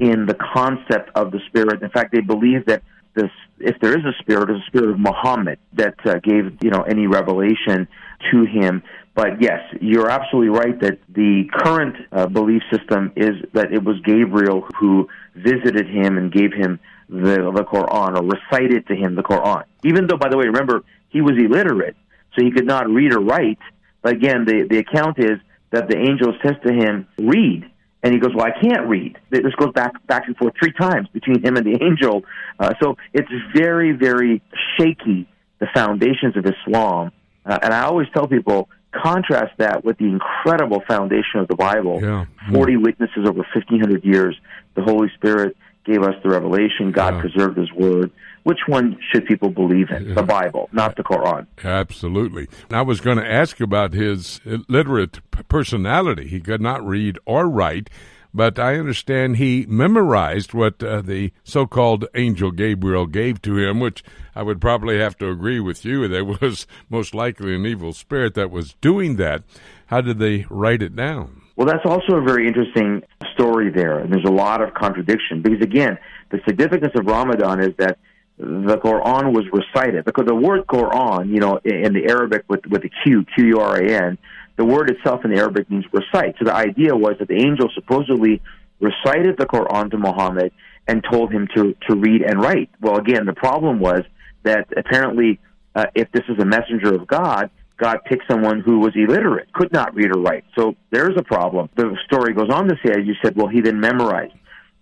in 0.00 0.26
the 0.26 0.34
concept 0.34 1.10
of 1.14 1.30
the 1.30 1.38
Spirit. 1.46 1.84
In 1.84 1.90
fact, 1.90 2.10
they 2.10 2.20
believe 2.20 2.66
that 2.66 2.82
this, 3.14 3.30
if 3.60 3.78
there 3.80 3.96
is 3.96 4.04
a 4.04 4.12
spirit, 4.18 4.50
it's 4.50 4.64
a 4.64 4.66
spirit 4.66 4.90
of 4.90 4.98
Muhammad 4.98 5.60
that 5.74 5.94
uh, 6.04 6.18
gave 6.18 6.58
you 6.62 6.70
know 6.70 6.82
any 6.82 7.06
revelation 7.06 7.86
to 8.30 8.44
him. 8.44 8.82
But 9.14 9.40
yes, 9.40 9.60
you're 9.80 10.10
absolutely 10.10 10.50
right 10.50 10.78
that 10.80 10.98
the 11.08 11.44
current 11.52 11.96
uh, 12.12 12.26
belief 12.26 12.62
system 12.70 13.12
is 13.16 13.34
that 13.54 13.72
it 13.72 13.82
was 13.82 13.96
Gabriel 14.04 14.66
who 14.78 15.08
visited 15.34 15.88
him 15.88 16.18
and 16.18 16.30
gave 16.30 16.52
him 16.52 16.78
the, 17.08 17.50
the 17.54 17.64
Quran 17.64 18.18
or 18.18 18.24
recited 18.24 18.86
to 18.88 18.94
him 18.94 19.14
the 19.14 19.22
Quran. 19.22 19.64
Even 19.84 20.06
though, 20.06 20.18
by 20.18 20.28
the 20.28 20.36
way, 20.36 20.46
remember, 20.46 20.82
he 21.08 21.22
was 21.22 21.32
illiterate, 21.38 21.96
so 22.34 22.44
he 22.44 22.50
could 22.50 22.66
not 22.66 22.88
read 22.88 23.14
or 23.14 23.20
write. 23.20 23.58
But 24.02 24.14
again, 24.14 24.44
the, 24.44 24.66
the 24.68 24.78
account 24.78 25.18
is 25.18 25.38
that 25.70 25.88
the 25.88 25.96
angel 25.96 26.34
says 26.44 26.56
to 26.66 26.72
him, 26.72 27.06
read. 27.18 27.70
And 28.02 28.12
he 28.12 28.20
goes, 28.20 28.30
"Well, 28.36 28.46
I 28.46 28.60
can't 28.60 28.86
read." 28.86 29.18
This 29.30 29.54
goes 29.58 29.72
back 29.72 30.06
back 30.06 30.24
and 30.26 30.36
forth 30.36 30.54
three 30.60 30.72
times 30.72 31.08
between 31.12 31.42
him 31.42 31.56
and 31.56 31.66
the 31.66 31.82
angel. 31.82 32.22
Uh, 32.58 32.74
so 32.80 32.96
it's 33.12 33.28
very, 33.54 33.92
very 33.92 34.42
shaky 34.76 35.26
the 35.58 35.66
foundations 35.74 36.36
of 36.36 36.44
Islam. 36.46 37.10
Uh, 37.46 37.58
and 37.62 37.72
I 37.72 37.82
always 37.82 38.08
tell 38.12 38.26
people 38.26 38.68
contrast 38.92 39.52
that 39.58 39.84
with 39.84 39.98
the 39.98 40.06
incredible 40.06 40.82
foundation 40.88 41.40
of 41.40 41.48
the 41.48 41.54
Bible. 41.56 42.00
Yeah. 42.02 42.24
40 42.52 42.76
witnesses 42.78 43.18
over 43.26 43.38
1,500 43.54 44.04
years. 44.04 44.36
The 44.74 44.82
Holy 44.82 45.08
Spirit 45.16 45.56
gave 45.84 46.02
us 46.02 46.14
the 46.22 46.30
revelation. 46.30 46.92
God 46.92 47.14
Yeah. 47.14 47.20
preserved 47.20 47.58
His 47.58 47.70
Word. 47.72 48.10
Which 48.44 48.60
one 48.66 48.96
should 49.12 49.26
people 49.26 49.50
believe 49.50 49.90
in? 49.90 50.14
The 50.14 50.22
Bible, 50.22 50.68
not 50.72 50.94
the 50.96 51.02
Quran. 51.02 51.46
Absolutely. 51.64 52.46
I 52.70 52.82
was 52.82 53.00
going 53.00 53.18
to 53.18 53.28
ask 53.28 53.60
about 53.60 53.92
his 53.92 54.40
illiterate 54.44 55.18
personality. 55.48 56.28
He 56.28 56.38
could 56.40 56.60
not 56.60 56.86
read 56.86 57.18
or 57.26 57.48
write, 57.48 57.90
but 58.36 58.58
I 58.58 58.76
understand 58.76 59.36
he 59.36 59.64
memorized 59.66 60.52
what 60.52 60.82
uh, 60.82 61.00
the 61.00 61.32
so 61.42 61.66
called 61.66 62.06
angel 62.14 62.50
Gabriel 62.50 63.06
gave 63.06 63.40
to 63.42 63.56
him, 63.58 63.80
which 63.80 64.04
I 64.34 64.42
would 64.42 64.60
probably 64.60 64.98
have 64.98 65.16
to 65.18 65.30
agree 65.30 65.58
with 65.58 65.86
you. 65.86 66.06
There 66.06 66.24
was 66.24 66.66
most 66.90 67.14
likely 67.14 67.56
an 67.56 67.64
evil 67.64 67.94
spirit 67.94 68.34
that 68.34 68.50
was 68.50 68.74
doing 68.82 69.16
that. 69.16 69.42
How 69.86 70.02
did 70.02 70.18
they 70.18 70.44
write 70.50 70.82
it 70.82 70.94
down? 70.94 71.40
Well, 71.56 71.66
that's 71.66 71.86
also 71.86 72.16
a 72.16 72.22
very 72.22 72.46
interesting 72.46 73.02
story 73.32 73.70
there, 73.70 74.00
and 74.00 74.12
there's 74.12 74.26
a 74.26 74.32
lot 74.32 74.60
of 74.60 74.74
contradiction 74.74 75.40
because 75.40 75.62
again, 75.62 75.96
the 76.30 76.40
significance 76.46 76.92
of 76.94 77.06
Ramadan 77.06 77.60
is 77.62 77.74
that 77.78 77.98
the 78.38 78.76
Quran 78.76 79.32
was 79.32 79.46
recited. 79.50 80.04
Because 80.04 80.26
the 80.26 80.34
word 80.34 80.66
Quran, 80.66 81.28
you 81.28 81.40
know, 81.40 81.58
in 81.64 81.94
the 81.94 82.06
Arabic 82.10 82.44
with 82.48 82.66
with 82.66 82.82
the 82.82 82.90
Q, 83.02 83.24
Q 83.34 83.46
U 83.46 83.60
R 83.60 83.76
A 83.76 83.90
N, 83.90 84.18
the 84.56 84.64
word 84.64 84.90
itself 84.90 85.24
in 85.24 85.30
the 85.30 85.38
Arabic 85.38 85.70
means 85.70 85.84
recite. 85.92 86.34
So 86.38 86.44
the 86.44 86.54
idea 86.54 86.94
was 86.94 87.16
that 87.18 87.28
the 87.28 87.36
angel 87.36 87.68
supposedly 87.74 88.42
recited 88.80 89.36
the 89.38 89.46
Quran 89.46 89.90
to 89.90 89.98
Muhammad 89.98 90.52
and 90.86 91.04
told 91.10 91.32
him 91.32 91.48
to 91.54 91.74
to 91.88 91.96
read 91.96 92.22
and 92.22 92.40
write. 92.40 92.70
Well, 92.80 92.96
again, 92.96 93.26
the 93.26 93.34
problem 93.34 93.80
was 93.80 94.02
that 94.44 94.68
apparently, 94.76 95.40
uh, 95.74 95.86
if 95.94 96.10
this 96.12 96.22
is 96.28 96.38
a 96.40 96.44
messenger 96.44 96.94
of 96.94 97.06
God, 97.06 97.50
God 97.76 97.98
picked 98.06 98.24
someone 98.30 98.60
who 98.60 98.78
was 98.78 98.92
illiterate, 98.94 99.52
could 99.52 99.72
not 99.72 99.94
read 99.94 100.14
or 100.14 100.20
write. 100.20 100.44
So 100.56 100.76
there's 100.90 101.16
a 101.16 101.22
problem. 101.22 101.68
The 101.76 101.96
story 102.06 102.32
goes 102.32 102.48
on 102.50 102.68
to 102.68 102.76
say, 102.84 102.92
as 102.92 103.06
you 103.06 103.14
said, 103.22 103.36
well, 103.36 103.48
he 103.48 103.60
then 103.60 103.80
memorized. 103.80 104.32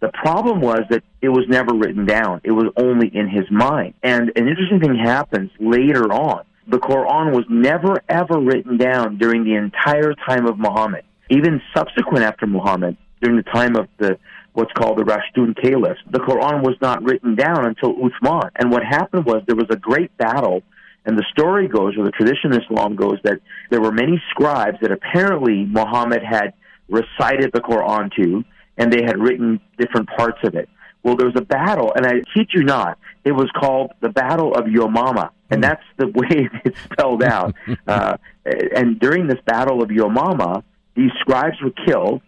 The 0.00 0.10
problem 0.10 0.60
was 0.60 0.80
that 0.90 1.02
it 1.22 1.30
was 1.30 1.46
never 1.48 1.74
written 1.74 2.04
down. 2.04 2.42
It 2.44 2.52
was 2.52 2.66
only 2.76 3.08
in 3.08 3.28
his 3.28 3.50
mind. 3.50 3.94
And 4.02 4.30
an 4.36 4.48
interesting 4.48 4.80
thing 4.80 4.96
happens 4.96 5.50
later 5.58 6.12
on. 6.12 6.44
The 6.66 6.78
Quran 6.78 7.34
was 7.34 7.44
never 7.48 8.02
ever 8.08 8.40
written 8.40 8.78
down 8.78 9.18
during 9.18 9.44
the 9.44 9.54
entire 9.54 10.14
time 10.26 10.46
of 10.46 10.58
Muhammad. 10.58 11.04
Even 11.30 11.60
subsequent 11.76 12.24
after 12.24 12.46
Muhammad, 12.46 12.96
during 13.20 13.36
the 13.36 13.42
time 13.42 13.76
of 13.76 13.88
the 13.98 14.18
what's 14.52 14.72
called 14.72 14.98
the 14.98 15.02
Rashidun 15.02 15.60
Caliphs, 15.60 16.00
the 16.10 16.20
Quran 16.20 16.62
was 16.62 16.76
not 16.80 17.02
written 17.02 17.34
down 17.34 17.66
until 17.66 17.94
Uthman. 17.94 18.50
And 18.56 18.70
what 18.70 18.84
happened 18.84 19.26
was 19.26 19.42
there 19.46 19.56
was 19.56 19.66
a 19.70 19.76
great 19.76 20.16
battle 20.16 20.62
and 21.04 21.18
the 21.18 21.24
story 21.30 21.68
goes, 21.68 21.96
or 21.98 22.04
the 22.04 22.10
tradition 22.10 22.52
of 22.52 22.62
Islam 22.62 22.96
goes, 22.96 23.18
that 23.24 23.40
there 23.70 23.80
were 23.80 23.92
many 23.92 24.22
scribes 24.30 24.78
that 24.80 24.90
apparently 24.90 25.64
Muhammad 25.66 26.22
had 26.22 26.54
recited 26.88 27.52
the 27.52 27.60
Quran 27.60 28.10
to, 28.14 28.44
and 28.78 28.92
they 28.92 29.02
had 29.04 29.18
written 29.18 29.60
different 29.78 30.08
parts 30.08 30.38
of 30.44 30.54
it. 30.54 30.68
Well, 31.02 31.16
there 31.16 31.26
was 31.26 31.36
a 31.36 31.44
battle, 31.44 31.92
and 31.94 32.06
I 32.06 32.22
kid 32.34 32.48
you 32.54 32.62
not, 32.62 32.98
it 33.24 33.32
was 33.32 33.50
called 33.58 33.92
the 34.00 34.08
Battle 34.08 34.54
of 34.54 34.64
Yomama, 34.64 35.30
and 35.50 35.62
that's 35.62 35.82
the 35.96 36.06
way 36.14 36.48
it's 36.64 36.80
spelled 36.82 37.22
out. 37.22 37.54
uh, 37.86 38.16
and 38.44 38.98
during 38.98 39.26
this 39.26 39.40
Battle 39.46 39.82
of 39.82 39.88
Yomama, 39.90 40.62
these 40.94 41.10
scribes 41.20 41.56
were 41.62 41.72
killed, 41.86 42.22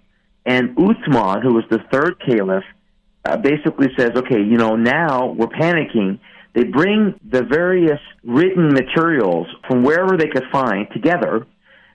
and 0.44 0.76
Uthman, 0.76 1.42
who 1.42 1.54
was 1.54 1.64
the 1.70 1.78
third 1.90 2.20
caliph, 2.24 2.64
uh, 3.24 3.36
basically 3.36 3.88
says, 3.96 4.10
okay, 4.14 4.40
you 4.40 4.56
know, 4.56 4.76
now 4.76 5.26
we're 5.26 5.46
panicking. 5.46 6.18
They 6.54 6.64
bring 6.64 7.18
the 7.28 7.42
various 7.42 8.00
written 8.24 8.72
materials 8.72 9.46
from 9.68 9.82
wherever 9.82 10.16
they 10.16 10.28
could 10.28 10.44
find 10.50 10.88
together, 10.92 11.46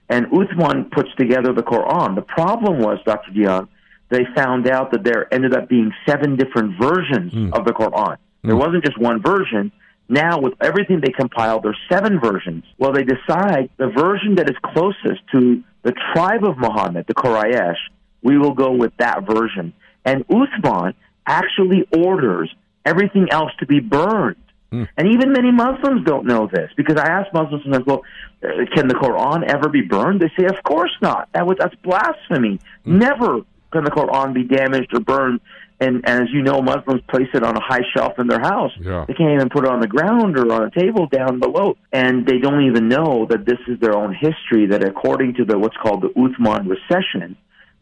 and 0.08 0.26
Uthman 0.26 0.90
puts 0.90 1.08
together 1.16 1.52
the 1.52 1.62
Quran. 1.62 2.14
The 2.14 2.22
problem 2.22 2.78
was, 2.78 2.98
Dr. 3.04 3.32
DeYoung, 3.32 3.68
they 4.10 4.26
found 4.36 4.68
out 4.68 4.92
that 4.92 5.04
there 5.04 5.32
ended 5.32 5.54
up 5.54 5.68
being 5.68 5.90
seven 6.06 6.36
different 6.36 6.78
versions 6.78 7.32
of 7.54 7.64
the 7.64 7.72
Quran. 7.72 8.18
There 8.44 8.56
wasn't 8.56 8.84
just 8.84 8.98
one 8.98 9.22
version. 9.22 9.72
Now, 10.08 10.40
with 10.40 10.54
everything 10.60 11.00
they 11.00 11.12
compiled, 11.12 11.62
there's 11.62 11.78
seven 11.90 12.20
versions. 12.20 12.64
Well, 12.78 12.92
they 12.92 13.04
decide 13.04 13.70
the 13.78 13.88
version 13.88 14.34
that 14.36 14.50
is 14.50 14.56
closest 14.62 15.22
to 15.32 15.62
the 15.82 15.92
tribe 16.12 16.44
of 16.44 16.58
Muhammad, 16.58 17.06
the 17.06 17.14
Quraysh, 17.14 17.76
we 18.22 18.38
will 18.38 18.54
go 18.54 18.72
with 18.72 18.92
that 18.98 19.26
version. 19.26 19.72
And 20.04 20.26
Uthman 20.28 20.94
actually 21.26 21.86
orders 21.96 22.54
everything 22.84 23.28
else 23.30 23.52
to 23.60 23.66
be 23.66 23.80
burned. 23.80 24.36
And 24.96 25.12
even 25.12 25.32
many 25.32 25.52
Muslims 25.52 26.02
don't 26.06 26.24
know 26.24 26.48
this 26.50 26.70
because 26.78 26.96
I 26.96 27.06
ask 27.06 27.32
Muslims 27.34 27.62
sometimes, 27.62 27.84
well, 27.84 28.02
uh, 28.42 28.64
can 28.74 28.88
the 28.88 28.94
Quran 28.94 29.44
ever 29.46 29.68
be 29.68 29.82
burned? 29.82 30.20
They 30.20 30.30
say, 30.38 30.46
of 30.46 30.62
course 30.64 30.92
not. 31.02 31.28
That 31.34 31.46
was 31.46 31.58
that's 31.58 31.74
blasphemy. 31.82 32.58
Never 32.86 33.40
can 33.70 33.84
the 33.84 33.90
Quran 33.90 34.32
be 34.32 34.44
damaged 34.44 34.94
or 34.94 35.00
burned. 35.00 35.40
And, 35.82 36.02
and 36.06 36.22
as 36.22 36.28
you 36.32 36.42
know, 36.42 36.62
Muslims 36.62 37.02
place 37.10 37.28
it 37.34 37.42
on 37.42 37.56
a 37.56 37.60
high 37.60 37.84
shelf 37.96 38.12
in 38.18 38.26
their 38.28 38.40
house. 38.40 38.70
Yeah. 38.80 39.04
They 39.06 39.14
can't 39.14 39.32
even 39.34 39.48
put 39.48 39.64
it 39.64 39.70
on 39.70 39.80
the 39.80 39.88
ground 39.88 40.38
or 40.38 40.52
on 40.52 40.62
a 40.64 40.70
table 40.70 41.06
down 41.06 41.40
below. 41.40 41.74
And 41.92 42.24
they 42.26 42.38
don't 42.38 42.64
even 42.66 42.88
know 42.88 43.26
that 43.30 43.44
this 43.44 43.58
is 43.66 43.80
their 43.80 43.96
own 43.96 44.14
history. 44.14 44.66
That 44.66 44.84
according 44.84 45.34
to 45.34 45.44
the 45.44 45.58
what's 45.58 45.76
called 45.76 46.02
the 46.02 46.08
Uthman 46.08 46.68
recension, 46.68 47.36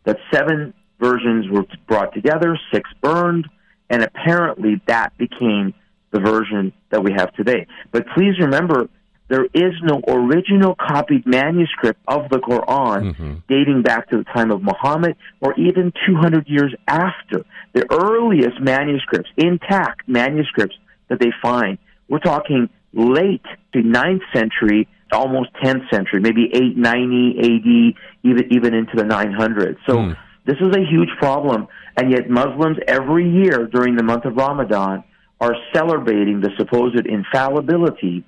that 0.05 0.17
seven 0.33 0.73
versions 0.99 1.47
were 1.51 1.65
brought 1.87 2.15
together, 2.15 2.59
six 2.73 2.89
burned, 3.03 3.47
and 3.91 4.03
apparently 4.03 4.81
that 4.87 5.17
became 5.19 5.75
the 6.13 6.21
version 6.21 6.73
that 6.91 7.03
we 7.05 7.13
have 7.13 7.33
today. 7.35 7.67
But 7.93 8.05
please 8.15 8.39
remember, 8.41 8.89
there 9.31 9.45
is 9.45 9.73
no 9.83 10.03
original 10.09 10.75
copied 10.75 11.25
manuscript 11.25 12.01
of 12.09 12.29
the 12.31 12.39
Quran 12.39 13.15
mm-hmm. 13.15 13.35
dating 13.49 13.83
back 13.83 14.11
to 14.11 14.19
the 14.19 14.25
time 14.25 14.51
of 14.51 14.61
Muhammad 14.61 15.17
or 15.41 15.55
even 15.55 15.93
200 16.07 16.49
years 16.49 16.75
after. 16.89 17.45
The 17.73 17.87
earliest 17.93 18.61
manuscripts, 18.61 19.31
intact 19.37 20.09
manuscripts 20.09 20.77
that 21.09 21.21
they 21.21 21.31
find, 21.41 21.79
we're 22.09 22.19
talking 22.19 22.69
late 22.93 23.45
to 23.73 23.79
9th 23.79 24.23
century, 24.35 24.89
almost 25.13 25.51
10th 25.63 25.89
century, 25.91 26.19
maybe 26.19 26.51
890 26.53 27.39
AD, 27.39 28.03
even, 28.25 28.53
even 28.53 28.75
into 28.75 28.97
the 28.97 29.05
900s. 29.05 29.77
So 29.87 30.03
hmm. 30.03 30.13
this 30.45 30.57
is 30.61 30.75
a 30.75 30.81
huge 30.81 31.11
problem. 31.21 31.69
And 31.97 32.11
yet 32.11 32.29
Muslims 32.29 32.79
every 32.89 33.31
year 33.31 33.69
during 33.69 33.95
the 33.95 34.03
month 34.03 34.25
of 34.25 34.35
Ramadan 34.35 35.05
are 35.41 35.55
celebrating 35.73 36.41
the 36.41 36.51
supposed 36.59 37.07
infallibility 37.07 38.25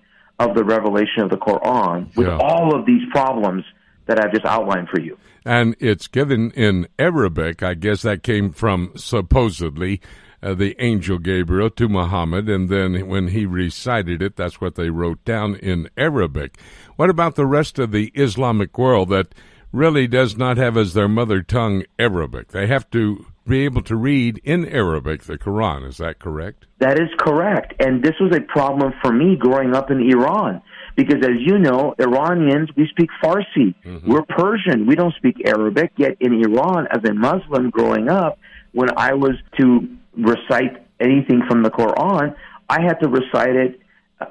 of 0.49 0.55
the 0.57 0.65
revelation 0.65 1.23
of 1.23 1.31
the 1.31 1.37
Quran 1.37 2.15
with 2.17 2.27
Yeah. 2.27 2.37
all 2.39 2.75
of 2.75 2.87
these 2.87 3.03
problems 3.11 3.65
that 4.07 4.23
I've 4.23 4.33
just 4.33 4.45
outlined 4.45 4.89
for 4.89 5.01
you. 5.01 5.17
And 5.45 5.75
it's 5.81 6.07
given 6.07 6.51
in 6.53 6.87
Arabic. 6.99 7.63
I 7.63 7.75
guess 7.75 8.03
that 8.03 8.23
came 8.23 8.53
from 8.53 8.93
supposedly 8.97 10.01
uh, 10.43 10.55
the 10.55 10.75
angel 10.83 11.19
Gabriel 11.19 11.71
to 11.71 11.89
Muhammad, 11.89 12.49
and 12.49 12.69
then 12.69 13.07
when 13.07 13.29
he 13.29 13.47
recited 13.47 14.21
it, 14.21 14.35
that's 14.37 14.61
what 14.61 14.75
they 14.75 14.91
wrote 14.91 15.25
down 15.25 15.55
in 15.57 15.89
Arabic. 15.97 16.59
What 16.97 17.11
about 17.11 17.37
the 17.37 17.47
rest 17.47 17.79
of 17.79 17.93
the 17.93 18.11
Islamic 18.15 18.77
world 18.77 19.09
that 19.11 19.35
really 19.71 20.07
does 20.09 20.37
not 20.37 20.57
have 20.57 20.77
as 20.77 20.95
their 20.95 21.09
mother 21.09 21.43
tongue 21.43 21.85
Arabic? 21.99 22.49
They 22.49 22.67
have 22.67 22.91
to 22.91 23.27
be 23.47 23.65
able 23.65 23.83
to 23.83 23.97
read 23.97 24.41
in 24.45 24.69
Arabic 24.69 25.23
the 25.25 25.39
Quran. 25.39 25.87
Is 25.87 25.99
that 25.99 26.19
correct? 26.19 26.67
That 26.79 26.99
is 27.01 27.09
correct. 27.19 27.75
And 27.81 28.03
this 28.03 28.15
was 28.21 28.35
a 28.35 28.41
problem 28.41 28.93
for 29.03 29.13
me 29.13 29.37
growing 29.37 29.75
up 29.75 29.91
in 29.91 30.01
Iran. 30.01 30.63
Because 30.95 31.25
as 31.25 31.37
you 31.41 31.59
know, 31.59 31.95
Iranians, 31.99 32.69
we 32.77 32.87
speak 32.89 33.09
Farsi. 33.23 33.75
Mm-hmm. 33.85 34.11
We're 34.11 34.23
Persian. 34.23 34.87
We 34.87 34.95
don't 34.95 35.15
speak 35.15 35.37
Arabic. 35.47 35.93
Yet 35.97 36.17
in 36.21 36.35
Iran, 36.35 36.87
as 36.91 37.03
a 37.09 37.15
Muslim 37.15 37.71
growing 37.71 38.09
up, 38.09 38.39
when 38.73 38.91
I 38.97 39.15
was 39.15 39.33
to 39.59 39.89
recite 40.17 40.87
anything 41.01 41.43
from 41.49 41.63
the 41.63 41.71
Quran, 41.71 42.35
I 42.69 42.83
had 42.83 43.01
to 43.01 43.09
recite 43.09 43.57
it 43.57 43.81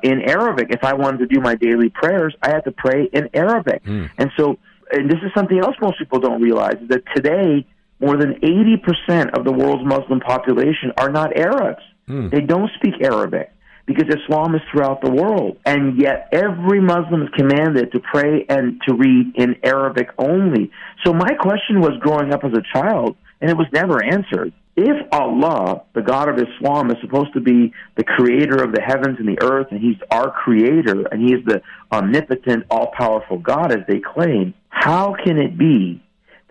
in 0.03 0.21
Arabic. 0.21 0.67
If 0.69 0.83
I 0.83 0.93
wanted 0.93 1.17
to 1.19 1.25
do 1.27 1.41
my 1.41 1.55
daily 1.55 1.89
prayers, 1.89 2.35
I 2.41 2.49
had 2.49 2.63
to 2.65 2.71
pray 2.71 3.09
in 3.11 3.29
Arabic. 3.33 3.83
Mm. 3.83 4.09
And 4.17 4.31
so, 4.37 4.57
and 4.91 5.09
this 5.09 5.19
is 5.23 5.31
something 5.35 5.59
else 5.59 5.75
most 5.81 5.97
people 5.99 6.19
don't 6.19 6.41
realize, 6.41 6.75
is 6.81 6.89
that 6.89 7.03
today, 7.15 7.65
more 8.01 8.17
than 8.17 8.39
80% 8.41 9.37
of 9.37 9.45
the 9.45 9.51
world's 9.51 9.85
Muslim 9.85 10.19
population 10.19 10.91
are 10.97 11.11
not 11.11 11.37
Arabs. 11.37 11.83
Hmm. 12.07 12.29
They 12.29 12.41
don't 12.41 12.69
speak 12.75 12.95
Arabic 13.01 13.53
because 13.85 14.07
Islam 14.09 14.55
is 14.55 14.61
throughout 14.71 15.01
the 15.01 15.11
world. 15.11 15.57
And 15.65 15.99
yet 15.99 16.29
every 16.31 16.81
Muslim 16.81 17.23
is 17.23 17.29
commanded 17.35 17.91
to 17.91 17.99
pray 17.99 18.45
and 18.47 18.81
to 18.87 18.93
read 18.95 19.33
in 19.35 19.55
Arabic 19.63 20.09
only. 20.17 20.71
So 21.03 21.13
my 21.13 21.33
question 21.39 21.81
was 21.81 21.91
growing 21.99 22.33
up 22.33 22.43
as 22.43 22.51
a 22.53 22.63
child, 22.73 23.15
and 23.39 23.49
it 23.49 23.57
was 23.57 23.67
never 23.73 24.03
answered. 24.03 24.53
If 24.77 25.07
Allah, 25.11 25.83
the 25.93 26.01
God 26.01 26.29
of 26.29 26.35
Islam, 26.37 26.91
is 26.91 26.97
supposed 27.01 27.33
to 27.33 27.41
be 27.41 27.73
the 27.97 28.03
creator 28.03 28.63
of 28.63 28.73
the 28.73 28.81
heavens 28.81 29.17
and 29.19 29.27
the 29.27 29.41
earth, 29.43 29.67
and 29.69 29.81
He's 29.81 29.97
our 30.09 30.31
creator, 30.31 31.05
and 31.11 31.21
He 31.21 31.33
is 31.33 31.45
the 31.45 31.61
omnipotent, 31.91 32.65
all 32.69 32.91
powerful 32.97 33.37
God, 33.37 33.73
as 33.73 33.85
they 33.87 33.99
claim, 33.99 34.53
how 34.69 35.15
can 35.25 35.37
it 35.37 35.57
be 35.57 36.01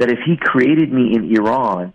that 0.00 0.10
if 0.10 0.18
He 0.26 0.36
created 0.36 0.92
me 0.92 1.14
in 1.14 1.32
Iran 1.36 1.92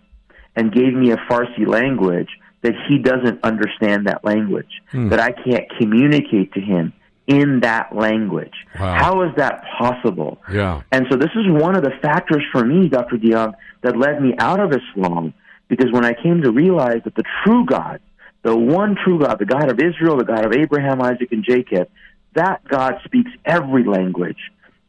and 0.56 0.72
gave 0.72 0.94
me 0.94 1.10
a 1.10 1.18
Farsi 1.28 1.66
language, 1.66 2.30
that 2.66 2.74
he 2.88 2.98
doesn't 2.98 3.44
understand 3.44 4.06
that 4.06 4.24
language, 4.24 4.82
hmm. 4.90 5.08
that 5.10 5.20
I 5.20 5.30
can't 5.30 5.64
communicate 5.78 6.52
to 6.54 6.60
him 6.60 6.92
in 7.26 7.60
that 7.60 7.94
language. 7.94 8.54
Wow. 8.78 8.94
How 8.98 9.22
is 9.22 9.36
that 9.36 9.62
possible? 9.78 10.38
Yeah. 10.50 10.82
And 10.90 11.06
so 11.10 11.16
this 11.16 11.30
is 11.36 11.44
one 11.46 11.76
of 11.76 11.84
the 11.84 11.92
factors 12.02 12.42
for 12.52 12.64
me, 12.64 12.88
Dr. 12.88 13.16
DeYoung, 13.16 13.54
that 13.82 13.96
led 13.96 14.20
me 14.20 14.34
out 14.38 14.58
of 14.58 14.72
Islam, 14.72 15.34
because 15.68 15.92
when 15.92 16.04
I 16.04 16.14
came 16.14 16.42
to 16.42 16.50
realize 16.50 17.02
that 17.04 17.14
the 17.14 17.24
true 17.44 17.66
God, 17.66 18.00
the 18.42 18.56
one 18.56 18.96
true 19.04 19.20
God, 19.20 19.38
the 19.38 19.46
God 19.46 19.70
of 19.70 19.78
Israel, 19.78 20.16
the 20.16 20.24
God 20.24 20.44
of 20.44 20.52
Abraham, 20.52 21.02
Isaac, 21.02 21.30
and 21.32 21.44
Jacob, 21.44 21.88
that 22.34 22.66
God 22.68 22.94
speaks 23.04 23.30
every 23.44 23.84
language. 23.84 24.38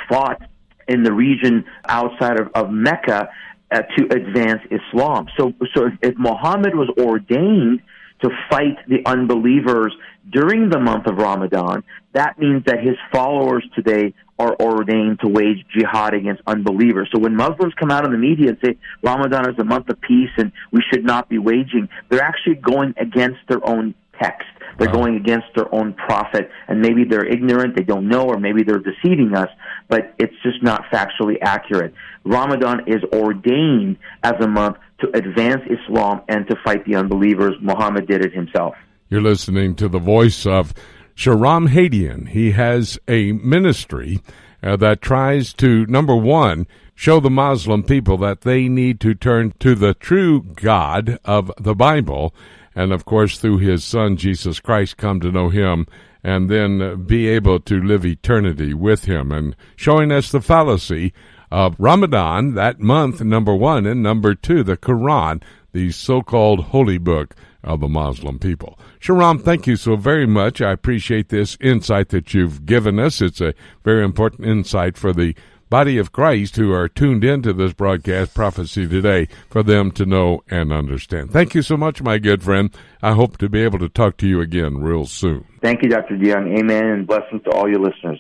fought 0.08 0.42
in 0.88 1.04
the 1.04 1.12
region 1.14 1.66
outside 1.88 2.40
of, 2.40 2.50
of 2.56 2.72
Mecca 2.72 3.30
uh, 3.72 3.82
to 3.98 4.06
advance 4.06 4.62
Islam. 4.72 5.28
So, 5.38 5.54
so 5.76 5.86
if, 5.88 5.94
if 6.02 6.18
Muhammad 6.18 6.76
was 6.76 6.90
ordained 6.98 7.82
to 8.22 8.30
fight 8.50 8.78
the 8.88 9.06
unbelievers 9.06 9.96
during 10.30 10.70
the 10.70 10.80
month 10.80 11.08
of 11.08 11.18
Ramadan, 11.18 11.84
that 12.14 12.38
means 12.38 12.66
that 12.66 12.80
his 12.84 12.96
followers 13.12 13.64
today 13.76 14.14
are 14.38 14.56
ordained 14.60 15.20
to 15.20 15.28
wage 15.28 15.66
jihad 15.76 16.14
against 16.14 16.42
unbelievers. 16.48 17.10
So 17.14 17.20
when 17.20 17.36
Muslims 17.36 17.74
come 17.80 17.92
out 17.92 18.06
in 18.06 18.12
the 18.12 18.18
media 18.18 18.50
and 18.50 18.58
say 18.64 18.78
Ramadan 19.04 19.50
is 19.50 19.60
a 19.60 19.64
month 19.64 19.90
of 19.90 20.00
peace 20.02 20.30
and 20.38 20.52
we 20.72 20.82
should 20.92 21.04
not 21.04 21.30
be 21.30 21.38
waging, 21.38 21.90
they're 22.10 22.22
actually 22.22 22.56
going 22.56 22.94
against 22.98 23.40
their 23.48 23.66
own 23.68 23.96
text. 24.22 24.48
They're 24.78 24.88
wow. 24.88 24.94
going 24.96 25.16
against 25.16 25.48
their 25.56 25.74
own 25.76 25.94
prophet, 25.94 26.50
and 26.68 26.80
maybe 26.80 27.04
they're 27.04 27.26
ignorant, 27.26 27.76
they 27.76 27.84
don't 27.84 28.08
know, 28.08 28.24
or 28.24 28.40
maybe 28.40 28.64
they're 28.64 28.80
deceiving 28.80 29.34
us, 29.36 29.50
but 29.90 30.14
it's 30.18 30.36
just 30.42 30.64
not 30.64 30.84
factually 30.92 31.38
accurate. 31.42 31.94
Ramadan 32.24 32.82
is 32.88 33.04
ordained 33.14 33.98
as 34.24 34.34
a 34.42 34.48
month 34.48 34.78
to 35.02 35.08
advance 35.18 35.62
Islam 35.70 36.22
and 36.30 36.48
to 36.48 36.56
fight 36.64 36.86
the 36.86 36.96
unbelievers. 36.96 37.56
Muhammad 37.62 38.08
did 38.08 38.24
it 38.24 38.34
himself. 38.34 38.76
You're 39.10 39.22
listening 39.22 39.76
to 39.76 39.90
the 39.90 40.00
voice 40.00 40.46
of 40.46 40.74
Shahram 41.16 41.70
Hadian. 41.70 42.30
He 42.30 42.52
has 42.52 42.98
a 43.08 43.34
ministry 43.34 44.22
uh, 44.64 44.76
that 44.78 45.02
tries 45.02 45.54
to, 45.54 45.86
number 45.88 46.16
one, 46.16 46.68
show 46.96 47.20
the 47.20 47.30
Muslim 47.30 47.84
people 47.84 48.18
that 48.18 48.42
they 48.42 48.68
need 48.68 49.00
to 49.02 49.14
turn 49.14 49.54
to 49.60 49.74
the 49.74 49.94
true 49.94 50.42
God 50.42 51.18
of 51.26 51.52
the 51.58 51.76
Bible 51.76 52.34
and 52.76 52.92
of 52.92 53.06
course 53.06 53.38
through 53.38 53.58
his 53.58 53.84
son 53.84 54.18
Jesus 54.18 54.60
Christ 54.60 54.98
come 54.98 55.20
to 55.20 55.32
know 55.32 55.50
him 55.50 55.88
and 56.24 56.50
then 56.50 57.04
be 57.04 57.28
able 57.28 57.60
to 57.62 57.82
live 57.82 58.06
eternity 58.06 58.74
with 58.74 59.06
him 59.06 59.32
and 59.32 59.56
showing 59.76 60.12
us 60.12 60.32
the 60.32 60.42
fallacy 60.42 61.14
of 61.52 61.76
Ramadan, 61.80 62.54
that 62.54 62.80
month, 62.80 63.22
number 63.22 63.56
one, 63.56 63.86
and 63.86 64.04
number 64.04 64.36
two, 64.36 64.64
the 64.64 64.78
Quran, 64.78 65.42
the 65.72 65.92
so-called 65.92 66.66
holy 66.66 66.98
book 66.98 67.36
of 67.64 67.80
the 67.80 67.88
Muslim 67.88 68.40
people. 68.40 68.78
Shahram, 69.00 69.42
thank 69.42 69.68
you 69.68 69.76
so 69.76 69.96
very 69.96 70.28
much. 70.28 70.62
I 70.62 70.72
appreciate 70.72 71.30
this 71.30 71.58
insight 71.60 72.10
that 72.10 72.34
you've 72.34 72.66
given 72.66 73.00
us. 73.00 73.22
It's 73.22 73.42
a 73.42 73.54
very 73.84 74.04
important 74.04 74.48
insight 74.48 74.98
for 74.98 75.12
the 75.12 75.36
body 75.70 75.98
of 75.98 76.12
Christ 76.12 76.56
who 76.56 76.74
are 76.74 76.90
tuned 76.90 77.24
into 77.24 77.54
this 77.54 77.74
broadcast 77.74 78.34
prophecy 78.34 78.88
today 78.88 79.28
for 79.50 79.64
them 79.64 79.92
to 79.92 80.06
know 80.06 80.42
and 80.50 80.74
understand. 80.74 81.32
Thank 81.32 81.56
you 81.56 81.62
so 81.62 81.78
much, 81.78 82.02
my 82.02 82.18
good 82.18 82.44
friend. 82.44 82.76
I 83.02 83.14
hope 83.14 83.38
to 83.38 83.50
be 83.50 83.62
able 83.62 83.80
to 83.80 83.90
talk 83.90 84.18
to 84.18 84.28
you 84.28 84.42
again 84.42 84.78
real 84.78 85.06
soon. 85.06 85.46
Thank 85.62 85.84
you, 85.84 85.90
Dr. 85.90 86.18
DeYoung. 86.18 86.58
Amen, 86.58 86.86
and 86.86 87.08
blessings 87.08 87.44
to 87.44 87.52
all 87.52 87.70
your 87.70 87.80
listeners. 87.80 88.20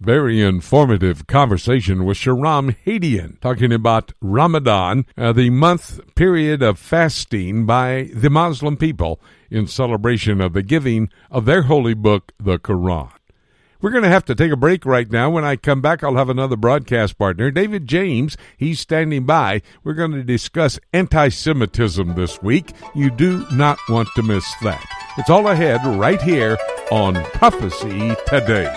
Very 0.00 0.42
informative 0.42 1.26
conversation 1.26 2.04
with 2.04 2.18
Shahram 2.18 2.76
Hadian 2.84 3.40
talking 3.40 3.72
about 3.72 4.12
Ramadan, 4.20 5.06
uh, 5.16 5.32
the 5.32 5.50
month 5.50 6.00
period 6.14 6.62
of 6.62 6.78
fasting 6.78 7.64
by 7.64 8.10
the 8.12 8.28
Muslim 8.28 8.76
people 8.76 9.20
in 9.50 9.66
celebration 9.66 10.40
of 10.40 10.52
the 10.52 10.62
giving 10.62 11.08
of 11.30 11.44
their 11.44 11.62
holy 11.62 11.94
book, 11.94 12.32
the 12.38 12.58
Quran. 12.58 13.12
We're 13.84 13.90
going 13.90 14.04
to 14.04 14.08
have 14.08 14.24
to 14.24 14.34
take 14.34 14.50
a 14.50 14.56
break 14.56 14.86
right 14.86 15.12
now. 15.12 15.28
When 15.28 15.44
I 15.44 15.56
come 15.56 15.82
back, 15.82 16.02
I'll 16.02 16.16
have 16.16 16.30
another 16.30 16.56
broadcast 16.56 17.18
partner, 17.18 17.50
David 17.50 17.86
James. 17.86 18.34
He's 18.56 18.80
standing 18.80 19.26
by. 19.26 19.60
We're 19.82 19.92
going 19.92 20.12
to 20.12 20.24
discuss 20.24 20.80
anti 20.94 21.28
Semitism 21.28 22.14
this 22.14 22.42
week. 22.42 22.72
You 22.94 23.10
do 23.10 23.44
not 23.52 23.78
want 23.90 24.08
to 24.16 24.22
miss 24.22 24.50
that. 24.62 24.82
It's 25.18 25.28
all 25.28 25.48
ahead 25.48 25.84
right 25.84 26.22
here 26.22 26.56
on 26.90 27.22
Prophecy 27.32 28.14
Today. 28.26 28.74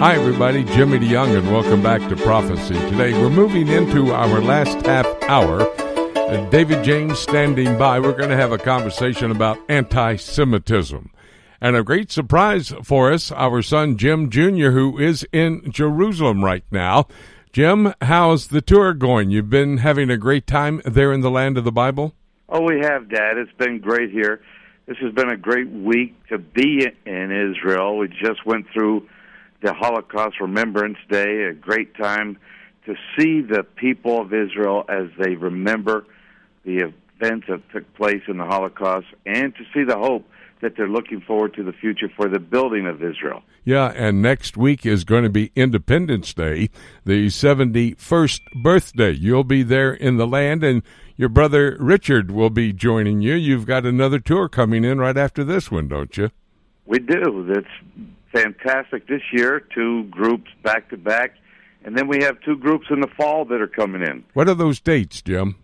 Hi, 0.00 0.16
everybody. 0.16 0.64
Jimmy 0.64 0.98
DeYoung, 0.98 1.38
and 1.38 1.52
welcome 1.52 1.80
back 1.80 2.08
to 2.08 2.16
Prophecy 2.16 2.74
Today. 2.74 3.12
We're 3.12 3.30
moving 3.30 3.68
into 3.68 4.12
our 4.12 4.40
last 4.40 4.84
half 4.84 5.06
hour 5.28 5.60
and 6.30 6.48
David 6.48 6.84
James 6.84 7.18
standing 7.18 7.76
by. 7.76 7.98
We're 7.98 8.16
going 8.16 8.30
to 8.30 8.36
have 8.36 8.52
a 8.52 8.58
conversation 8.58 9.32
about 9.32 9.58
anti 9.68 10.14
Semitism. 10.14 11.10
And 11.60 11.74
a 11.74 11.82
great 11.82 12.12
surprise 12.12 12.72
for 12.84 13.12
us, 13.12 13.32
our 13.32 13.62
son 13.62 13.96
Jim 13.96 14.30
Jr., 14.30 14.70
who 14.70 14.96
is 14.96 15.26
in 15.32 15.72
Jerusalem 15.72 16.44
right 16.44 16.62
now. 16.70 17.08
Jim, 17.52 17.94
how's 18.00 18.46
the 18.46 18.60
tour 18.60 18.94
going? 18.94 19.30
You've 19.30 19.50
been 19.50 19.78
having 19.78 20.08
a 20.08 20.16
great 20.16 20.46
time 20.46 20.80
there 20.84 21.12
in 21.12 21.20
the 21.20 21.32
land 21.32 21.58
of 21.58 21.64
the 21.64 21.72
Bible? 21.72 22.14
Oh, 22.48 22.62
we 22.62 22.78
have, 22.80 23.10
Dad. 23.10 23.36
It's 23.36 23.52
been 23.58 23.80
great 23.80 24.12
here. 24.12 24.40
This 24.86 24.98
has 24.98 25.12
been 25.12 25.30
a 25.30 25.36
great 25.36 25.68
week 25.68 26.14
to 26.28 26.38
be 26.38 26.86
in 27.06 27.52
Israel. 27.56 27.98
We 27.98 28.06
just 28.06 28.46
went 28.46 28.66
through 28.72 29.08
the 29.62 29.74
Holocaust 29.74 30.40
Remembrance 30.40 30.98
Day, 31.10 31.42
a 31.50 31.54
great 31.54 31.96
time 31.96 32.38
to 32.86 32.94
see 33.18 33.40
the 33.40 33.64
people 33.64 34.20
of 34.20 34.32
Israel 34.32 34.84
as 34.88 35.08
they 35.18 35.34
remember 35.34 36.06
the 36.64 36.92
events 37.20 37.46
that 37.48 37.60
took 37.72 37.92
place 37.94 38.22
in 38.28 38.38
the 38.38 38.44
Holocaust 38.44 39.06
and 39.26 39.54
to 39.54 39.64
see 39.74 39.84
the 39.84 39.98
hope 39.98 40.24
that 40.60 40.76
they're 40.76 40.88
looking 40.88 41.20
forward 41.20 41.54
to 41.54 41.62
the 41.62 41.72
future 41.72 42.08
for 42.14 42.28
the 42.28 42.38
building 42.38 42.86
of 42.86 43.02
Israel. 43.02 43.42
Yeah, 43.64 43.92
and 43.94 44.20
next 44.20 44.56
week 44.56 44.84
is 44.84 45.04
going 45.04 45.24
to 45.24 45.30
be 45.30 45.52
Independence 45.56 46.34
Day, 46.34 46.70
the 47.04 47.26
71st 47.26 48.40
birthday. 48.62 49.12
You'll 49.12 49.44
be 49.44 49.62
there 49.62 49.92
in 49.92 50.16
the 50.16 50.26
land, 50.26 50.62
and 50.62 50.82
your 51.16 51.28
brother 51.28 51.76
Richard 51.80 52.30
will 52.30 52.50
be 52.50 52.72
joining 52.72 53.20
you. 53.20 53.34
You've 53.34 53.66
got 53.66 53.86
another 53.86 54.18
tour 54.18 54.48
coming 54.48 54.84
in 54.84 54.98
right 54.98 55.16
after 55.16 55.44
this 55.44 55.70
one, 55.70 55.88
don't 55.88 56.16
you? 56.16 56.30
We 56.86 56.98
do. 56.98 57.46
That's 57.48 58.04
fantastic 58.32 59.06
this 59.06 59.22
year. 59.32 59.60
Two 59.74 60.04
groups 60.04 60.50
back 60.62 60.90
to 60.90 60.96
back 60.96 61.34
And 61.84 61.96
then 61.96 62.08
we 62.08 62.22
have 62.22 62.40
two 62.42 62.56
groups 62.56 62.86
in 62.90 63.00
the 63.00 63.08
fall 63.16 63.44
that 63.46 63.60
are 63.60 63.66
coming 63.66 64.02
in. 64.02 64.24
What 64.34 64.48
are 64.48 64.54
those 64.54 64.80
dates, 64.80 65.22
Jim? 65.22 65.56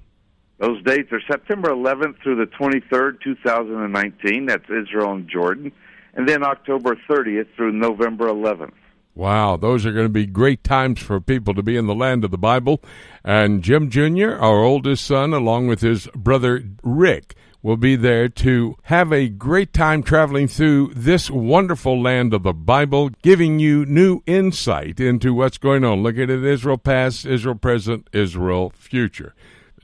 Those 0.59 0.83
dates 0.85 1.13
are 1.13 1.21
September 1.31 1.69
11th 1.69 2.23
through 2.23 2.37
the 2.37 2.47
23rd, 2.47 3.21
2019. 3.23 4.47
That's 4.47 4.65
Israel 4.65 5.13
and 5.13 5.29
Jordan. 5.29 5.73
And 6.15 6.27
then 6.27 6.43
October 6.43 6.97
30th 7.09 7.49
through 7.57 7.73
November 7.73 8.29
11th. 8.29 8.73
Wow, 9.15 9.57
those 9.57 9.87
are 9.87 9.93
going 9.93 10.07
to 10.07 10.11
be 10.11 10.27
great 10.27 10.63
times 10.63 11.01
for 11.01 11.21
people 11.21 11.55
to 11.55 11.63
be 11.63 11.77
in 11.77 11.87
the 11.87 11.95
land 11.95 12.25
of 12.25 12.31
the 12.31 12.39
Bible. 12.39 12.83
And 13.25 13.63
Jim 13.63 13.91
Jr., 13.91 14.33
our 14.33 14.63
oldest 14.63 15.07
son, 15.07 15.33
along 15.33 15.69
with 15.69 15.81
his 15.81 16.07
brother 16.15 16.63
Rick, 16.83 17.35
will 17.63 17.79
be 17.79 17.97
there 17.97 18.29
to 18.29 18.77
have 18.85 19.13
a 19.13 19.29
great 19.29 19.73
time 19.73 20.03
traveling 20.03 20.49
through 20.49 20.93
this 20.95 21.31
wonderful 21.31 22.01
land 22.01 22.35
of 22.35 22.43
the 22.43 22.53
Bible, 22.53 23.11
giving 23.23 23.59
you 23.59 23.85
new 23.87 24.21
insight 24.27 25.01
into 25.01 25.33
what's 25.35 25.59
going 25.59 25.83
on. 25.83 26.03
Look 26.03 26.19
at 26.19 26.31
it 26.31 26.45
Israel 26.45 26.79
past, 26.79 27.25
Israel 27.25 27.57
present, 27.57 28.09
Israel 28.13 28.71
future. 28.71 29.35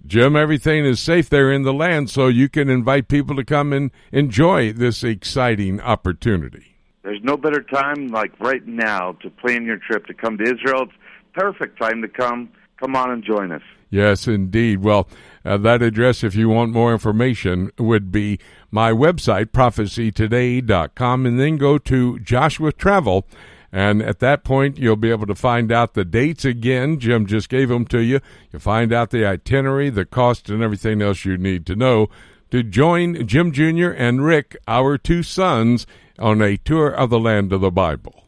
Jim, 0.07 0.35
everything 0.35 0.85
is 0.85 1.01
safe 1.01 1.29
there 1.31 1.53
in 1.53 1.63
the 1.63 1.73
land, 1.73 2.11
so 2.11 2.27
you 2.27 2.49
can 2.49 2.69
invite 2.69 3.09
people 3.09 3.37
to 3.37 3.45
come 3.45 3.73
and 3.73 3.91
enjoy 4.11 4.73
this 4.73 5.05
exciting 5.05 5.81
opportunity. 5.81 6.77
There's 7.03 7.23
no 7.23 7.37
better 7.37 7.63
time 7.63 8.09
like 8.09 8.39
right 8.41 8.67
now 8.67 9.13
to 9.23 9.31
plan 9.31 9.65
your 9.65 9.79
trip 9.79 10.07
to 10.07 10.15
come 10.15 10.39
to 10.39 10.45
Israel. 10.45 10.83
It's 10.83 10.93
perfect 11.35 11.79
time 11.81 12.03
to 12.03 12.09
come. 12.09 12.49
Come 12.79 12.97
on 12.97 13.11
and 13.11 13.23
join 13.23 13.53
us. 13.53 13.63
Yes, 13.91 14.27
indeed. 14.27 14.83
Well, 14.83 15.09
uh, 15.45 15.59
that 15.59 15.83
address, 15.83 16.25
if 16.25 16.35
you 16.35 16.49
want 16.49 16.73
more 16.73 16.93
information, 16.93 17.71
would 17.79 18.11
be 18.11 18.39
my 18.71 18.91
website, 18.91 19.47
prophecytoday.com, 19.47 21.27
and 21.27 21.39
then 21.39 21.59
go 21.59 21.79
to 21.79 22.19
Joshua 22.21 22.73
Travel. 22.73 23.27
And 23.73 24.03
at 24.03 24.19
that 24.19 24.45
point, 24.45 24.77
you'll 24.77 24.97
be 24.97 25.11
able 25.11 25.27
to 25.27 25.35
find 25.35 25.73
out 25.73 25.95
the 25.95 26.05
dates 26.05 26.45
again. 26.45 27.01
Jim 27.01 27.25
just 27.25 27.49
gave 27.49 27.71
them 27.71 27.87
to 27.87 28.01
you. 28.01 28.21
You'll 28.53 28.61
find 28.61 28.93
out 28.93 29.11
the 29.11 29.25
itinerary, 29.25 29.89
the 29.89 30.05
cost, 30.05 30.51
and 30.51 30.63
everything 30.63 31.01
else 31.01 31.25
you 31.25 31.39
need 31.39 31.65
to 31.67 31.77
know 31.77 32.09
to 32.51 32.63
join 32.63 33.27
Jim 33.27 33.51
Jr. 33.51 33.89
and 33.89 34.23
Rick, 34.23 34.59
our 34.69 34.99
two 34.99 35.23
sons, 35.23 35.87
on 36.19 36.43
a 36.43 36.59
tour 36.59 36.91
of 36.91 37.09
the 37.09 37.19
land 37.19 37.51
of 37.51 37.63
the 37.63 37.71
Bible. 37.71 38.25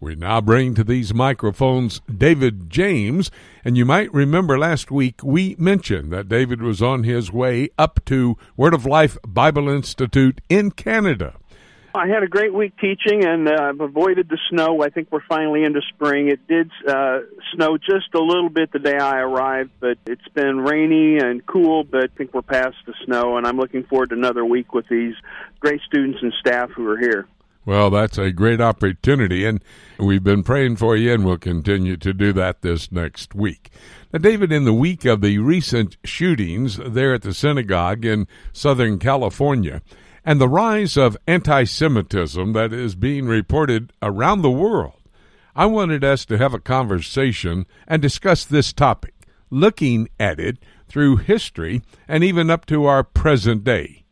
We 0.00 0.14
now 0.14 0.40
bring 0.40 0.74
to 0.74 0.84
these 0.84 1.12
microphones 1.12 2.00
David 2.14 2.70
James, 2.70 3.30
and 3.66 3.76
you 3.76 3.84
might 3.84 4.12
remember 4.14 4.58
last 4.58 4.90
week 4.90 5.22
we 5.22 5.56
mentioned 5.58 6.10
that 6.12 6.28
David 6.28 6.62
was 6.62 6.80
on 6.80 7.04
his 7.04 7.30
way 7.30 7.68
up 7.78 8.02
to 8.06 8.38
Word 8.56 8.72
of 8.72 8.86
Life 8.86 9.18
Bible 9.26 9.68
Institute 9.68 10.40
in 10.48 10.70
Canada. 10.70 11.34
I 11.96 12.08
had 12.08 12.22
a 12.22 12.28
great 12.28 12.52
week 12.52 12.74
teaching, 12.78 13.24
and 13.24 13.48
uh, 13.48 13.56
I've 13.58 13.80
avoided 13.80 14.28
the 14.28 14.38
snow. 14.50 14.82
I 14.82 14.90
think 14.90 15.08
we're 15.10 15.24
finally 15.28 15.64
into 15.64 15.80
spring. 15.94 16.28
It 16.28 16.46
did 16.46 16.70
uh, 16.86 17.20
snow 17.54 17.78
just 17.78 18.14
a 18.14 18.20
little 18.20 18.50
bit 18.50 18.72
the 18.72 18.78
day 18.78 18.98
I 18.98 19.18
arrived, 19.20 19.70
but 19.80 19.98
it's 20.06 20.28
been 20.34 20.60
rainy 20.60 21.18
and 21.18 21.44
cool. 21.46 21.84
But 21.84 22.04
I 22.04 22.06
think 22.16 22.34
we're 22.34 22.42
past 22.42 22.76
the 22.86 22.94
snow, 23.04 23.36
and 23.36 23.46
I'm 23.46 23.56
looking 23.56 23.84
forward 23.84 24.10
to 24.10 24.14
another 24.14 24.44
week 24.44 24.74
with 24.74 24.86
these 24.88 25.14
great 25.60 25.80
students 25.86 26.18
and 26.22 26.32
staff 26.38 26.70
who 26.70 26.86
are 26.88 26.98
here. 26.98 27.26
Well, 27.64 27.90
that's 27.90 28.16
a 28.16 28.30
great 28.30 28.60
opportunity, 28.60 29.44
and 29.44 29.60
we've 29.98 30.22
been 30.22 30.44
praying 30.44 30.76
for 30.76 30.96
you, 30.96 31.14
and 31.14 31.24
we'll 31.24 31.38
continue 31.38 31.96
to 31.96 32.12
do 32.12 32.32
that 32.34 32.62
this 32.62 32.92
next 32.92 33.34
week. 33.34 33.70
Now, 34.12 34.20
David, 34.20 34.52
in 34.52 34.64
the 34.64 34.72
week 34.72 35.04
of 35.04 35.20
the 35.20 35.38
recent 35.38 35.96
shootings 36.04 36.76
there 36.76 37.12
at 37.12 37.22
the 37.22 37.34
synagogue 37.34 38.04
in 38.04 38.28
Southern 38.52 39.00
California, 39.00 39.82
and 40.26 40.40
the 40.40 40.48
rise 40.48 40.96
of 40.96 41.16
anti 41.28 41.62
Semitism 41.62 42.52
that 42.52 42.72
is 42.72 42.96
being 42.96 43.26
reported 43.26 43.92
around 44.02 44.42
the 44.42 44.50
world, 44.50 45.00
I 45.54 45.66
wanted 45.66 46.02
us 46.02 46.24
to 46.26 46.36
have 46.36 46.52
a 46.52 46.58
conversation 46.58 47.64
and 47.86 48.02
discuss 48.02 48.44
this 48.44 48.72
topic, 48.72 49.14
looking 49.50 50.08
at 50.18 50.40
it 50.40 50.58
through 50.88 51.18
history 51.18 51.80
and 52.08 52.24
even 52.24 52.50
up 52.50 52.66
to 52.66 52.86
our 52.86 53.04
present 53.04 53.62
day. 53.62 54.04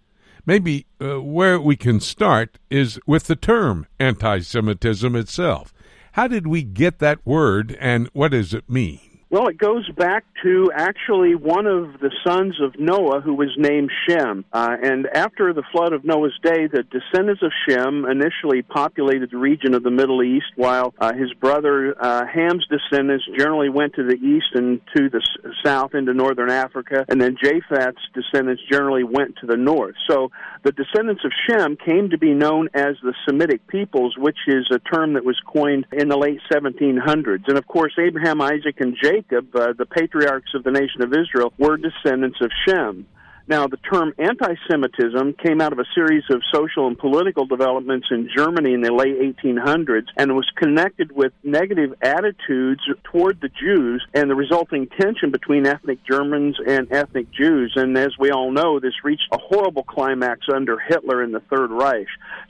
Maybe 0.46 0.86
uh, 1.00 1.20
where 1.20 1.60
we 1.60 1.74
can 1.74 1.98
start 1.98 2.58
is 2.70 3.00
with 3.06 3.24
the 3.24 3.36
term 3.36 3.86
anti 3.98 4.38
Semitism 4.38 5.16
itself. 5.16 5.74
How 6.12 6.28
did 6.28 6.46
we 6.46 6.62
get 6.62 7.00
that 7.00 7.26
word 7.26 7.76
and 7.80 8.08
what 8.12 8.30
does 8.30 8.54
it 8.54 8.70
mean? 8.70 9.13
Well, 9.34 9.48
it 9.48 9.58
goes 9.58 9.90
back 9.90 10.24
to 10.44 10.70
actually 10.72 11.34
one 11.34 11.66
of 11.66 11.98
the 11.98 12.12
sons 12.24 12.54
of 12.62 12.78
Noah 12.78 13.20
who 13.20 13.34
was 13.34 13.48
named 13.58 13.90
Shem. 14.08 14.44
Uh, 14.52 14.76
and 14.80 15.08
after 15.12 15.52
the 15.52 15.64
flood 15.72 15.92
of 15.92 16.04
Noah's 16.04 16.38
day, 16.40 16.68
the 16.68 16.84
descendants 16.84 17.42
of 17.42 17.50
Shem 17.68 18.04
initially 18.04 18.62
populated 18.62 19.32
the 19.32 19.38
region 19.38 19.74
of 19.74 19.82
the 19.82 19.90
Middle 19.90 20.22
East, 20.22 20.46
while 20.54 20.94
uh, 21.00 21.12
his 21.14 21.34
brother 21.34 21.96
uh, 22.00 22.24
Ham's 22.32 22.64
descendants 22.68 23.24
generally 23.36 23.70
went 23.70 23.94
to 23.94 24.04
the 24.04 24.14
east 24.14 24.54
and 24.54 24.80
to 24.94 25.10
the 25.10 25.18
s- 25.18 25.52
south 25.64 25.96
into 25.96 26.14
northern 26.14 26.52
Africa, 26.52 27.04
and 27.08 27.20
then 27.20 27.36
Japheth's 27.42 28.06
descendants 28.14 28.62
generally 28.70 29.02
went 29.02 29.34
to 29.40 29.48
the 29.48 29.56
north. 29.56 29.96
So 30.08 30.30
the 30.62 30.70
descendants 30.70 31.24
of 31.24 31.32
Shem 31.50 31.76
came 31.76 32.10
to 32.10 32.18
be 32.18 32.34
known 32.34 32.68
as 32.72 32.94
the 33.02 33.14
Semitic 33.26 33.66
peoples, 33.66 34.14
which 34.16 34.38
is 34.46 34.70
a 34.70 34.78
term 34.78 35.14
that 35.14 35.24
was 35.24 35.40
coined 35.44 35.86
in 35.90 36.08
the 36.08 36.16
late 36.16 36.38
1700s. 36.52 37.48
And 37.48 37.58
of 37.58 37.66
course, 37.66 37.94
Abraham, 37.98 38.40
Isaac, 38.40 38.76
and 38.78 38.96
Jacob 39.02 39.23
Jacob, 39.30 39.54
uh, 39.56 39.72
the 39.76 39.86
patriarchs 39.86 40.54
of 40.54 40.64
the 40.64 40.70
nation 40.70 41.02
of 41.02 41.12
Israel, 41.12 41.52
were 41.58 41.76
descendants 41.76 42.38
of 42.40 42.50
Shem. 42.66 43.06
Now, 43.46 43.66
the 43.66 43.76
term 43.76 44.14
anti 44.18 44.54
Semitism 44.70 45.34
came 45.34 45.60
out 45.60 45.74
of 45.74 45.78
a 45.78 45.84
series 45.94 46.24
of 46.30 46.40
social 46.50 46.86
and 46.86 46.96
political 46.96 47.44
developments 47.44 48.06
in 48.10 48.30
Germany 48.34 48.72
in 48.72 48.80
the 48.80 48.90
late 48.90 49.20
1800s 49.20 50.06
and 50.16 50.34
was 50.34 50.50
connected 50.56 51.12
with 51.12 51.32
negative 51.42 51.92
attitudes 52.00 52.80
toward 53.12 53.42
the 53.42 53.50
Jews 53.50 54.02
and 54.14 54.30
the 54.30 54.34
resulting 54.34 54.86
tension 54.98 55.30
between 55.30 55.66
ethnic 55.66 55.98
Germans 56.10 56.56
and 56.66 56.90
ethnic 56.90 57.30
Jews. 57.32 57.74
And 57.76 57.98
as 57.98 58.16
we 58.18 58.30
all 58.30 58.50
know, 58.50 58.80
this 58.80 59.04
reached 59.04 59.28
a 59.30 59.38
horrible 59.38 59.84
climax 59.84 60.46
under 60.52 60.78
Hitler 60.78 61.22
in 61.22 61.32
the 61.32 61.40
Third 61.40 61.70
Reich. 61.70 62.06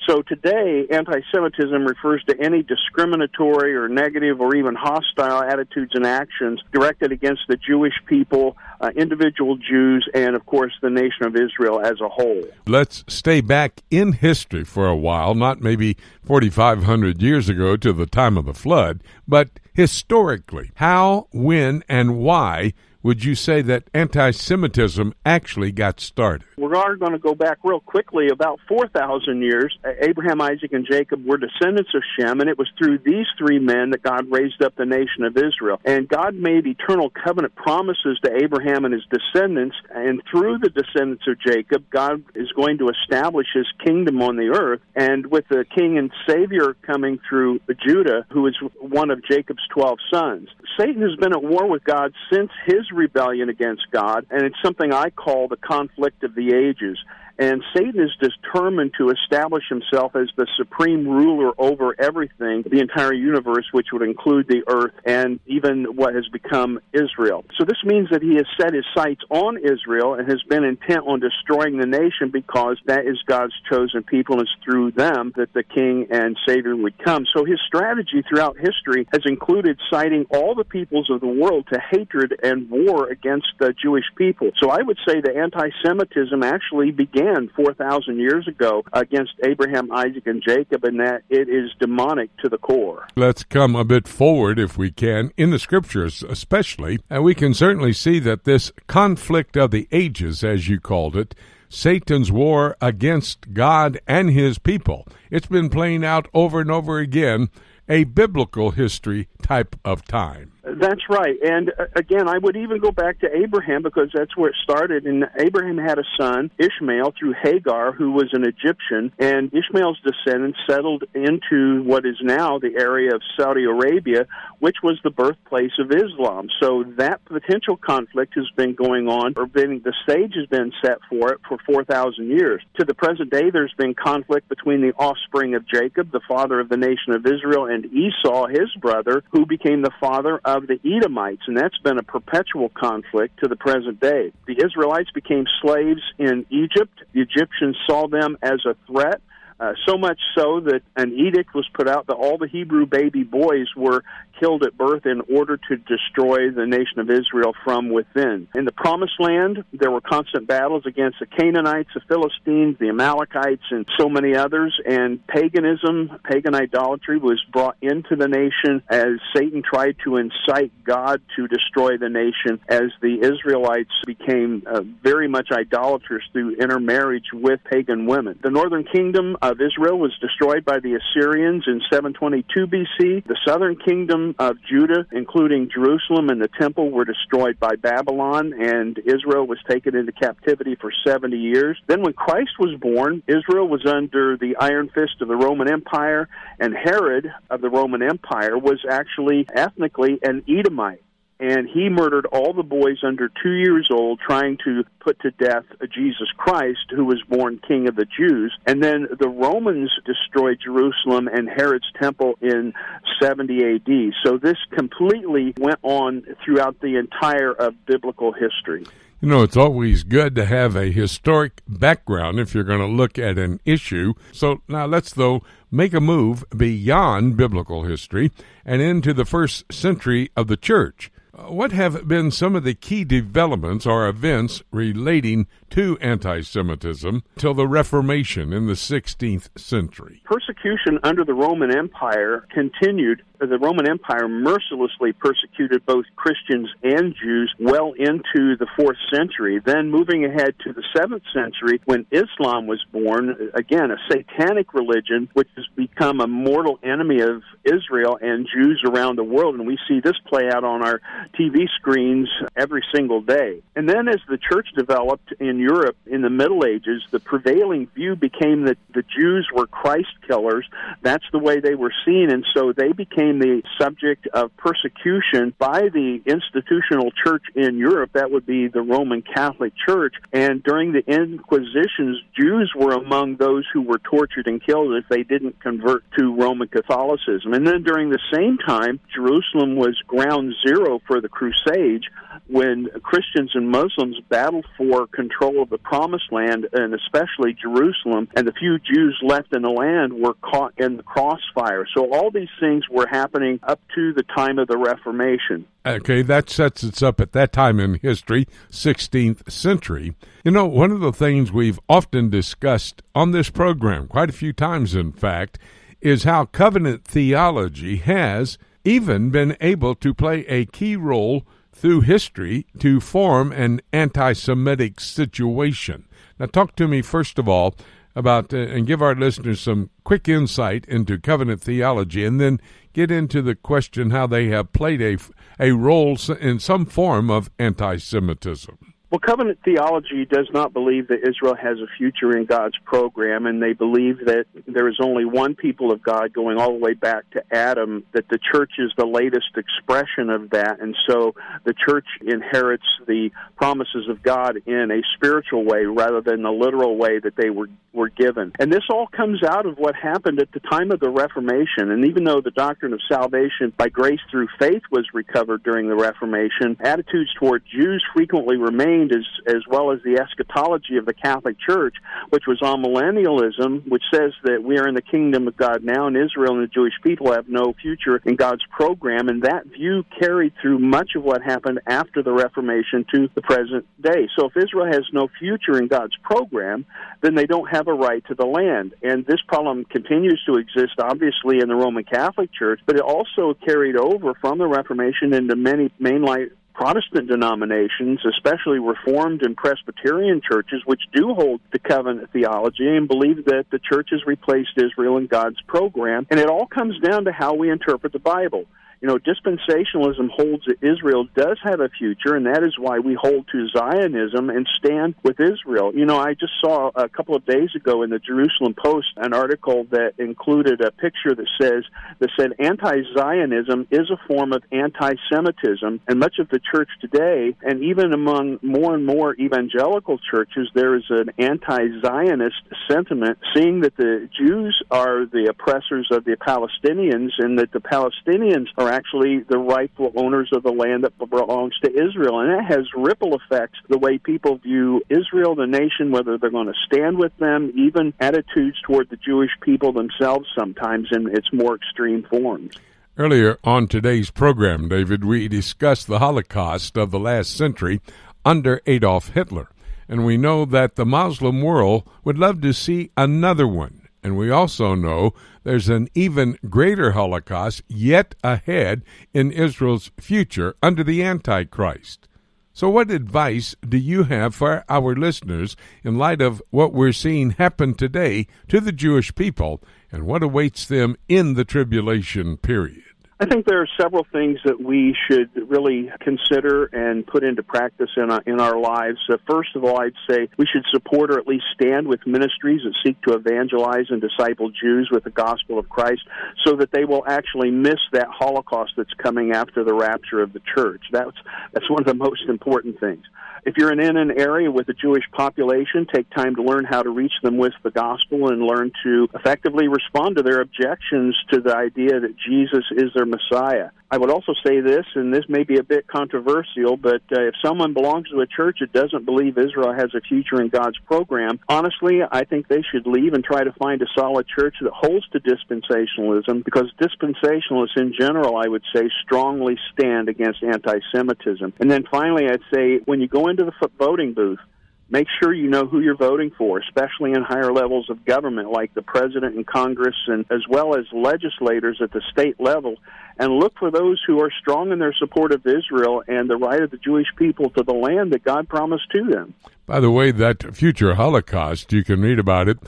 So 0.08 0.22
today, 0.22 0.86
anti 0.92 1.22
Semitism 1.34 1.84
refers 1.84 2.22
to 2.28 2.40
any 2.40 2.62
discriminatory 2.62 3.74
or 3.74 3.88
negative 3.88 4.40
or 4.40 4.54
even 4.54 4.76
hostile 4.76 5.42
attitudes 5.42 5.90
and 5.94 6.06
actions 6.06 6.62
directed 6.72 7.10
against 7.10 7.42
the 7.48 7.56
Jewish 7.56 7.94
people, 8.06 8.56
uh, 8.80 8.90
individual 8.96 9.56
Jews, 9.56 10.08
and 10.14 10.34
of 10.34 10.46
course, 10.46 10.72
the 10.82 10.90
nation 10.90 11.26
of 11.26 11.36
Israel 11.36 11.80
as 11.80 12.00
a 12.00 12.08
whole. 12.08 12.44
Let's 12.66 13.04
stay 13.08 13.40
back 13.40 13.82
in 13.90 14.12
history 14.12 14.64
for 14.64 14.86
a 14.86 14.96
while, 14.96 15.34
not 15.34 15.60
maybe 15.60 15.96
4,500 16.24 17.22
years 17.22 17.48
ago 17.48 17.76
to 17.76 17.92
the 17.92 18.06
time 18.06 18.36
of 18.36 18.46
the 18.46 18.54
flood, 18.54 19.02
but 19.26 19.48
historically. 19.72 20.70
How, 20.76 21.28
when, 21.32 21.82
and 21.88 22.18
why 22.18 22.72
would 23.04 23.22
you 23.22 23.34
say 23.34 23.60
that 23.60 23.84
anti 23.92 24.30
Semitism 24.30 25.12
actually 25.26 25.70
got 25.72 26.00
started? 26.00 26.46
We 26.56 26.64
are 26.64 26.96
going 26.96 27.12
to 27.12 27.18
go 27.18 27.34
back 27.34 27.58
real 27.62 27.80
quickly 27.80 28.28
about 28.32 28.58
4,000 28.66 29.42
years. 29.42 29.76
Abraham, 30.00 30.40
Isaac, 30.40 30.72
and 30.72 30.86
Jacob 30.90 31.24
were 31.24 31.36
descendants 31.36 31.90
of 31.94 32.02
Shem, 32.18 32.40
and 32.40 32.48
it 32.48 32.58
was 32.58 32.68
through 32.78 32.98
these 33.04 33.26
three 33.38 33.58
men 33.58 33.90
that 33.90 34.02
God 34.02 34.30
raised 34.30 34.62
up 34.62 34.74
the 34.74 34.86
nation 34.86 35.22
of 35.22 35.36
Israel. 35.36 35.80
And 35.84 36.08
God 36.08 36.34
made 36.34 36.66
eternal 36.66 37.10
covenant 37.10 37.54
promises 37.54 38.18
to 38.24 38.34
Abraham 38.42 38.86
and 38.86 38.94
his 38.94 39.04
descendants, 39.10 39.76
and 39.94 40.22
through 40.30 40.58
the 40.58 40.70
descendants 40.70 41.24
of 41.28 41.38
Jacob, 41.38 41.84
God 41.90 42.24
is 42.34 42.50
going 42.52 42.78
to 42.78 42.88
establish 42.88 43.48
his 43.52 43.66
kingdom 43.84 44.22
on 44.22 44.36
the 44.36 44.48
earth. 44.58 44.80
And 44.96 45.26
with 45.26 45.46
the 45.48 45.66
king 45.74 45.98
and 45.98 46.10
savior 46.26 46.74
coming 46.82 47.20
through 47.28 47.60
Judah, 47.86 48.24
who 48.30 48.46
is 48.46 48.56
one 48.80 49.10
of 49.10 49.22
Jacob's 49.24 49.66
12 49.74 49.98
sons. 50.10 50.48
Satan 50.80 51.02
has 51.02 51.16
been 51.16 51.32
at 51.32 51.42
war 51.42 51.68
with 51.68 51.84
God 51.84 52.12
since 52.32 52.50
his 52.66 52.90
rebellion 52.94 53.48
against 53.48 53.90
God, 53.90 54.26
and 54.30 54.42
it's 54.42 54.56
something 54.62 54.92
I 54.92 55.10
call 55.10 55.48
the 55.48 55.56
conflict 55.56 56.24
of 56.24 56.34
the 56.34 56.54
ages. 56.54 56.98
And 57.38 57.62
Satan 57.74 58.00
is 58.00 58.10
determined 58.20 58.92
to 58.98 59.10
establish 59.10 59.64
himself 59.68 60.14
as 60.14 60.28
the 60.36 60.46
supreme 60.56 61.06
ruler 61.08 61.52
over 61.58 61.94
everything, 61.98 62.62
the 62.62 62.80
entire 62.80 63.12
universe, 63.12 63.66
which 63.72 63.88
would 63.92 64.02
include 64.02 64.46
the 64.46 64.62
earth 64.68 64.94
and 65.04 65.40
even 65.46 65.96
what 65.96 66.14
has 66.14 66.26
become 66.28 66.80
Israel. 66.92 67.44
So 67.58 67.64
this 67.64 67.82
means 67.84 68.10
that 68.10 68.22
he 68.22 68.36
has 68.36 68.46
set 68.60 68.72
his 68.72 68.84
sights 68.96 69.22
on 69.30 69.58
Israel 69.58 70.14
and 70.14 70.28
has 70.30 70.42
been 70.48 70.62
intent 70.62 71.00
on 71.06 71.20
destroying 71.20 71.78
the 71.78 71.86
nation 71.86 72.30
because 72.32 72.78
that 72.86 73.06
is 73.06 73.20
God's 73.26 73.54
chosen 73.68 74.04
people 74.04 74.38
and 74.38 74.42
it's 74.42 74.64
through 74.64 74.92
them 74.92 75.32
that 75.36 75.52
the 75.54 75.62
king 75.62 76.06
and 76.10 76.36
savior 76.46 76.76
would 76.76 77.02
come. 77.02 77.26
So 77.34 77.44
his 77.44 77.58
strategy 77.66 78.22
throughout 78.28 78.56
history 78.58 79.08
has 79.12 79.22
included 79.26 79.78
citing 79.90 80.26
all 80.30 80.54
the 80.54 80.64
peoples 80.64 81.10
of 81.10 81.20
the 81.20 81.26
world 81.26 81.66
to 81.72 81.80
hatred 81.80 82.34
and 82.42 82.70
war 82.70 83.08
against 83.08 83.48
the 83.58 83.72
Jewish 83.72 84.04
people. 84.16 84.50
So 84.62 84.70
I 84.70 84.82
would 84.82 84.98
say 85.06 85.20
that 85.20 85.36
anti-Semitism 85.36 86.42
actually 86.42 86.90
began 86.90 87.23
4,000 87.56 88.18
years 88.18 88.46
ago 88.48 88.82
against 88.92 89.32
Abraham, 89.44 89.90
Isaac, 89.92 90.26
and 90.26 90.42
Jacob, 90.46 90.84
and 90.84 91.00
that 91.00 91.22
it 91.30 91.48
is 91.48 91.70
demonic 91.80 92.36
to 92.38 92.48
the 92.48 92.58
core. 92.58 93.06
Let's 93.16 93.44
come 93.44 93.74
a 93.74 93.84
bit 93.84 94.06
forward, 94.06 94.58
if 94.58 94.76
we 94.76 94.90
can, 94.90 95.32
in 95.36 95.50
the 95.50 95.58
scriptures 95.58 96.22
especially, 96.22 96.98
and 97.08 97.24
we 97.24 97.34
can 97.34 97.54
certainly 97.54 97.92
see 97.92 98.18
that 98.20 98.44
this 98.44 98.72
conflict 98.86 99.56
of 99.56 99.70
the 99.70 99.88
ages, 99.92 100.44
as 100.44 100.68
you 100.68 100.80
called 100.80 101.16
it, 101.16 101.34
Satan's 101.68 102.30
war 102.30 102.76
against 102.80 103.52
God 103.52 104.00
and 104.06 104.30
his 104.30 104.58
people, 104.58 105.08
it's 105.30 105.46
been 105.46 105.68
playing 105.68 106.04
out 106.04 106.28
over 106.32 106.60
and 106.60 106.70
over 106.70 106.98
again. 106.98 107.48
A 107.86 108.04
biblical 108.04 108.70
history 108.70 109.28
type 109.42 109.76
of 109.84 110.06
time. 110.06 110.53
That's 110.64 111.02
right. 111.10 111.36
And 111.42 111.70
uh, 111.78 111.84
again, 111.94 112.26
I 112.26 112.38
would 112.38 112.56
even 112.56 112.78
go 112.80 112.90
back 112.90 113.20
to 113.20 113.28
Abraham 113.36 113.82
because 113.82 114.08
that's 114.14 114.34
where 114.34 114.48
it 114.48 114.56
started. 114.62 115.04
And 115.04 115.26
Abraham 115.38 115.76
had 115.76 115.98
a 115.98 116.04
son, 116.18 116.50
Ishmael, 116.58 117.12
through 117.18 117.34
Hagar, 117.42 117.92
who 117.92 118.12
was 118.12 118.30
an 118.32 118.44
Egyptian. 118.44 119.12
And 119.18 119.52
Ishmael's 119.52 120.00
descendants 120.00 120.58
settled 120.68 121.04
into 121.14 121.82
what 121.82 122.06
is 122.06 122.16
now 122.22 122.58
the 122.58 122.76
area 122.78 123.14
of 123.14 123.20
Saudi 123.38 123.64
Arabia, 123.64 124.26
which 124.58 124.76
was 124.82 124.98
the 125.04 125.10
birthplace 125.10 125.72
of 125.78 125.90
Islam. 125.90 126.48
So 126.60 126.84
that 126.96 127.22
potential 127.26 127.76
conflict 127.76 128.32
has 128.36 128.48
been 128.56 128.74
going 128.74 129.06
on, 129.06 129.34
or 129.36 129.46
been, 129.46 129.82
the 129.84 129.92
stage 130.02 130.32
has 130.34 130.46
been 130.46 130.72
set 130.82 130.98
for 131.10 131.32
it 131.32 131.40
for 131.46 131.58
4,000 131.66 132.30
years. 132.30 132.62
To 132.78 132.86
the 132.86 132.94
present 132.94 133.30
day, 133.30 133.50
there's 133.50 133.74
been 133.76 133.94
conflict 133.94 134.48
between 134.48 134.80
the 134.80 134.94
offspring 134.94 135.54
of 135.54 135.68
Jacob, 135.68 136.10
the 136.10 136.22
father 136.26 136.58
of 136.58 136.70
the 136.70 136.78
nation 136.78 137.12
of 137.12 137.26
Israel, 137.26 137.66
and 137.66 137.84
Esau, 137.86 138.46
his 138.46 138.72
brother, 138.80 139.22
who 139.30 139.44
became 139.44 139.82
the 139.82 139.92
father 140.00 140.40
of 140.42 140.53
of 140.56 140.66
the 140.66 140.78
Edomites, 140.84 141.42
and 141.46 141.56
that's 141.56 141.78
been 141.78 141.98
a 141.98 142.02
perpetual 142.02 142.68
conflict 142.68 143.40
to 143.40 143.48
the 143.48 143.56
present 143.56 144.00
day. 144.00 144.32
The 144.46 144.62
Israelites 144.64 145.10
became 145.12 145.44
slaves 145.60 146.02
in 146.18 146.46
Egypt. 146.50 147.02
The 147.12 147.20
Egyptians 147.20 147.76
saw 147.86 148.06
them 148.08 148.38
as 148.42 148.60
a 148.64 148.76
threat. 148.86 149.20
Uh, 149.60 149.72
so 149.86 149.96
much 149.96 150.18
so 150.36 150.60
that 150.60 150.82
an 150.96 151.12
edict 151.12 151.54
was 151.54 151.66
put 151.74 151.88
out 151.88 152.06
that 152.08 152.14
all 152.14 152.38
the 152.38 152.48
Hebrew 152.48 152.86
baby 152.86 153.22
boys 153.22 153.68
were 153.76 154.02
killed 154.40 154.64
at 154.64 154.76
birth 154.76 155.06
in 155.06 155.20
order 155.32 155.56
to 155.56 155.76
destroy 155.76 156.50
the 156.50 156.66
nation 156.66 156.98
of 156.98 157.08
Israel 157.08 157.54
from 157.62 157.90
within. 157.90 158.48
In 158.54 158.64
the 158.64 158.72
Promised 158.72 159.20
Land, 159.20 159.64
there 159.72 159.90
were 159.90 160.00
constant 160.00 160.48
battles 160.48 160.84
against 160.86 161.18
the 161.20 161.26
Canaanites, 161.26 161.90
the 161.94 162.00
Philistines, 162.08 162.76
the 162.78 162.88
Amalekites, 162.88 163.62
and 163.70 163.86
so 163.96 164.08
many 164.08 164.34
others. 164.34 164.74
And 164.84 165.24
paganism, 165.26 166.10
pagan 166.24 166.54
idolatry, 166.54 167.18
was 167.18 167.42
brought 167.52 167.76
into 167.80 168.16
the 168.16 168.28
nation 168.28 168.82
as 168.88 169.20
Satan 169.36 169.62
tried 169.62 169.96
to 170.04 170.16
incite 170.16 170.72
God 170.84 171.22
to 171.36 171.46
destroy 171.46 171.96
the 171.96 172.08
nation 172.08 172.60
as 172.68 172.90
the 173.00 173.20
Israelites 173.22 173.92
became 174.06 174.64
uh, 174.66 174.80
very 175.02 175.28
much 175.28 175.48
idolatrous 175.52 176.24
through 176.32 176.56
intermarriage 176.56 177.26
with 177.32 177.60
pagan 177.70 178.06
women. 178.06 178.38
The 178.42 178.50
northern 178.50 178.84
kingdom 178.84 179.36
of 179.50 179.60
Israel 179.60 179.98
was 179.98 180.12
destroyed 180.20 180.64
by 180.64 180.78
the 180.78 180.94
Assyrians 180.94 181.64
in 181.66 181.80
722 181.90 182.66
BC. 182.66 183.24
The 183.26 183.36
southern 183.46 183.76
kingdom 183.76 184.34
of 184.38 184.56
Judah, 184.68 185.06
including 185.12 185.70
Jerusalem 185.72 186.28
and 186.30 186.40
the 186.40 186.48
temple, 186.60 186.90
were 186.90 187.04
destroyed 187.04 187.58
by 187.58 187.76
Babylon, 187.76 188.52
and 188.52 188.98
Israel 188.98 189.46
was 189.46 189.58
taken 189.68 189.94
into 189.94 190.12
captivity 190.12 190.76
for 190.76 190.92
70 191.06 191.36
years. 191.36 191.78
Then, 191.86 192.02
when 192.02 192.14
Christ 192.14 192.52
was 192.58 192.78
born, 192.80 193.22
Israel 193.26 193.68
was 193.68 193.84
under 193.86 194.36
the 194.36 194.56
iron 194.58 194.88
fist 194.88 195.20
of 195.20 195.28
the 195.28 195.36
Roman 195.36 195.70
Empire, 195.70 196.28
and 196.58 196.74
Herod 196.74 197.32
of 197.50 197.60
the 197.60 197.70
Roman 197.70 198.02
Empire 198.02 198.58
was 198.58 198.84
actually 198.88 199.46
ethnically 199.54 200.18
an 200.22 200.42
Edomite 200.48 201.02
and 201.40 201.68
he 201.68 201.88
murdered 201.88 202.26
all 202.26 202.52
the 202.52 202.62
boys 202.62 202.98
under 203.02 203.28
two 203.42 203.54
years 203.54 203.88
old, 203.90 204.20
trying 204.20 204.56
to 204.64 204.84
put 205.00 205.20
to 205.20 205.30
death 205.32 205.64
Jesus 205.92 206.28
Christ, 206.36 206.90
who 206.90 207.04
was 207.04 207.22
born 207.28 207.60
King 207.66 207.88
of 207.88 207.96
the 207.96 208.06
Jews. 208.06 208.56
And 208.66 208.82
then 208.82 209.08
the 209.18 209.28
Romans 209.28 209.90
destroyed 210.06 210.58
Jerusalem 210.64 211.28
and 211.28 211.48
Herod's 211.48 211.90
temple 212.00 212.34
in 212.40 212.72
70 213.20 213.74
AD. 213.74 214.12
So 214.24 214.38
this 214.38 214.58
completely 214.72 215.54
went 215.58 215.80
on 215.82 216.24
throughout 216.44 216.80
the 216.80 216.96
entire 216.96 217.52
of 217.52 217.84
biblical 217.84 218.32
history. 218.32 218.86
You 219.20 219.30
know, 219.30 219.42
it's 219.42 219.56
always 219.56 220.04
good 220.04 220.34
to 220.34 220.44
have 220.44 220.76
a 220.76 220.92
historic 220.92 221.62
background 221.66 222.38
if 222.38 222.54
you're 222.54 222.62
going 222.62 222.80
to 222.80 222.86
look 222.86 223.18
at 223.18 223.38
an 223.38 223.58
issue. 223.64 224.12
So 224.32 224.60
now 224.68 224.86
let's, 224.86 225.14
though, 225.14 225.42
make 225.70 225.94
a 225.94 226.00
move 226.00 226.44
beyond 226.54 227.36
biblical 227.36 227.84
history 227.84 228.30
and 228.66 228.82
into 228.82 229.14
the 229.14 229.24
first 229.24 229.72
century 229.72 230.30
of 230.36 230.48
the 230.48 230.58
church. 230.58 231.10
Uh, 231.36 231.50
what 231.50 231.72
have 231.72 232.06
been 232.06 232.30
some 232.30 232.54
of 232.54 232.62
the 232.62 232.74
key 232.74 233.04
developments 233.04 233.86
or 233.86 234.06
events 234.06 234.62
relating 234.70 235.46
to 235.70 235.98
anti 236.00 236.40
Semitism 236.42 237.22
till 237.36 237.54
the 237.54 237.66
Reformation 237.66 238.52
in 238.52 238.66
the 238.66 238.74
16th 238.74 239.48
century? 239.58 240.22
Persecution 240.24 241.00
under 241.02 241.24
the 241.24 241.34
Roman 241.34 241.76
Empire 241.76 242.46
continued 242.52 243.22
the 243.40 243.58
Roman 243.58 243.88
Empire 243.88 244.28
mercilessly 244.28 245.12
persecuted 245.12 245.84
both 245.86 246.04
Christians 246.16 246.68
and 246.82 247.14
Jews 247.14 247.52
well 247.58 247.92
into 247.92 248.56
the 248.56 248.66
fourth 248.76 248.96
century. 249.12 249.60
Then, 249.64 249.90
moving 249.90 250.24
ahead 250.24 250.54
to 250.64 250.72
the 250.72 250.82
seventh 250.96 251.22
century, 251.34 251.80
when 251.84 252.06
Islam 252.10 252.66
was 252.66 252.84
born, 252.92 253.50
again, 253.54 253.90
a 253.90 253.96
satanic 254.10 254.72
religion 254.72 255.28
which 255.34 255.48
has 255.56 255.66
become 255.76 256.20
a 256.20 256.26
mortal 256.26 256.78
enemy 256.82 257.20
of 257.20 257.42
Israel 257.64 258.18
and 258.20 258.46
Jews 258.52 258.82
around 258.86 259.16
the 259.16 259.24
world. 259.24 259.56
And 259.56 259.66
we 259.66 259.78
see 259.88 260.00
this 260.00 260.18
play 260.26 260.48
out 260.52 260.64
on 260.64 260.82
our 260.82 261.00
TV 261.38 261.68
screens 261.76 262.28
every 262.56 262.84
single 262.94 263.20
day. 263.20 263.62
And 263.76 263.88
then, 263.88 264.08
as 264.08 264.20
the 264.28 264.38
church 264.38 264.68
developed 264.76 265.32
in 265.40 265.58
Europe 265.58 265.96
in 266.06 266.22
the 266.22 266.30
Middle 266.30 266.64
Ages, 266.64 267.02
the 267.10 267.20
prevailing 267.20 267.86
view 267.94 268.16
became 268.16 268.64
that 268.66 268.78
the 268.94 269.02
Jews 269.02 269.48
were 269.52 269.66
Christ 269.66 270.14
killers. 270.26 270.68
That's 271.02 271.24
the 271.32 271.38
way 271.38 271.60
they 271.60 271.74
were 271.74 271.92
seen. 272.04 272.30
And 272.30 272.44
so 272.54 272.72
they 272.72 272.92
became 272.92 273.38
the 273.38 273.62
subject 273.80 274.26
of 274.28 274.56
persecution 274.56 275.54
by 275.58 275.88
the 275.92 276.22
institutional 276.26 277.10
church 277.24 277.44
in 277.54 277.78
Europe. 277.78 278.10
That 278.12 278.30
would 278.30 278.46
be 278.46 278.68
the 278.68 278.82
Roman 278.82 279.22
Catholic 279.22 279.72
Church. 279.86 280.14
And 280.32 280.62
during 280.62 280.92
the 280.92 281.04
Inquisitions, 281.06 282.22
Jews 282.38 282.72
were 282.76 282.92
among 282.92 283.36
those 283.36 283.64
who 283.72 283.82
were 283.82 283.98
tortured 283.98 284.46
and 284.46 284.64
killed 284.64 284.94
if 284.94 285.08
they 285.08 285.22
didn't 285.22 285.60
convert 285.60 286.04
to 286.18 286.34
Roman 286.34 286.68
Catholicism. 286.68 287.52
And 287.52 287.66
then 287.66 287.82
during 287.82 288.10
the 288.10 288.18
same 288.32 288.58
time, 288.58 289.00
Jerusalem 289.14 289.76
was 289.76 290.00
ground 290.06 290.54
zero 290.66 291.00
for 291.06 291.13
the 291.20 291.28
Crusades 291.28 292.04
when 292.46 292.88
Christians 293.02 293.52
and 293.54 293.70
Muslims 293.70 294.20
battled 294.28 294.66
for 294.76 295.06
control 295.06 295.62
of 295.62 295.70
the 295.70 295.78
Promised 295.78 296.30
Land 296.30 296.66
and 296.72 296.94
especially 296.94 297.54
Jerusalem, 297.54 298.28
and 298.36 298.46
the 298.46 298.52
few 298.52 298.78
Jews 298.78 299.18
left 299.22 299.54
in 299.54 299.62
the 299.62 299.70
land 299.70 300.12
were 300.12 300.34
caught 300.34 300.74
in 300.78 300.96
the 300.96 301.02
crossfire. 301.02 301.86
So 301.96 302.12
all 302.12 302.30
these 302.30 302.48
things 302.60 302.84
were 302.90 303.06
happening 303.10 303.60
up 303.62 303.80
to 303.94 304.12
the 304.12 304.24
time 304.36 304.58
of 304.58 304.68
the 304.68 304.76
Reformation. 304.76 305.66
Okay, 305.86 306.22
that 306.22 306.48
sets 306.48 306.82
us 306.82 307.02
up 307.02 307.20
at 307.20 307.32
that 307.32 307.52
time 307.52 307.78
in 307.78 307.94
history, 307.94 308.46
16th 308.70 309.50
century. 309.50 310.14
You 310.42 310.50
know, 310.50 310.66
one 310.66 310.90
of 310.90 311.00
the 311.00 311.12
things 311.12 311.52
we've 311.52 311.80
often 311.88 312.30
discussed 312.30 313.02
on 313.14 313.32
this 313.32 313.50
program, 313.50 314.08
quite 314.08 314.30
a 314.30 314.34
few 314.34 314.52
times 314.52 314.94
in 314.94 315.12
fact, 315.12 315.58
is 316.00 316.24
how 316.24 316.44
covenant 316.44 317.04
theology 317.04 317.96
has 317.96 318.58
even 318.84 319.30
been 319.30 319.56
able 319.60 319.94
to 319.96 320.14
play 320.14 320.46
a 320.46 320.66
key 320.66 320.96
role 320.96 321.46
through 321.72 322.02
history 322.02 322.66
to 322.78 323.00
form 323.00 323.52
an 323.52 323.80
anti 323.92 324.32
Semitic 324.32 325.00
situation. 325.00 326.06
Now, 326.38 326.46
talk 326.46 326.76
to 326.76 326.88
me 326.88 327.02
first 327.02 327.38
of 327.38 327.48
all 327.48 327.74
about 328.16 328.54
uh, 328.54 328.58
and 328.58 328.86
give 328.86 329.02
our 329.02 329.14
listeners 329.14 329.60
some 329.60 329.90
quick 330.04 330.28
insight 330.28 330.84
into 330.86 331.18
covenant 331.18 331.60
theology, 331.60 332.24
and 332.24 332.40
then 332.40 332.60
get 332.92 333.10
into 333.10 333.42
the 333.42 333.56
question 333.56 334.10
how 334.10 334.26
they 334.26 334.46
have 334.46 334.72
played 334.72 335.02
a, 335.02 335.18
a 335.58 335.72
role 335.72 336.16
in 336.40 336.58
some 336.58 336.86
form 336.86 337.30
of 337.30 337.50
anti 337.58 337.96
Semitism. 337.96 338.93
Well, 339.14 339.20
covenant 339.20 339.60
theology 339.64 340.24
does 340.24 340.48
not 340.52 340.72
believe 340.72 341.06
that 341.06 341.20
Israel 341.22 341.54
has 341.54 341.78
a 341.78 341.86
future 341.96 342.36
in 342.36 342.46
God's 342.46 342.74
program, 342.84 343.46
and 343.46 343.62
they 343.62 343.72
believe 343.72 344.18
that 344.26 344.46
there 344.66 344.88
is 344.88 344.96
only 345.00 345.24
one 345.24 345.54
people 345.54 345.92
of 345.92 346.02
God 346.02 346.32
going 346.32 346.58
all 346.58 346.72
the 346.72 346.84
way 346.84 346.94
back 346.94 347.30
to 347.30 347.44
Adam, 347.52 348.02
that 348.10 348.28
the 348.28 348.40
church 348.52 348.72
is 348.80 348.90
the 348.98 349.06
latest 349.06 349.56
expression 349.56 350.30
of 350.30 350.50
that, 350.50 350.80
and 350.80 350.96
so 351.08 351.36
the 351.62 351.74
church 351.86 352.06
inherits 352.22 352.82
the 353.06 353.30
promises 353.54 354.08
of 354.08 354.20
God 354.20 354.56
in 354.66 354.90
a 354.90 355.00
spiritual 355.14 355.64
way 355.64 355.84
rather 355.84 356.20
than 356.20 356.42
the 356.42 356.50
literal 356.50 356.96
way 356.96 357.20
that 357.20 357.36
they 357.36 357.50
were, 357.50 357.68
were 357.92 358.08
given. 358.08 358.50
And 358.58 358.72
this 358.72 358.82
all 358.90 359.06
comes 359.06 359.44
out 359.44 359.64
of 359.64 359.78
what 359.78 359.94
happened 359.94 360.40
at 360.40 360.50
the 360.50 360.58
time 360.58 360.90
of 360.90 360.98
the 360.98 361.10
Reformation, 361.10 361.92
and 361.92 362.04
even 362.06 362.24
though 362.24 362.40
the 362.40 362.50
doctrine 362.50 362.92
of 362.92 363.00
salvation 363.08 363.72
by 363.76 363.90
grace 363.90 364.18
through 364.28 364.48
faith 364.58 364.82
was 364.90 365.06
recovered 365.14 365.62
during 365.62 365.88
the 365.88 365.94
Reformation, 365.94 366.76
attitudes 366.80 367.32
toward 367.38 367.62
Jews 367.72 368.02
frequently 368.12 368.56
remained 368.56 369.03
as, 369.12 369.26
as 369.46 369.62
well 369.68 369.92
as 369.92 370.00
the 370.02 370.20
eschatology 370.20 370.96
of 370.96 371.06
the 371.06 371.14
Catholic 371.14 371.56
Church, 371.58 371.94
which 372.30 372.44
was 372.46 372.60
amillennialism, 372.60 373.88
which 373.88 374.02
says 374.12 374.32
that 374.44 374.62
we 374.62 374.78
are 374.78 374.88
in 374.88 374.94
the 374.94 375.02
kingdom 375.02 375.48
of 375.48 375.56
God 375.56 375.82
now, 375.82 376.06
and 376.06 376.16
Israel 376.16 376.54
and 376.54 376.62
the 376.62 376.72
Jewish 376.72 376.94
people 377.02 377.32
have 377.32 377.48
no 377.48 377.74
future 377.80 378.20
in 378.24 378.36
God's 378.36 378.64
program. 378.70 379.28
And 379.28 379.42
that 379.42 379.66
view 379.66 380.04
carried 380.18 380.54
through 380.60 380.78
much 380.78 381.12
of 381.16 381.22
what 381.22 381.42
happened 381.42 381.80
after 381.86 382.22
the 382.22 382.32
Reformation 382.32 383.04
to 383.14 383.28
the 383.34 383.42
present 383.42 383.86
day. 384.00 384.28
So 384.36 384.46
if 384.46 384.56
Israel 384.56 384.86
has 384.86 385.04
no 385.12 385.28
future 385.38 385.78
in 385.78 385.88
God's 385.88 386.16
program, 386.22 386.86
then 387.22 387.34
they 387.34 387.46
don't 387.46 387.68
have 387.70 387.88
a 387.88 387.94
right 387.94 388.24
to 388.26 388.34
the 388.34 388.46
land. 388.46 388.94
And 389.02 389.24
this 389.26 389.40
problem 389.46 389.84
continues 389.84 390.42
to 390.46 390.56
exist, 390.56 390.94
obviously, 390.98 391.58
in 391.60 391.68
the 391.68 391.74
Roman 391.74 392.04
Catholic 392.04 392.52
Church, 392.52 392.80
but 392.86 392.96
it 392.96 393.02
also 393.02 393.54
carried 393.66 393.96
over 393.96 394.34
from 394.34 394.58
the 394.58 394.66
Reformation 394.66 395.32
into 395.32 395.56
many 395.56 395.90
mainline 396.00 396.50
Protestant 396.74 397.28
denominations, 397.28 398.20
especially 398.26 398.80
Reformed 398.80 399.42
and 399.42 399.56
Presbyterian 399.56 400.40
churches, 400.40 400.82
which 400.84 401.02
do 401.14 401.32
hold 401.32 401.60
the 401.72 401.78
covenant 401.78 402.30
theology 402.32 402.88
and 402.88 403.06
believe 403.06 403.44
that 403.44 403.66
the 403.70 403.78
church 403.78 404.08
has 404.10 404.26
replaced 404.26 404.76
Israel 404.76 405.16
in 405.16 405.28
God's 405.28 405.60
program. 405.68 406.26
And 406.30 406.40
it 406.40 406.48
all 406.48 406.66
comes 406.66 406.98
down 407.00 407.26
to 407.26 407.32
how 407.32 407.54
we 407.54 407.70
interpret 407.70 408.12
the 408.12 408.18
Bible 408.18 408.66
You 409.04 409.10
know, 409.10 409.18
dispensationalism 409.18 410.30
holds 410.30 410.64
that 410.64 410.78
Israel 410.80 411.28
does 411.36 411.58
have 411.62 411.80
a 411.80 411.90
future, 411.90 412.36
and 412.36 412.46
that 412.46 412.64
is 412.64 412.78
why 412.78 413.00
we 413.00 413.12
hold 413.12 413.46
to 413.52 413.68
Zionism 413.68 414.48
and 414.48 414.66
stand 414.78 415.14
with 415.22 415.38
Israel. 415.40 415.92
You 415.94 416.06
know, 416.06 416.18
I 416.18 416.32
just 416.32 416.54
saw 416.58 416.90
a 416.94 417.06
couple 417.10 417.36
of 417.36 417.44
days 417.44 417.68
ago 417.76 418.02
in 418.02 418.08
the 418.08 418.18
Jerusalem 418.18 418.72
Post 418.72 419.08
an 419.16 419.34
article 419.34 419.84
that 419.90 420.14
included 420.16 420.80
a 420.80 420.90
picture 420.90 421.34
that 421.34 421.46
says 421.60 421.84
that 422.18 422.30
said 422.40 422.52
anti-Zionism 422.58 423.88
is 423.90 424.08
a 424.10 424.16
form 424.26 424.54
of 424.54 424.62
anti-Semitism, 424.72 426.00
and 426.08 426.18
much 426.18 426.38
of 426.38 426.48
the 426.48 426.58
church 426.72 426.88
today, 427.02 427.54
and 427.60 427.82
even 427.82 428.14
among 428.14 428.58
more 428.62 428.94
and 428.94 429.04
more 429.04 429.34
evangelical 429.34 430.18
churches, 430.30 430.70
there 430.72 430.96
is 430.96 431.04
an 431.10 431.28
anti-Zionist 431.36 432.62
sentiment, 432.90 433.36
seeing 433.54 433.80
that 433.80 433.98
the 433.98 434.30
Jews 434.34 434.82
are 434.90 435.26
the 435.26 435.48
oppressors 435.50 436.08
of 436.10 436.24
the 436.24 436.36
Palestinians, 436.36 437.32
and 437.38 437.58
that 437.58 437.70
the 437.70 437.80
Palestinians 437.80 438.68
are 438.78 438.93
actually 438.94 439.40
the 439.48 439.58
rightful 439.58 440.12
owners 440.14 440.50
of 440.52 440.62
the 440.62 440.72
land 440.72 441.04
that 441.04 441.18
belongs 441.18 441.74
to 441.82 441.90
Israel, 441.90 442.40
and 442.40 442.50
that 442.50 442.64
has 442.72 442.86
ripple 442.96 443.36
effects 443.36 443.78
the 443.88 443.98
way 443.98 444.18
people 444.18 444.56
view 444.58 445.02
Israel, 445.10 445.54
the 445.54 445.66
nation, 445.66 446.12
whether 446.12 446.38
they're 446.38 446.50
going 446.50 446.68
to 446.68 446.86
stand 446.86 447.18
with 447.18 447.36
them, 447.38 447.72
even 447.76 448.14
attitudes 448.20 448.76
toward 448.86 449.10
the 449.10 449.16
Jewish 449.16 449.50
people 449.60 449.92
themselves 449.92 450.46
sometimes 450.56 451.08
in 451.12 451.28
its 451.36 451.48
more 451.52 451.74
extreme 451.74 452.22
forms. 452.30 452.74
Earlier 453.16 453.58
on 453.62 453.86
today's 453.88 454.30
program, 454.30 454.88
David, 454.88 455.24
we 455.24 455.48
discussed 455.48 456.06
the 456.06 456.18
Holocaust 456.18 456.96
of 456.96 457.10
the 457.10 457.20
last 457.20 457.56
century 457.56 458.00
under 458.44 458.80
Adolf 458.86 459.30
Hitler. 459.30 459.70
And 460.08 460.26
we 460.26 460.36
know 460.36 460.64
that 460.64 460.96
the 460.96 461.06
Muslim 461.06 461.62
world 461.62 462.08
would 462.24 462.38
love 462.38 462.60
to 462.60 462.72
see 462.72 463.10
another 463.16 463.66
one. 463.66 464.08
And 464.22 464.36
we 464.36 464.50
also 464.50 464.94
know 464.94 465.34
there's 465.64 465.88
an 465.88 466.08
even 466.14 466.58
greater 466.68 467.12
Holocaust 467.12 467.82
yet 467.88 468.34
ahead 468.44 469.02
in 469.32 469.50
Israel's 469.50 470.10
future 470.20 470.76
under 470.82 471.02
the 471.02 471.22
Antichrist. 471.22 472.28
So, 472.76 472.90
what 472.90 473.10
advice 473.10 473.76
do 473.88 473.96
you 473.96 474.24
have 474.24 474.54
for 474.54 474.84
our 474.88 475.14
listeners 475.14 475.76
in 476.02 476.18
light 476.18 476.42
of 476.42 476.60
what 476.70 476.92
we're 476.92 477.12
seeing 477.12 477.50
happen 477.50 477.94
today 477.94 478.48
to 478.68 478.80
the 478.80 478.90
Jewish 478.90 479.34
people 479.34 479.80
and 480.10 480.26
what 480.26 480.42
awaits 480.42 480.84
them 480.84 481.16
in 481.28 481.54
the 481.54 481.64
tribulation 481.64 482.56
period? 482.56 483.03
I 483.40 483.46
think 483.46 483.66
there 483.66 483.82
are 483.82 483.88
several 484.00 484.24
things 484.32 484.60
that 484.64 484.80
we 484.80 485.16
should 485.28 485.50
really 485.68 486.08
consider 486.20 486.84
and 486.84 487.26
put 487.26 487.42
into 487.42 487.64
practice 487.64 488.10
in 488.16 488.30
our, 488.30 488.40
in 488.46 488.60
our 488.60 488.78
lives. 488.78 489.18
First 489.50 489.74
of 489.74 489.82
all, 489.82 490.00
I'd 490.00 490.14
say 490.30 490.48
we 490.56 490.66
should 490.66 490.84
support 490.92 491.32
or 491.32 491.40
at 491.40 491.46
least 491.48 491.64
stand 491.74 492.06
with 492.06 492.24
ministries 492.28 492.82
that 492.84 492.94
seek 493.04 493.20
to 493.22 493.34
evangelize 493.34 494.06
and 494.10 494.22
disciple 494.22 494.70
Jews 494.70 495.08
with 495.10 495.24
the 495.24 495.30
gospel 495.30 495.80
of 495.80 495.88
Christ 495.88 496.22
so 496.64 496.76
that 496.76 496.92
they 496.92 497.04
will 497.04 497.24
actually 497.26 497.72
miss 497.72 497.98
that 498.12 498.28
Holocaust 498.30 498.92
that's 498.96 499.12
coming 499.14 499.50
after 499.50 499.82
the 499.82 499.94
rapture 499.94 500.40
of 500.40 500.52
the 500.52 500.60
church. 500.76 501.02
That's, 501.10 501.36
that's 501.72 501.90
one 501.90 502.02
of 502.02 502.06
the 502.06 502.14
most 502.14 502.44
important 502.48 503.00
things. 503.00 503.24
If 503.66 503.78
you're 503.78 503.92
in 503.92 504.00
an 504.00 504.30
area 504.38 504.70
with 504.70 504.90
a 504.90 504.92
Jewish 504.92 505.24
population, 505.32 506.06
take 506.12 506.28
time 506.30 506.54
to 506.56 506.62
learn 506.62 506.84
how 506.84 507.02
to 507.02 507.08
reach 507.08 507.32
them 507.42 507.56
with 507.56 507.72
the 507.82 507.90
gospel 507.90 508.48
and 508.48 508.62
learn 508.62 508.92
to 509.04 509.28
effectively 509.34 509.88
respond 509.88 510.36
to 510.36 510.42
their 510.42 510.60
objections 510.60 511.34
to 511.50 511.60
the 511.60 511.74
idea 511.74 512.20
that 512.20 512.36
Jesus 512.36 512.84
is 512.90 513.10
their 513.14 513.24
Messiah. 513.24 513.88
I 514.14 514.16
would 514.16 514.30
also 514.30 514.52
say 514.64 514.80
this, 514.80 515.04
and 515.16 515.34
this 515.34 515.42
may 515.48 515.64
be 515.64 515.78
a 515.78 515.82
bit 515.82 516.06
controversial, 516.06 516.96
but 516.96 517.22
uh, 517.32 517.48
if 517.48 517.54
someone 517.64 517.94
belongs 517.94 518.28
to 518.28 518.42
a 518.42 518.46
church 518.46 518.78
that 518.78 518.92
doesn't 518.92 519.24
believe 519.24 519.58
Israel 519.58 519.92
has 519.92 520.14
a 520.14 520.20
future 520.20 520.62
in 520.62 520.68
God's 520.68 520.96
program, 520.98 521.58
honestly, 521.68 522.20
I 522.30 522.44
think 522.44 522.68
they 522.68 522.84
should 522.92 523.08
leave 523.08 523.32
and 523.32 523.42
try 523.42 523.64
to 523.64 523.72
find 523.72 524.00
a 524.02 524.06
solid 524.16 524.46
church 524.46 524.76
that 524.82 524.92
holds 524.92 525.26
to 525.30 525.40
dispensationalism 525.40 526.64
because 526.64 526.92
dispensationalists 527.02 527.96
in 527.96 528.14
general, 528.16 528.56
I 528.56 528.68
would 528.68 528.84
say, 528.94 529.10
strongly 529.24 529.76
stand 529.92 530.28
against 530.28 530.62
anti 530.62 531.00
Semitism. 531.12 531.72
And 531.80 531.90
then 531.90 532.04
finally, 532.08 532.44
I'd 532.48 532.60
say 532.72 533.00
when 533.06 533.20
you 533.20 533.26
go 533.26 533.48
into 533.48 533.64
the 533.64 533.88
voting 533.98 534.32
booth, 534.32 534.60
make 535.08 535.26
sure 535.40 535.52
you 535.52 535.68
know 535.68 535.86
who 535.86 536.00
you're 536.00 536.16
voting 536.16 536.50
for, 536.56 536.78
especially 536.78 537.32
in 537.32 537.42
higher 537.42 537.72
levels 537.72 538.08
of 538.10 538.24
government 538.24 538.70
like 538.70 538.94
the 538.94 539.02
president 539.02 539.56
and 539.56 539.66
Congress, 539.66 540.16
and 540.26 540.44
as 540.50 540.62
well 540.68 540.96
as 540.96 541.04
legislators 541.12 542.00
at 542.02 542.12
the 542.12 542.22
state 542.32 542.58
level, 542.58 542.96
and 543.38 543.52
look 543.52 543.78
for 543.78 543.90
those 543.90 544.20
who 544.26 544.40
are 544.40 544.50
strong 544.60 544.92
in 544.92 544.98
their 544.98 545.14
support 545.18 545.52
of 545.52 545.66
Israel 545.66 546.22
and 546.26 546.48
the 546.48 546.56
right 546.56 546.82
of 546.82 546.90
the 546.90 546.96
Jewish 546.98 547.28
people 547.36 547.70
to 547.70 547.82
the 547.82 547.92
land 547.92 548.32
that 548.32 548.44
God 548.44 548.68
promised 548.68 549.10
to 549.12 549.24
them. 549.24 549.54
By 549.86 550.00
the 550.00 550.10
way, 550.10 550.30
that 550.30 550.74
future 550.74 551.14
Holocaust, 551.14 551.92
you 551.92 552.04
can 552.04 552.22
read 552.22 552.38
about 552.38 552.68
it 552.68 552.78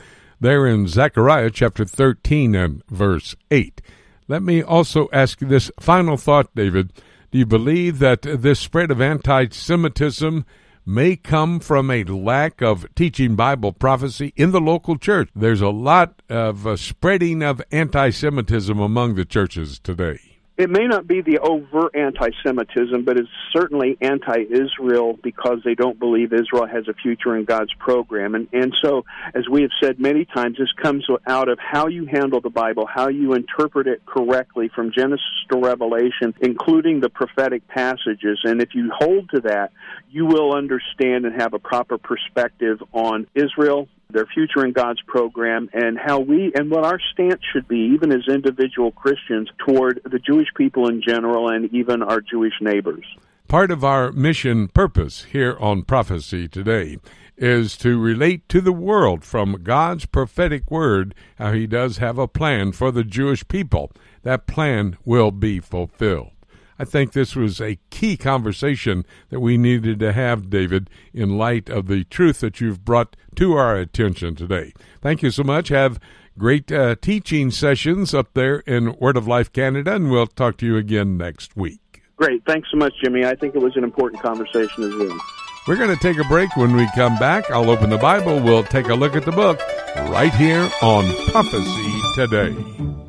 there 0.41 0.67
in 0.67 0.87
Zechariah 0.87 1.51
chapter 1.51 1.85
13 1.85 2.55
and 2.55 2.83
verse 2.89 3.37
8. 3.51 3.81
Let 4.29 4.43
me 4.43 4.62
also 4.62 5.09
ask 5.12 5.39
this 5.39 5.71
final 5.79 6.17
thought, 6.17 6.55
David. 6.55 6.93
Do 7.31 7.39
you 7.39 7.47
believe 7.47 7.99
that 7.99 8.23
this 8.23 8.59
spread 8.59 8.91
of 8.91 9.01
anti 9.01 9.49
Semitism 9.51 10.45
may 10.87 11.16
come 11.16 11.59
from 11.59 11.91
a 11.91 12.05
lack 12.05 12.62
of 12.62 12.87
teaching 12.95 13.34
Bible 13.34 13.72
prophecy 13.72 14.32
in 14.37 14.53
the 14.53 14.61
local 14.61 14.97
church. 14.97 15.28
There's 15.34 15.61
a 15.61 15.68
lot 15.68 16.22
of 16.28 16.66
uh, 16.66 16.76
spreading 16.76 17.43
of 17.43 17.61
anti 17.72 18.11
Semitism 18.11 18.78
among 18.78 19.16
the 19.16 19.24
churches 19.24 19.80
today 19.80 20.36
it 20.57 20.71
may 20.71 20.87
not 20.87 21.07
be 21.07 21.21
the 21.21 21.39
overt 21.39 21.95
anti 21.95 22.31
Semitism, 22.43 23.05
but 23.05 23.19
it's 23.19 23.29
certainly 23.53 23.99
anti 24.01 24.45
Israel 24.51 25.19
because 25.23 25.59
they 25.65 25.75
don't 25.75 25.99
believe 25.99 26.33
Israel 26.33 26.67
has 26.67 26.89
a 26.89 26.95
future 26.95 27.37
in 27.37 27.45
God's 27.45 27.75
program. 27.75 28.35
And, 28.35 28.49
and 28.53 28.75
so, 28.83 29.05
as 29.35 29.47
we 29.51 29.63
have 29.63 29.71
said 29.83 30.01
many 30.01 30.25
times, 30.25 30.57
this 30.59 30.73
comes 30.83 31.07
out 31.27 31.51
of 31.51 31.59
how 31.59 31.89
you 31.89 32.07
handle 32.07 32.41
the 32.41 32.51
Bible, 32.51 32.87
how 32.87 33.09
you 33.09 33.35
interpret 33.35 33.87
it 33.87 34.07
correctly 34.07 34.71
from 34.75 34.93
Genesis 34.97 35.21
to 35.53 35.59
Revelation, 35.59 36.35
including 36.41 37.01
the 37.01 37.11
prophetic 37.11 37.69
passages. 37.69 38.41
And 38.45 38.63
if 38.63 38.75
you 38.75 38.91
hold 38.97 39.29
to 39.31 39.41
that, 39.43 39.73
you 40.11 40.25
will 40.25 40.55
understand 40.55 41.27
and 41.27 41.39
have 41.39 41.53
a 41.53 41.59
proper 41.59 41.99
perspective 41.99 42.83
on 42.93 43.27
Israel, 43.35 43.89
their 44.11 44.27
future 44.27 44.65
in 44.65 44.73
God's 44.73 45.01
program, 45.07 45.69
and 45.73 45.99
how 45.99 46.21
we 46.21 46.53
and 46.55 46.71
what 46.71 46.85
our 46.85 47.01
stance 47.13 47.41
should 47.53 47.69
be, 47.69 47.93
even 47.95 48.13
as 48.13 48.29
individual 48.29 48.93
Christians, 48.93 49.49
toward 49.67 50.01
the 50.05 50.19
Jewish 50.19 50.49
people 50.57 50.89
in 50.89 51.03
general 51.07 51.49
and 51.49 51.73
even 51.75 52.03
our 52.03 52.21
Jewish 52.21 52.55
neighbors. 52.61 53.05
Part 53.49 53.71
of 53.71 53.85
our 53.85 54.13
mission 54.13 54.69
purpose 54.69 55.25
here 55.25 55.57
on 55.61 55.83
Prophecy 55.83 56.49
Today 56.49 56.99
is 57.37 57.77
to 57.77 58.01
relate 58.01 58.49
to 58.49 58.61
the 58.61 58.73
world 58.73 59.25
from 59.25 59.63
God's 59.63 60.07
prophetic 60.07 60.71
word 60.71 61.15
how 61.37 61.53
He 61.53 61.67
does 61.67 61.99
have 61.99 62.19
a 62.19 62.29
plan 62.29 62.73
for 62.73 62.91
the 62.91 63.05
Jewish 63.05 63.47
people. 63.47 63.93
That 64.23 64.47
plan 64.47 64.97
will 65.05 65.31
be 65.31 65.61
fulfilled. 65.61 66.31
I 66.79 66.85
think 66.85 67.12
this 67.12 67.35
was 67.35 67.61
a 67.61 67.79
key 67.91 68.16
conversation 68.16 69.05
that 69.31 69.41
we 69.41 69.57
needed 69.57 69.99
to 70.01 70.12
have, 70.12 70.51
David, 70.51 70.91
in 71.12 71.39
light 71.39 71.68
of 71.68 71.87
the 71.87 72.05
truth 72.05 72.41
that 72.41 72.61
you've 72.61 72.85
brought 72.85 73.16
to 73.37 73.55
our 73.55 73.77
attention 73.77 74.35
today. 74.35 74.72
Thank 75.01 75.22
you 75.22 75.31
so 75.31 75.43
much. 75.43 75.68
Have 75.68 75.99
great 76.39 76.70
uh, 76.70 76.97
teaching 77.01 77.51
sessions 77.51 78.12
up 78.12 78.35
there 78.35 78.59
in 78.61 78.97
Word 78.99 79.16
of 79.16 79.27
Life 79.27 79.53
Canada, 79.53 79.95
and 79.95 80.11
we'll 80.11 80.27
talk 80.27 80.57
to 80.59 80.66
you 80.66 80.77
again 80.77 81.16
next 81.16 81.57
week. 81.57 82.03
Great. 82.17 82.42
Thanks 82.46 82.68
so 82.71 82.79
much, 82.79 82.95
Jimmy. 83.03 83.25
I 83.25 83.34
think 83.34 83.55
it 83.55 83.63
was 83.63 83.76
an 83.76 83.84
important 83.84 84.22
conversation 84.22 84.84
as 84.84 84.95
well. 84.95 85.18
We're 85.68 85.76
going 85.76 85.95
to 85.95 86.03
take 86.03 86.18
a 86.18 86.29
break. 86.29 86.57
When 86.57 86.76
we 86.76 86.88
come 86.95 87.18
back, 87.18 87.51
I'll 87.51 87.71
open 87.71 87.91
the 87.91 87.99
Bible. 87.99 88.41
We'll 88.41 88.64
take 88.64 88.88
a 88.88 88.95
look 88.95 89.17
at 89.17 89.25
the 89.25 89.33
book 89.33 89.61
right 90.11 90.33
here 90.33 90.71
on 90.80 91.05
Prophecy 91.30 92.01
Today. 92.14 93.05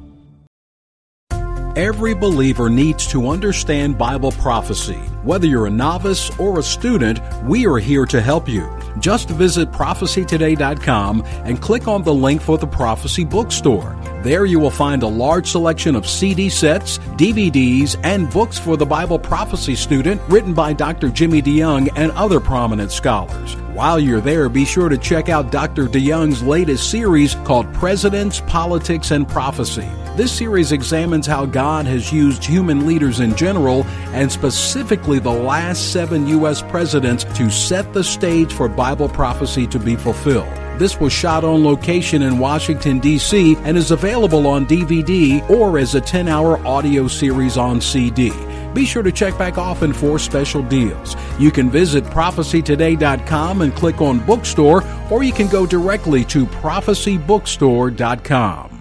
Every 1.77 2.15
believer 2.15 2.71
needs 2.71 3.05
to 3.11 3.29
understand 3.29 3.99
Bible 3.99 4.31
prophecy. 4.31 4.97
Whether 5.21 5.45
you're 5.45 5.67
a 5.67 5.69
novice 5.69 6.31
or 6.39 6.57
a 6.57 6.63
student, 6.63 7.19
we 7.43 7.67
are 7.67 7.77
here 7.77 8.03
to 8.07 8.19
help 8.19 8.49
you. 8.49 8.67
Just 8.97 9.29
visit 9.29 9.71
prophecytoday.com 9.71 11.23
and 11.45 11.61
click 11.61 11.87
on 11.87 12.01
the 12.01 12.15
link 12.15 12.41
for 12.41 12.57
the 12.57 12.65
Prophecy 12.65 13.23
Bookstore. 13.23 13.95
There 14.27 14.43
you 14.43 14.59
will 14.59 14.71
find 14.71 15.03
a 15.03 15.07
large 15.07 15.49
selection 15.49 15.95
of 15.95 16.05
CD 16.05 16.49
sets, 16.49 16.97
DVDs, 17.15 17.97
and 18.03 18.29
books 18.29 18.59
for 18.59 18.75
the 18.75 18.85
Bible 18.85 19.17
prophecy 19.17 19.73
student 19.73 20.21
written 20.27 20.53
by 20.53 20.73
Dr. 20.73 21.07
Jimmy 21.07 21.41
DeYoung 21.41 21.87
and 21.95 22.11
other 22.11 22.41
prominent 22.41 22.91
scholars. 22.91 23.55
While 23.71 24.01
you're 24.01 24.19
there, 24.19 24.49
be 24.49 24.65
sure 24.65 24.89
to 24.89 24.97
check 24.97 25.29
out 25.29 25.49
Dr. 25.49 25.85
DeYoung's 25.85 26.43
latest 26.43 26.91
series 26.91 27.35
called 27.45 27.73
Presidents, 27.73 28.41
Politics, 28.47 29.11
and 29.11 29.25
Prophecy. 29.25 29.87
This 30.17 30.33
series 30.33 30.73
examines 30.73 31.25
how 31.25 31.45
God 31.45 31.85
has 31.85 32.11
used 32.11 32.43
human 32.43 32.85
leaders 32.85 33.21
in 33.21 33.33
general 33.33 33.85
and 34.11 34.29
specifically 34.29 35.19
the 35.19 35.31
last 35.31 35.93
seven 35.93 36.27
U.S. 36.27 36.61
presidents 36.63 37.23
to 37.37 37.49
set 37.49 37.93
the 37.93 38.03
stage 38.03 38.51
for 38.51 38.67
Bible 38.67 39.07
prophecy 39.07 39.65
to 39.67 39.79
be 39.79 39.95
fulfilled. 39.95 40.66
This 40.77 40.99
was 40.99 41.11
shot 41.11 41.43
on 41.43 41.63
location 41.63 42.21
in 42.21 42.37
Washington, 42.37 42.99
D.C., 42.99 43.55
and 43.63 43.75
is 43.75 43.89
available 43.89 44.45
on 44.45 44.67
DVD 44.67 45.41
or 45.49 45.79
as 45.79 45.95
a 45.95 46.01
10 46.01 46.27
hour 46.27 46.63
audio 46.67 47.07
series 47.07 47.57
on 47.57 47.81
CD. 47.81 48.31
Be 48.75 48.85
sure 48.85 49.01
to 49.01 49.11
check 49.11 49.35
back 49.39 49.57
often 49.57 49.91
for 49.91 50.19
special 50.19 50.61
deals. 50.61 51.15
You 51.39 51.49
can 51.49 51.71
visit 51.71 52.03
prophecytoday.com 52.03 53.63
and 53.63 53.73
click 53.73 54.01
on 54.01 54.23
bookstore, 54.23 54.83
or 55.09 55.23
you 55.23 55.33
can 55.33 55.47
go 55.47 55.65
directly 55.65 56.23
to 56.25 56.45
prophecybookstore.com. 56.45 58.73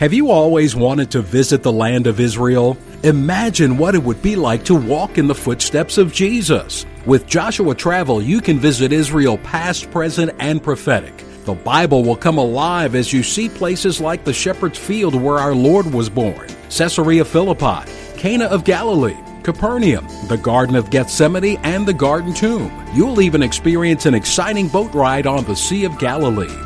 Have 0.00 0.12
you 0.12 0.30
always 0.30 0.76
wanted 0.76 1.10
to 1.12 1.22
visit 1.22 1.62
the 1.64 1.72
land 1.72 2.06
of 2.06 2.20
Israel? 2.20 2.76
Imagine 3.02 3.78
what 3.78 3.96
it 3.96 4.02
would 4.02 4.22
be 4.22 4.36
like 4.36 4.64
to 4.66 4.76
walk 4.76 5.18
in 5.18 5.26
the 5.26 5.34
footsteps 5.34 5.98
of 5.98 6.12
Jesus. 6.12 6.86
With 7.06 7.26
Joshua 7.26 7.74
Travel, 7.74 8.22
you 8.22 8.40
can 8.40 8.58
visit 8.58 8.90
Israel 8.90 9.36
past, 9.36 9.90
present, 9.90 10.32
and 10.38 10.62
prophetic. 10.62 11.14
The 11.44 11.52
Bible 11.52 12.02
will 12.02 12.16
come 12.16 12.38
alive 12.38 12.94
as 12.94 13.12
you 13.12 13.22
see 13.22 13.50
places 13.50 14.00
like 14.00 14.24
the 14.24 14.32
Shepherd's 14.32 14.78
Field 14.78 15.14
where 15.14 15.38
our 15.38 15.54
Lord 15.54 15.92
was 15.92 16.08
born, 16.08 16.48
Caesarea 16.70 17.26
Philippi, 17.26 17.90
Cana 18.16 18.46
of 18.46 18.64
Galilee, 18.64 19.18
Capernaum, 19.42 20.08
the 20.28 20.38
Garden 20.38 20.76
of 20.76 20.88
Gethsemane, 20.88 21.58
and 21.62 21.86
the 21.86 21.92
Garden 21.92 22.32
Tomb. 22.32 22.72
You'll 22.94 23.20
even 23.20 23.42
experience 23.42 24.06
an 24.06 24.14
exciting 24.14 24.68
boat 24.68 24.94
ride 24.94 25.26
on 25.26 25.44
the 25.44 25.56
Sea 25.56 25.84
of 25.84 25.98
Galilee. 25.98 26.63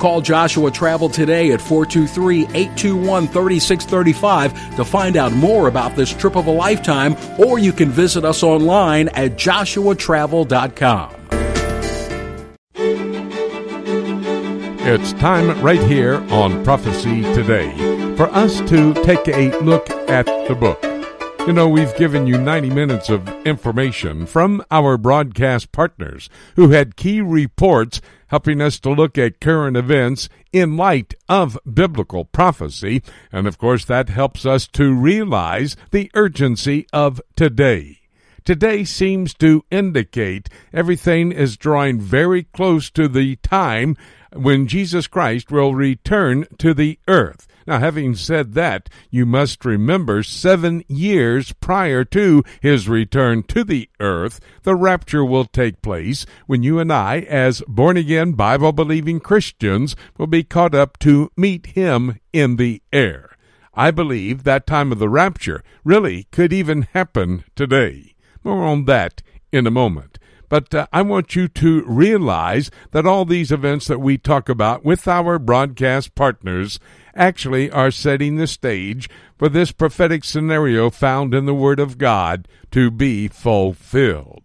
Call 0.00 0.22
Joshua 0.22 0.70
Travel 0.70 1.08
today 1.10 1.52
at 1.52 1.60
423 1.60 2.42
821 2.46 3.28
3635 3.28 4.76
to 4.76 4.84
find 4.84 5.16
out 5.16 5.32
more 5.32 5.68
about 5.68 5.94
this 5.94 6.12
trip 6.12 6.36
of 6.36 6.46
a 6.46 6.50
lifetime, 6.50 7.14
or 7.38 7.58
you 7.58 7.72
can 7.72 7.90
visit 7.90 8.24
us 8.24 8.42
online 8.42 9.08
at 9.10 9.32
joshuatravel.com. 9.32 11.16
It's 14.82 15.12
time 15.12 15.60
right 15.62 15.82
here 15.82 16.16
on 16.32 16.64
Prophecy 16.64 17.22
Today 17.34 17.70
for 18.16 18.28
us 18.30 18.60
to 18.70 18.94
take 19.04 19.28
a 19.28 19.56
look 19.60 19.88
at 19.90 20.26
the 20.48 20.54
book. 20.54 20.89
You 21.46 21.54
know, 21.54 21.68
we've 21.68 21.96
given 21.96 22.26
you 22.26 22.38
90 22.38 22.70
minutes 22.70 23.08
of 23.08 23.26
information 23.46 24.26
from 24.26 24.62
our 24.70 24.98
broadcast 24.98 25.72
partners 25.72 26.28
who 26.54 26.70
had 26.70 26.96
key 26.96 27.22
reports 27.22 28.00
helping 28.28 28.60
us 28.60 28.78
to 28.80 28.90
look 28.90 29.16
at 29.16 29.40
current 29.40 29.76
events 29.76 30.28
in 30.52 30.76
light 30.76 31.14
of 31.28 31.58
biblical 31.72 32.26
prophecy. 32.26 33.02
And 33.32 33.48
of 33.48 33.58
course, 33.58 33.84
that 33.86 34.10
helps 34.10 34.44
us 34.44 34.68
to 34.68 34.94
realize 34.94 35.76
the 35.90 36.10
urgency 36.14 36.86
of 36.92 37.20
today. 37.36 38.00
Today 38.44 38.84
seems 38.84 39.34
to 39.34 39.64
indicate 39.70 40.48
everything 40.72 41.32
is 41.32 41.56
drawing 41.56 42.00
very 42.00 42.44
close 42.44 42.90
to 42.90 43.08
the 43.08 43.36
time 43.36 43.96
when 44.34 44.66
Jesus 44.66 45.06
Christ 45.06 45.50
will 45.50 45.74
return 45.74 46.46
to 46.58 46.74
the 46.74 46.98
earth. 47.08 47.48
Now, 47.70 47.78
having 47.78 48.16
said 48.16 48.54
that, 48.54 48.88
you 49.10 49.24
must 49.24 49.64
remember 49.64 50.24
seven 50.24 50.82
years 50.88 51.52
prior 51.52 52.04
to 52.06 52.42
his 52.60 52.88
return 52.88 53.44
to 53.44 53.62
the 53.62 53.88
earth, 54.00 54.40
the 54.64 54.74
rapture 54.74 55.24
will 55.24 55.44
take 55.44 55.80
place 55.80 56.26
when 56.48 56.64
you 56.64 56.80
and 56.80 56.92
I, 56.92 57.20
as 57.28 57.62
born 57.68 57.96
again, 57.96 58.32
Bible 58.32 58.72
believing 58.72 59.20
Christians, 59.20 59.94
will 60.18 60.26
be 60.26 60.42
caught 60.42 60.74
up 60.74 60.98
to 60.98 61.30
meet 61.36 61.66
him 61.66 62.18
in 62.32 62.56
the 62.56 62.82
air. 62.92 63.36
I 63.72 63.92
believe 63.92 64.42
that 64.42 64.66
time 64.66 64.90
of 64.90 64.98
the 64.98 65.08
rapture 65.08 65.62
really 65.84 66.24
could 66.32 66.52
even 66.52 66.88
happen 66.92 67.44
today. 67.54 68.16
More 68.42 68.64
on 68.64 68.86
that 68.86 69.22
in 69.52 69.64
a 69.64 69.70
moment. 69.70 70.18
But 70.50 70.74
uh, 70.74 70.88
I 70.92 71.02
want 71.02 71.36
you 71.36 71.46
to 71.46 71.84
realize 71.86 72.72
that 72.90 73.06
all 73.06 73.24
these 73.24 73.52
events 73.52 73.86
that 73.86 74.00
we 74.00 74.18
talk 74.18 74.48
about 74.48 74.84
with 74.84 75.06
our 75.06 75.38
broadcast 75.38 76.16
partners 76.16 76.80
actually 77.14 77.70
are 77.70 77.90
setting 77.90 78.36
the 78.36 78.46
stage 78.46 79.08
for 79.36 79.48
this 79.48 79.72
prophetic 79.72 80.24
scenario 80.24 80.90
found 80.90 81.34
in 81.34 81.46
the 81.46 81.54
Word 81.54 81.80
of 81.80 81.98
God 81.98 82.46
to 82.70 82.90
be 82.90 83.28
fulfilled. 83.28 84.44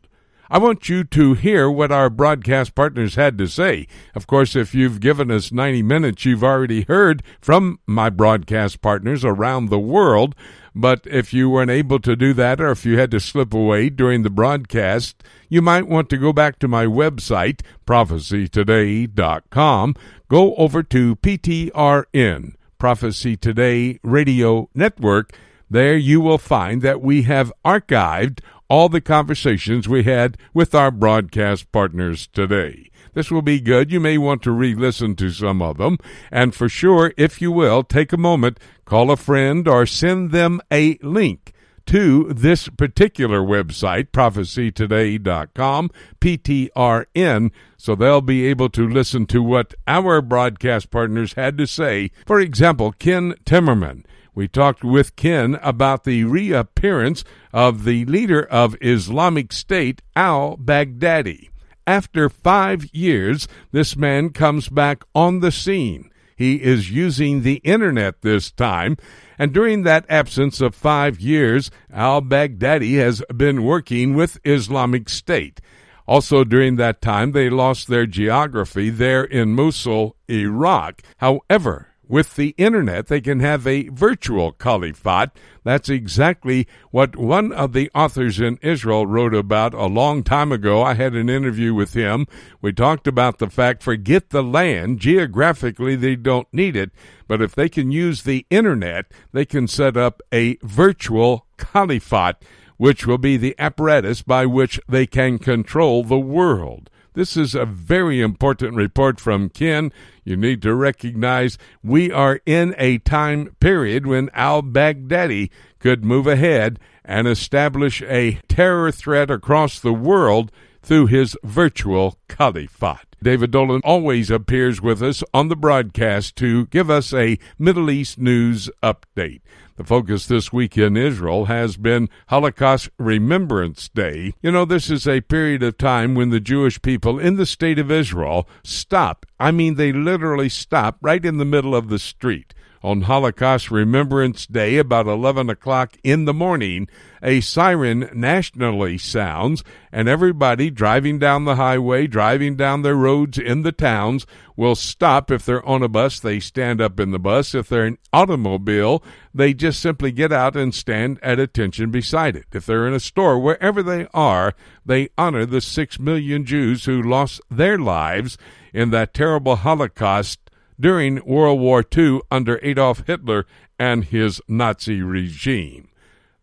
I 0.49 0.59
want 0.59 0.89
you 0.89 1.03
to 1.03 1.33
hear 1.33 1.71
what 1.71 1.91
our 1.91 2.09
broadcast 2.09 2.75
partners 2.75 3.15
had 3.15 3.37
to 3.39 3.47
say. 3.47 3.87
Of 4.13 4.27
course, 4.27 4.55
if 4.55 4.75
you've 4.75 4.99
given 4.99 5.31
us 5.31 5.51
90 5.51 5.81
minutes, 5.81 6.23
you've 6.23 6.43
already 6.43 6.83
heard 6.83 7.23
from 7.41 7.79
my 7.87 8.11
broadcast 8.11 8.79
partners 8.81 9.25
around 9.25 9.69
the 9.69 9.79
world. 9.79 10.35
But 10.75 11.01
if 11.05 11.33
you 11.33 11.49
weren't 11.49 11.71
able 11.71 11.99
to 11.99 12.17
do 12.17 12.33
that, 12.33 12.59
or 12.59 12.71
if 12.71 12.85
you 12.85 12.99
had 12.99 13.11
to 13.11 13.21
slip 13.21 13.53
away 13.53 13.89
during 13.89 14.23
the 14.23 14.29
broadcast, 14.29 15.23
you 15.47 15.61
might 15.61 15.87
want 15.87 16.09
to 16.09 16.17
go 16.17 16.33
back 16.33 16.59
to 16.59 16.67
my 16.67 16.85
website, 16.85 17.61
prophecytoday.com. 17.85 19.95
Go 20.27 20.53
over 20.55 20.83
to 20.83 21.15
PTRN, 21.15 22.55
Prophecy 22.77 23.37
Today 23.37 24.01
Radio 24.03 24.69
Network. 24.75 25.31
There 25.69 25.95
you 25.95 26.19
will 26.19 26.37
find 26.37 26.81
that 26.81 26.99
we 27.01 27.21
have 27.23 27.53
archived 27.63 28.41
all 28.67 28.89
the 28.89 28.99
conversations 28.99 29.87
we 29.87 30.03
had 30.03 30.37
with 30.53 30.75
our 30.75 30.91
broadcast 30.91 31.71
partners 31.71 32.27
today. 32.27 32.89
This 33.15 33.31
will 33.31 33.41
be 33.41 33.59
good. 33.59 33.91
You 33.91 33.99
may 33.99 34.19
want 34.19 34.43
to 34.43 34.51
re 34.51 34.75
listen 34.75 35.15
to 35.15 35.31
some 35.31 35.61
of 35.61 35.77
them. 35.77 35.97
And 36.31 36.53
for 36.53 36.69
sure, 36.69 37.13
if 37.17 37.41
you 37.41 37.51
will, 37.51 37.81
take 37.81 38.13
a 38.13 38.17
moment, 38.17 38.59
call 38.85 39.09
a 39.09 39.17
friend, 39.17 39.67
or 39.67 39.87
send 39.87 40.31
them 40.31 40.61
a 40.69 40.99
link 41.01 41.53
to 41.87 42.33
this 42.33 42.67
particular 42.67 43.39
website, 43.39 44.09
prophecytoday.com, 44.11 45.91
PTRN, 46.19 47.51
so 47.77 47.95
they'll 47.95 48.21
be 48.21 48.45
able 48.47 48.69
to 48.69 48.87
listen 48.87 49.25
to 49.27 49.41
what 49.41 49.73
our 49.87 50.21
broadcast 50.21 50.91
partners 50.91 51.33
had 51.33 51.57
to 51.57 51.67
say. 51.67 52.11
For 52.25 52.39
example, 52.39 52.91
Ken 52.91 53.33
Timmerman. 53.45 54.03
We 54.33 54.49
talked 54.49 54.83
with 54.83 55.15
Ken 55.15 55.57
about 55.61 56.03
the 56.03 56.25
reappearance 56.25 57.23
of 57.53 57.85
the 57.85 58.03
leader 58.03 58.43
of 58.43 58.75
Islamic 58.81 59.53
State, 59.53 60.01
al 60.13 60.57
Baghdadi. 60.57 61.49
After 61.87 62.29
five 62.29 62.85
years, 62.93 63.47
this 63.71 63.95
man 63.95 64.29
comes 64.29 64.69
back 64.69 65.03
on 65.13 65.39
the 65.39 65.51
scene. 65.51 66.09
He 66.35 66.55
is 66.55 66.91
using 66.91 67.41
the 67.41 67.61
internet 67.63 68.21
this 68.21 68.51
time, 68.51 68.97
and 69.39 69.53
during 69.53 69.83
that 69.83 70.05
absence 70.09 70.61
of 70.61 70.75
five 70.75 71.19
years, 71.19 71.71
al 71.93 72.21
Baghdadi 72.21 72.97
has 72.97 73.23
been 73.35 73.63
working 73.63 74.15
with 74.15 74.39
Islamic 74.43 75.09
State. 75.09 75.61
Also, 76.07 76.43
during 76.43 76.75
that 76.75 77.01
time, 77.01 77.31
they 77.31 77.49
lost 77.49 77.87
their 77.87 78.05
geography 78.05 78.89
there 78.89 79.23
in 79.23 79.55
Mosul, 79.55 80.15
Iraq. 80.29 81.01
However, 81.17 81.94
with 82.07 82.35
the 82.35 82.53
internet, 82.57 83.07
they 83.07 83.21
can 83.21 83.39
have 83.39 83.65
a 83.65 83.89
virtual 83.89 84.51
caliphate. 84.51 85.29
That's 85.63 85.89
exactly 85.89 86.67
what 86.91 87.15
one 87.15 87.51
of 87.51 87.73
the 87.73 87.89
authors 87.95 88.39
in 88.39 88.59
Israel 88.61 89.07
wrote 89.07 89.33
about 89.33 89.73
a 89.73 89.85
long 89.85 90.23
time 90.23 90.51
ago. 90.51 90.83
I 90.83 90.93
had 90.93 91.13
an 91.13 91.29
interview 91.29 91.73
with 91.73 91.93
him. 91.93 92.27
We 92.61 92.73
talked 92.73 93.07
about 93.07 93.39
the 93.39 93.49
fact 93.49 93.83
forget 93.83 94.29
the 94.29 94.43
land. 94.43 94.99
Geographically, 94.99 95.95
they 95.95 96.15
don't 96.15 96.47
need 96.53 96.75
it. 96.75 96.91
But 97.27 97.41
if 97.41 97.55
they 97.55 97.69
can 97.69 97.91
use 97.91 98.23
the 98.23 98.45
internet, 98.49 99.05
they 99.31 99.45
can 99.45 99.67
set 99.67 99.97
up 99.97 100.21
a 100.31 100.57
virtual 100.61 101.47
caliphate, 101.57 102.35
which 102.77 103.07
will 103.07 103.17
be 103.17 103.37
the 103.37 103.55
apparatus 103.57 104.21
by 104.21 104.45
which 104.45 104.79
they 104.87 105.07
can 105.07 105.39
control 105.39 106.03
the 106.03 106.19
world. 106.19 106.89
This 107.15 107.37
is 107.37 107.55
a 107.55 107.65
very 107.65 108.19
important 108.19 108.75
report 108.75 109.21
from 109.21 109.47
Ken. 109.47 109.93
You 110.25 110.35
need 110.35 110.61
to 110.63 110.75
recognize 110.75 111.57
we 111.81 112.11
are 112.11 112.41
in 112.45 112.75
a 112.77 112.97
time 112.99 113.55
period 113.61 114.05
when 114.05 114.29
al 114.33 114.61
Baghdadi 114.61 115.49
could 115.79 116.03
move 116.03 116.27
ahead 116.27 116.77
and 117.05 117.25
establish 117.25 118.01
a 118.01 118.39
terror 118.49 118.91
threat 118.91 119.31
across 119.31 119.79
the 119.79 119.93
world 119.93 120.51
through 120.81 121.07
his 121.07 121.37
virtual 121.41 122.19
caliphate. 122.27 123.15
David 123.23 123.49
Dolan 123.49 123.81
always 123.85 124.29
appears 124.29 124.81
with 124.81 125.01
us 125.01 125.23
on 125.33 125.47
the 125.47 125.55
broadcast 125.55 126.35
to 126.35 126.65
give 126.67 126.89
us 126.89 127.13
a 127.13 127.39
Middle 127.57 127.89
East 127.89 128.19
news 128.19 128.69
update. 128.83 129.39
The 129.77 129.83
focus 129.83 130.25
this 130.25 130.53
week 130.53 130.77
in 130.77 130.95
Israel 130.95 131.45
has 131.45 131.75
been 131.75 132.07
Holocaust 132.29 132.89
Remembrance 132.97 133.89
Day. 133.89 134.33
You 134.41 134.49
know, 134.49 134.63
this 134.63 134.89
is 134.89 135.05
a 135.05 135.19
period 135.19 135.63
of 135.63 135.77
time 135.77 136.15
when 136.15 136.29
the 136.29 136.39
Jewish 136.39 136.81
people 136.81 137.19
in 137.19 137.35
the 137.35 137.45
state 137.45 137.77
of 137.77 137.91
Israel 137.91 138.47
stop. 138.63 139.25
I 139.37 139.51
mean, 139.51 139.75
they 139.75 139.91
literally 139.91 140.47
stop 140.47 140.97
right 141.01 141.25
in 141.25 141.39
the 141.39 141.45
middle 141.45 141.75
of 141.75 141.89
the 141.89 141.99
street 141.99 142.53
on 142.85 143.01
Holocaust 143.01 143.71
Remembrance 143.71 144.45
Day, 144.45 144.77
about 144.77 145.07
11 145.07 145.49
o'clock 145.49 145.97
in 146.03 146.25
the 146.25 146.35
morning, 146.35 146.87
a 147.23 147.41
siren 147.41 148.07
nationally 148.13 148.99
sounds, 148.99 149.63
and 149.91 150.07
everybody 150.07 150.69
driving 150.69 151.17
down 151.17 151.45
the 151.45 151.55
highway, 151.55 152.05
driving 152.05 152.55
down 152.55 152.83
their 152.83 152.93
roads 152.93 153.39
in 153.39 153.63
the 153.63 153.71
towns, 153.71 154.27
will 154.55 154.75
stop. 154.75 155.31
If 155.31 155.47
they're 155.47 155.65
on 155.65 155.81
a 155.81 155.87
bus, 155.87 156.19
they 156.19 156.39
stand 156.39 156.79
up 156.79 156.99
in 156.99 157.09
the 157.09 157.17
bus. 157.17 157.55
If 157.55 157.69
they're 157.69 157.87
in 157.87 157.93
an 157.93 157.99
automobile, 158.13 159.03
they 159.33 159.55
just 159.55 159.79
simply 159.79 160.11
get 160.11 160.31
out 160.31 160.55
and 160.55 160.73
stand 160.73 161.17
at 161.23 161.39
attention 161.39 161.89
beside 161.89 162.35
it. 162.35 162.45
If 162.53 162.67
they're 162.67 162.87
in 162.87 162.93
a 162.93 162.99
store, 162.99 163.39
wherever 163.39 163.81
they 163.81 164.05
are, 164.13 164.53
they 164.85 165.09
honor 165.17 165.47
the 165.47 165.59
six 165.59 165.99
million 165.99 166.45
Jews 166.45 166.85
who 166.85 167.01
lost 167.01 167.41
their 167.49 167.79
lives 167.79 168.37
in 168.73 168.91
that 168.91 169.15
terrible 169.15 169.55
Holocaust 169.55 170.44
during 170.79 171.23
World 171.25 171.59
War 171.59 171.83
II 171.95 172.21
under 172.31 172.59
Adolf 172.61 173.05
Hitler 173.07 173.45
and 173.79 174.05
his 174.05 174.41
Nazi 174.47 175.01
regime. 175.01 175.89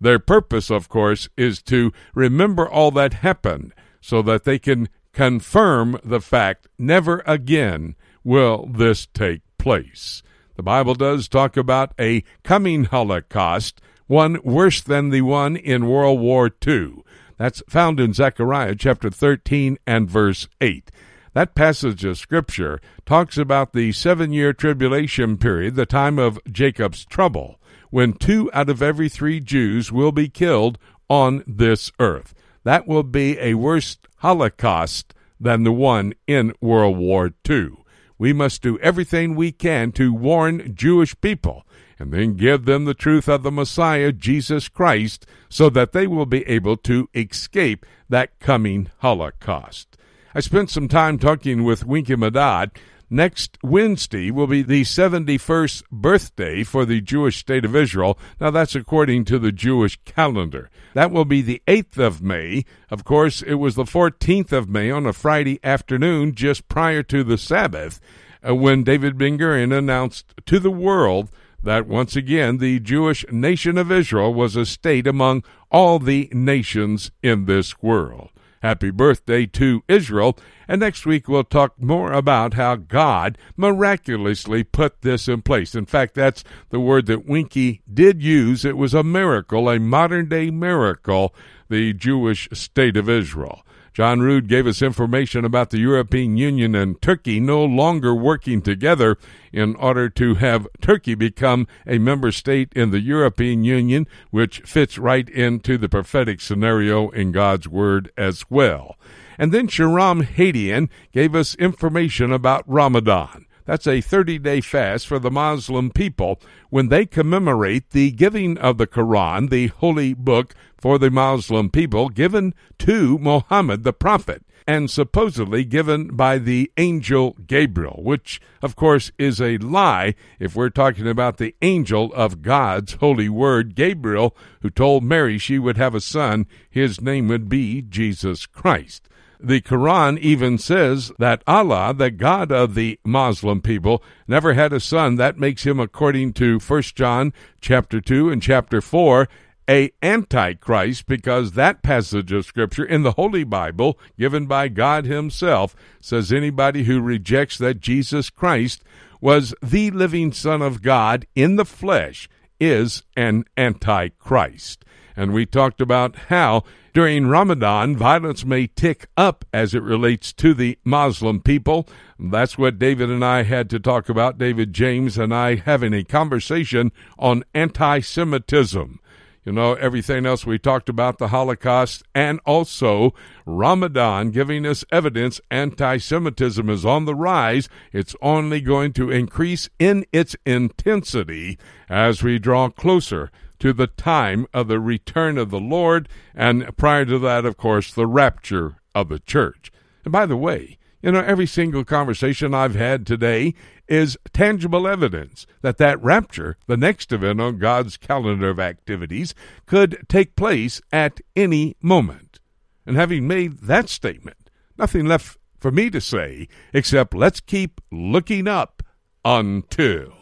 Their 0.01 0.19
purpose, 0.19 0.71
of 0.71 0.89
course, 0.89 1.29
is 1.37 1.63
to 1.63 1.93
remember 2.15 2.69
all 2.69 2.91
that 2.93 3.15
happened 3.15 3.73
so 4.01 4.21
that 4.23 4.45
they 4.45 4.59
can 4.59 4.89
confirm 5.13 5.99
the 6.03 6.21
fact 6.21 6.67
never 6.79 7.23
again 7.27 7.95
will 8.25 8.67
this 8.67 9.07
take 9.07 9.43
place. 9.59 10.23
The 10.57 10.63
Bible 10.63 10.95
does 10.95 11.29
talk 11.29 11.57
about 11.57 11.93
a 11.99 12.25
coming 12.43 12.85
Holocaust, 12.85 13.81
one 14.07 14.39
worse 14.43 14.81
than 14.81 15.11
the 15.11 15.23
one 15.23 15.57
in 15.57 15.87
World 15.87 16.21
War 16.21 16.51
II. 16.67 17.03
That's 17.39 17.63
found 17.69 17.99
in 18.01 18.13
Zechariah 18.13 18.75
chapter 18.75 19.09
13 19.09 19.79
and 19.87 20.09
verse 20.09 20.49
8. 20.61 20.91
That 21.35 21.55
passage 21.55 22.05
of 22.05 22.19
Scripture 22.19 22.79
talks 23.07 23.39
about 23.39 23.73
the 23.73 23.93
seven 23.93 24.33
year 24.33 24.53
tribulation 24.53 25.39
period, 25.39 25.77
the 25.77 25.87
time 25.87 26.19
of 26.19 26.39
Jacob's 26.51 27.07
trouble, 27.07 27.59
when 27.89 28.13
two 28.13 28.51
out 28.53 28.69
of 28.69 28.83
every 28.83 29.09
three 29.09 29.41
Jews 29.41 29.91
will 29.91 30.13
be 30.13 30.29
killed 30.29 30.79
on 31.09 31.43
this 31.47 31.91
earth. 31.99 32.35
That 32.65 32.87
will 32.87 33.03
be 33.03 33.39
a 33.39 33.55
worse 33.55 33.97
Holocaust 34.19 35.15
than 35.41 35.63
the 35.63 35.73
one 35.73 36.13
in 36.27 36.53
World 36.61 36.99
War 36.99 37.33
II. 37.49 37.71
We 38.19 38.35
must 38.35 38.63
do 38.63 38.79
everything 38.79 39.35
we 39.35 39.53
can 39.53 39.91
to 39.93 40.13
warn 40.13 40.75
Jewish 40.75 41.19
people 41.21 41.67
and 41.99 42.13
then 42.13 42.37
give 42.37 42.67
them 42.67 42.85
the 42.85 42.95
truth 42.95 43.27
of 43.27 43.43
the 43.43 43.51
Messiah, 43.51 44.13
Jesus 44.13 44.69
Christ, 44.69 45.25
so 45.49 45.71
that 45.71 45.93
they 45.93 46.07
will 46.07 46.27
be 46.27 46.47
able 46.49 46.77
to 46.79 47.09
escape 47.15 47.87
that 48.09 48.39
coming 48.39 48.91
Holocaust. 48.99 49.92
I 50.35 50.41
spent 50.41 50.71
some 50.71 50.89
time 50.89 51.19
talking 51.19 51.63
with 51.63 51.85
Winky 51.85 52.15
Medad. 52.15 52.71
Next 53.11 53.59
Wednesday 53.63 54.31
will 54.31 54.47
be 54.47 54.63
the 54.63 54.81
71st 54.81 55.83
birthday 55.93 56.65
for 56.65 56.87
the 56.87 57.03
Jewish 57.03 57.37
state 57.37 57.67
of 57.67 57.77
Israel. 57.77 58.19
Now, 58.41 58.51
that's 58.51 58.75
according 58.75 59.27
to 59.27 59.39
the 59.39 59.53
Jewish 59.53 59.99
calendar. 60.07 60.71
That 60.95 61.11
will 61.11 61.27
be 61.27 61.43
the 61.43 61.61
8th 61.67 61.99
of 61.99 62.23
May. 62.23 62.65
Of 62.91 63.05
course, 63.05 63.43
it 63.43 63.57
was 63.57 63.75
the 63.75 63.85
14th 63.85 64.53
of 64.53 64.71
May 64.71 64.91
on 64.91 65.05
a 65.05 65.13
Friday 65.13 65.61
afternoon, 65.63 66.35
just 66.35 66.67
prior 66.69 67.03
to 67.03 67.23
the 67.23 67.37
Sabbath, 67.37 68.01
uh, 68.43 68.55
when 68.55 68.85
David 68.85 69.19
Ben 69.19 69.37
Gurion 69.37 69.77
announced 69.77 70.35
to 70.47 70.59
the 70.59 70.71
world 70.71 71.29
that 71.63 71.87
once 71.87 72.17
again 72.17 72.57
the 72.57 72.81
Jewish 72.81 73.27
nation 73.31 73.77
of 73.77 73.93
Israel 73.93 74.33
was 74.33 74.57
a 74.57 74.65
state 74.65 75.07
among 75.07 75.45
all 75.71 75.99
the 75.99 76.31
nations 76.33 77.11
in 77.23 77.45
this 77.45 77.83
world. 77.83 78.31
Happy 78.63 78.91
birthday 78.91 79.45
to 79.45 79.83
Israel. 79.89 80.39
And 80.69 80.81
next 80.81 81.05
week 81.05 81.27
we'll 81.27 81.43
talk 81.43 81.81
more 81.83 82.13
about 82.13 82.55
how 82.55 82.77
God 82.77 83.37
miraculously 83.57 84.63
put 84.63 85.03
this 85.03 85.27
in 85.27 85.43
place. 85.43 85.75
In 85.75 85.85
fact, 85.85 86.15
that's 86.15 86.45
the 86.71 86.79
word 86.79 87.07
that 87.07 87.27
Winky 87.27 87.83
did 87.93 88.23
use. 88.23 88.65
It 88.65 88.77
was 88.77 88.95
a 88.95 89.03
miracle, 89.03 89.69
a 89.69 89.81
modern 89.81 90.29
day 90.29 90.51
miracle, 90.53 91.35
the 91.69 91.93
Jewish 91.93 92.49
state 92.53 92.97
of 92.97 93.09
Israel. 93.09 93.67
John 93.93 94.21
Rood 94.21 94.49
gave 94.49 94.67
us 94.67 94.81
information 94.81 95.45
about 95.45 95.71
the 95.71 95.79
European 95.79 96.37
Union 96.39 96.75
and 96.75 97.01
Turkey 97.03 97.41
no 97.41 97.63
longer 97.63 98.15
working 98.15 98.63
together 98.63 99.19
in 99.53 99.75
order 99.77 100.09
to 100.09 100.37
have 100.37 100.67
Turkey 100.81 101.15
become 101.15 101.67
a 101.87 101.99
member 101.99 102.33
state 102.33 102.73
in 102.75 102.91
the 102.91 103.01
European 103.01 103.65
Union, 103.65 104.07
which 104.31 104.61
fits 104.61 104.97
right 104.97 105.29
into 105.29 105.77
the 105.77 105.91
prophetic 105.91 106.41
scenario 106.41 107.11
in 107.11 107.33
God's 107.33 107.69
Word 107.69 108.11
as 108.17 108.49
well. 108.49 108.97
And 109.37 109.53
then 109.53 109.69
Shahram 109.69 110.25
Hadian 110.27 110.89
gave 111.13 111.35
us 111.35 111.55
information 111.57 112.33
about 112.33 112.65
Ramadan. 112.67 113.47
That's 113.65 113.87
a 113.87 114.01
30 114.01 114.39
day 114.39 114.61
fast 114.61 115.07
for 115.07 115.19
the 115.19 115.31
Muslim 115.31 115.91
people 115.91 116.41
when 116.71 116.89
they 116.89 117.07
commemorate 117.07 117.91
the 117.91 118.11
giving 118.11 118.59
of 118.59 118.79
the 118.79 118.87
Quran, 118.87 119.51
the 119.51 119.69
holy 119.69 120.15
book 120.15 120.55
for 120.77 120.99
the 120.99 121.11
Muslim 121.11 121.71
people, 121.71 122.09
given 122.09 122.55
to 122.79 123.19
Muhammad 123.19 123.85
the 123.85 123.93
Prophet 123.93 124.43
and 124.67 124.91
supposedly 124.91 125.65
given 125.65 126.09
by 126.09 126.39
the 126.39 126.71
angel 126.77 127.37
Gabriel, 127.47 128.01
which, 128.03 128.41
of 128.63 128.77
course, 128.77 129.11
is 129.19 129.41
a 129.41 129.59
lie 129.59 130.15
if 130.39 130.55
we're 130.55 130.71
talking 130.71 131.09
about 131.09 131.39
the 131.39 131.55
angel 131.63 132.13
of 132.15 132.43
God's 132.43 132.95
holy 132.95 133.29
word, 133.29 133.75
Gabriel, 133.75 134.37
who 134.61 134.71
told 134.71 135.03
Mary 135.03 135.39
she 135.39 135.59
would 135.59 135.77
have 135.77 135.95
a 135.95 136.01
son. 136.01 136.47
His 136.71 137.01
name 137.01 137.29
would 137.29 137.49
be 137.49 137.83
Jesus 137.83 138.47
Christ. 138.47 139.09
The 139.45 139.61
Quran 139.61 140.19
even 140.21 140.57
says 140.57 141.11
that 141.19 141.43
Allah, 141.49 141.93
the 141.93 142.13
God 142.13 142.53
of 142.53 142.77
the 142.77 143.01
Muslim 143.05 143.61
people, 143.61 144.03
never 144.29 144.55
had 144.55 144.73
a 144.73 144.79
son. 144.79 145.17
That 145.17 145.37
makes 145.37 145.65
him, 145.65 145.81
according 145.81 146.35
to 146.35 146.61
1 146.61 146.83
John 146.95 147.33
chapter 147.61 148.01
2 148.01 148.31
and 148.31 148.41
chapter 148.41 148.81
4, 148.81 149.29
a 149.69 149.91
antichrist 150.01 151.07
because 151.07 151.53
that 151.53 151.83
passage 151.83 152.31
of 152.31 152.45
scripture 152.45 152.85
in 152.85 153.03
the 153.03 153.13
Holy 153.13 153.43
Bible 153.43 153.99
given 154.19 154.47
by 154.47 154.69
God 154.69 155.07
himself 155.07 155.75
says 156.01 156.33
anybody 156.33 156.85
who 156.85 157.01
rejects 157.01 157.59
that 157.59 157.81
Jesus 157.81 158.31
Christ 158.31 158.85
was 159.21 159.55
the 159.63 159.91
living 159.91 160.33
son 160.33 160.63
of 160.63 160.83
God 160.83 161.27
in 161.35 161.57
the 161.57 161.65
flesh 161.65 162.29
is 162.61 163.03
an 163.17 163.45
antichrist. 163.57 164.85
And 165.17 165.33
we 165.33 165.47
talked 165.47 165.81
about 165.81 166.17
how 166.29 166.65
during 166.93 167.27
Ramadan, 167.27 167.97
violence 167.97 168.45
may 168.45 168.67
tick 168.67 169.07
up 169.17 169.45
as 169.53 169.75
it 169.75 169.83
relates 169.83 170.33
to 170.35 170.53
the 170.53 170.79
Muslim 170.85 171.41
people. 171.41 171.89
That's 172.19 172.59
what 172.59 172.79
David 172.79 173.11
and 173.11 173.25
I 173.25 173.45
had 173.45 173.71
to 173.71 173.81
talk 173.81 174.09
about. 174.09 174.37
David 174.37 174.73
James 174.75 175.17
and 175.17 175.35
I 175.35 175.57
having 175.57 175.95
a 175.95 176.05
conversation 176.05 176.93
on 177.19 177.45
anti 177.55 178.01
Semitism. 178.01 179.01
You 179.45 179.53
know, 179.53 179.75
everything 179.75 180.25
else 180.25 180.47
we 180.47 180.59
talked 180.59 180.89
about, 180.89 181.19
the 181.19 181.29
Holocaust, 181.29 182.05
and 182.15 182.39
also 182.47 183.13
Ramadan 183.45 184.31
giving 184.31 184.65
us 184.65 184.85
evidence 184.93 185.41
anti 185.51 185.97
Semitism 185.97 186.69
is 186.69 186.85
on 186.85 187.07
the 187.07 187.15
rise. 187.15 187.69
It's 187.93 188.15
only 188.21 188.61
going 188.61 188.93
to 188.95 189.11
increase 189.11 189.69
in 189.79 190.05
its 190.13 190.37
intensity 190.45 191.59
as 191.89 192.23
we 192.23 192.39
draw 192.39 192.69
closer 192.69 193.31
to 193.63 193.73
the 193.73 193.87
time 193.87 194.45
of 194.53 194.67
the 194.67 194.81
return 194.81 195.39
of 195.39 195.51
the 195.51 195.61
Lord, 195.61 196.09
and 196.35 196.77
prior 196.77 197.05
to 197.05 197.17
that, 197.21 197.45
of 197.45 197.57
course, 197.57 197.95
the 197.95 198.09
rapture 198.09 198.75
of 198.93 199.09
the 199.09 199.21
church. 199.21 199.71
And 200.05 200.11
by 200.11 200.27
the 200.27 200.37
way, 200.37 200.79
you 201.01 201.13
know, 201.13 201.21
every 201.21 201.47
single 201.47 201.85
conversation 201.85 202.55
I've 202.55 202.75
had 202.75 203.07
today 203.07 203.55
is 203.87 204.19
tangible 204.33 204.89
evidence 204.89 205.47
that 205.61 205.79
that 205.79 206.03
rapture, 206.03 206.57
the 206.67 206.77
next 206.77 207.13
event 207.13 207.41
on 207.41 207.61
God's 207.61 207.97
calendar 207.97 208.51
of 208.51 208.59
activities, 208.59 209.33
could 209.65 210.07
take 210.09 210.35
place 210.35 210.83
at 210.93 211.21
any 211.37 211.77
moment. 211.81 212.41
And 212.85 212.97
having 212.97 213.29
made 213.29 213.59
that 213.59 213.89
statement, 213.89 214.51
nothing 214.77 215.07
left 215.07 215.39
for 215.61 215.71
me 215.71 215.89
to 215.91 216.01
say 216.01 216.49
except 216.75 217.15
let's 217.15 217.39
keep 217.39 217.81
looking 217.93 218.49
up 218.49 218.83
until. 219.25 220.22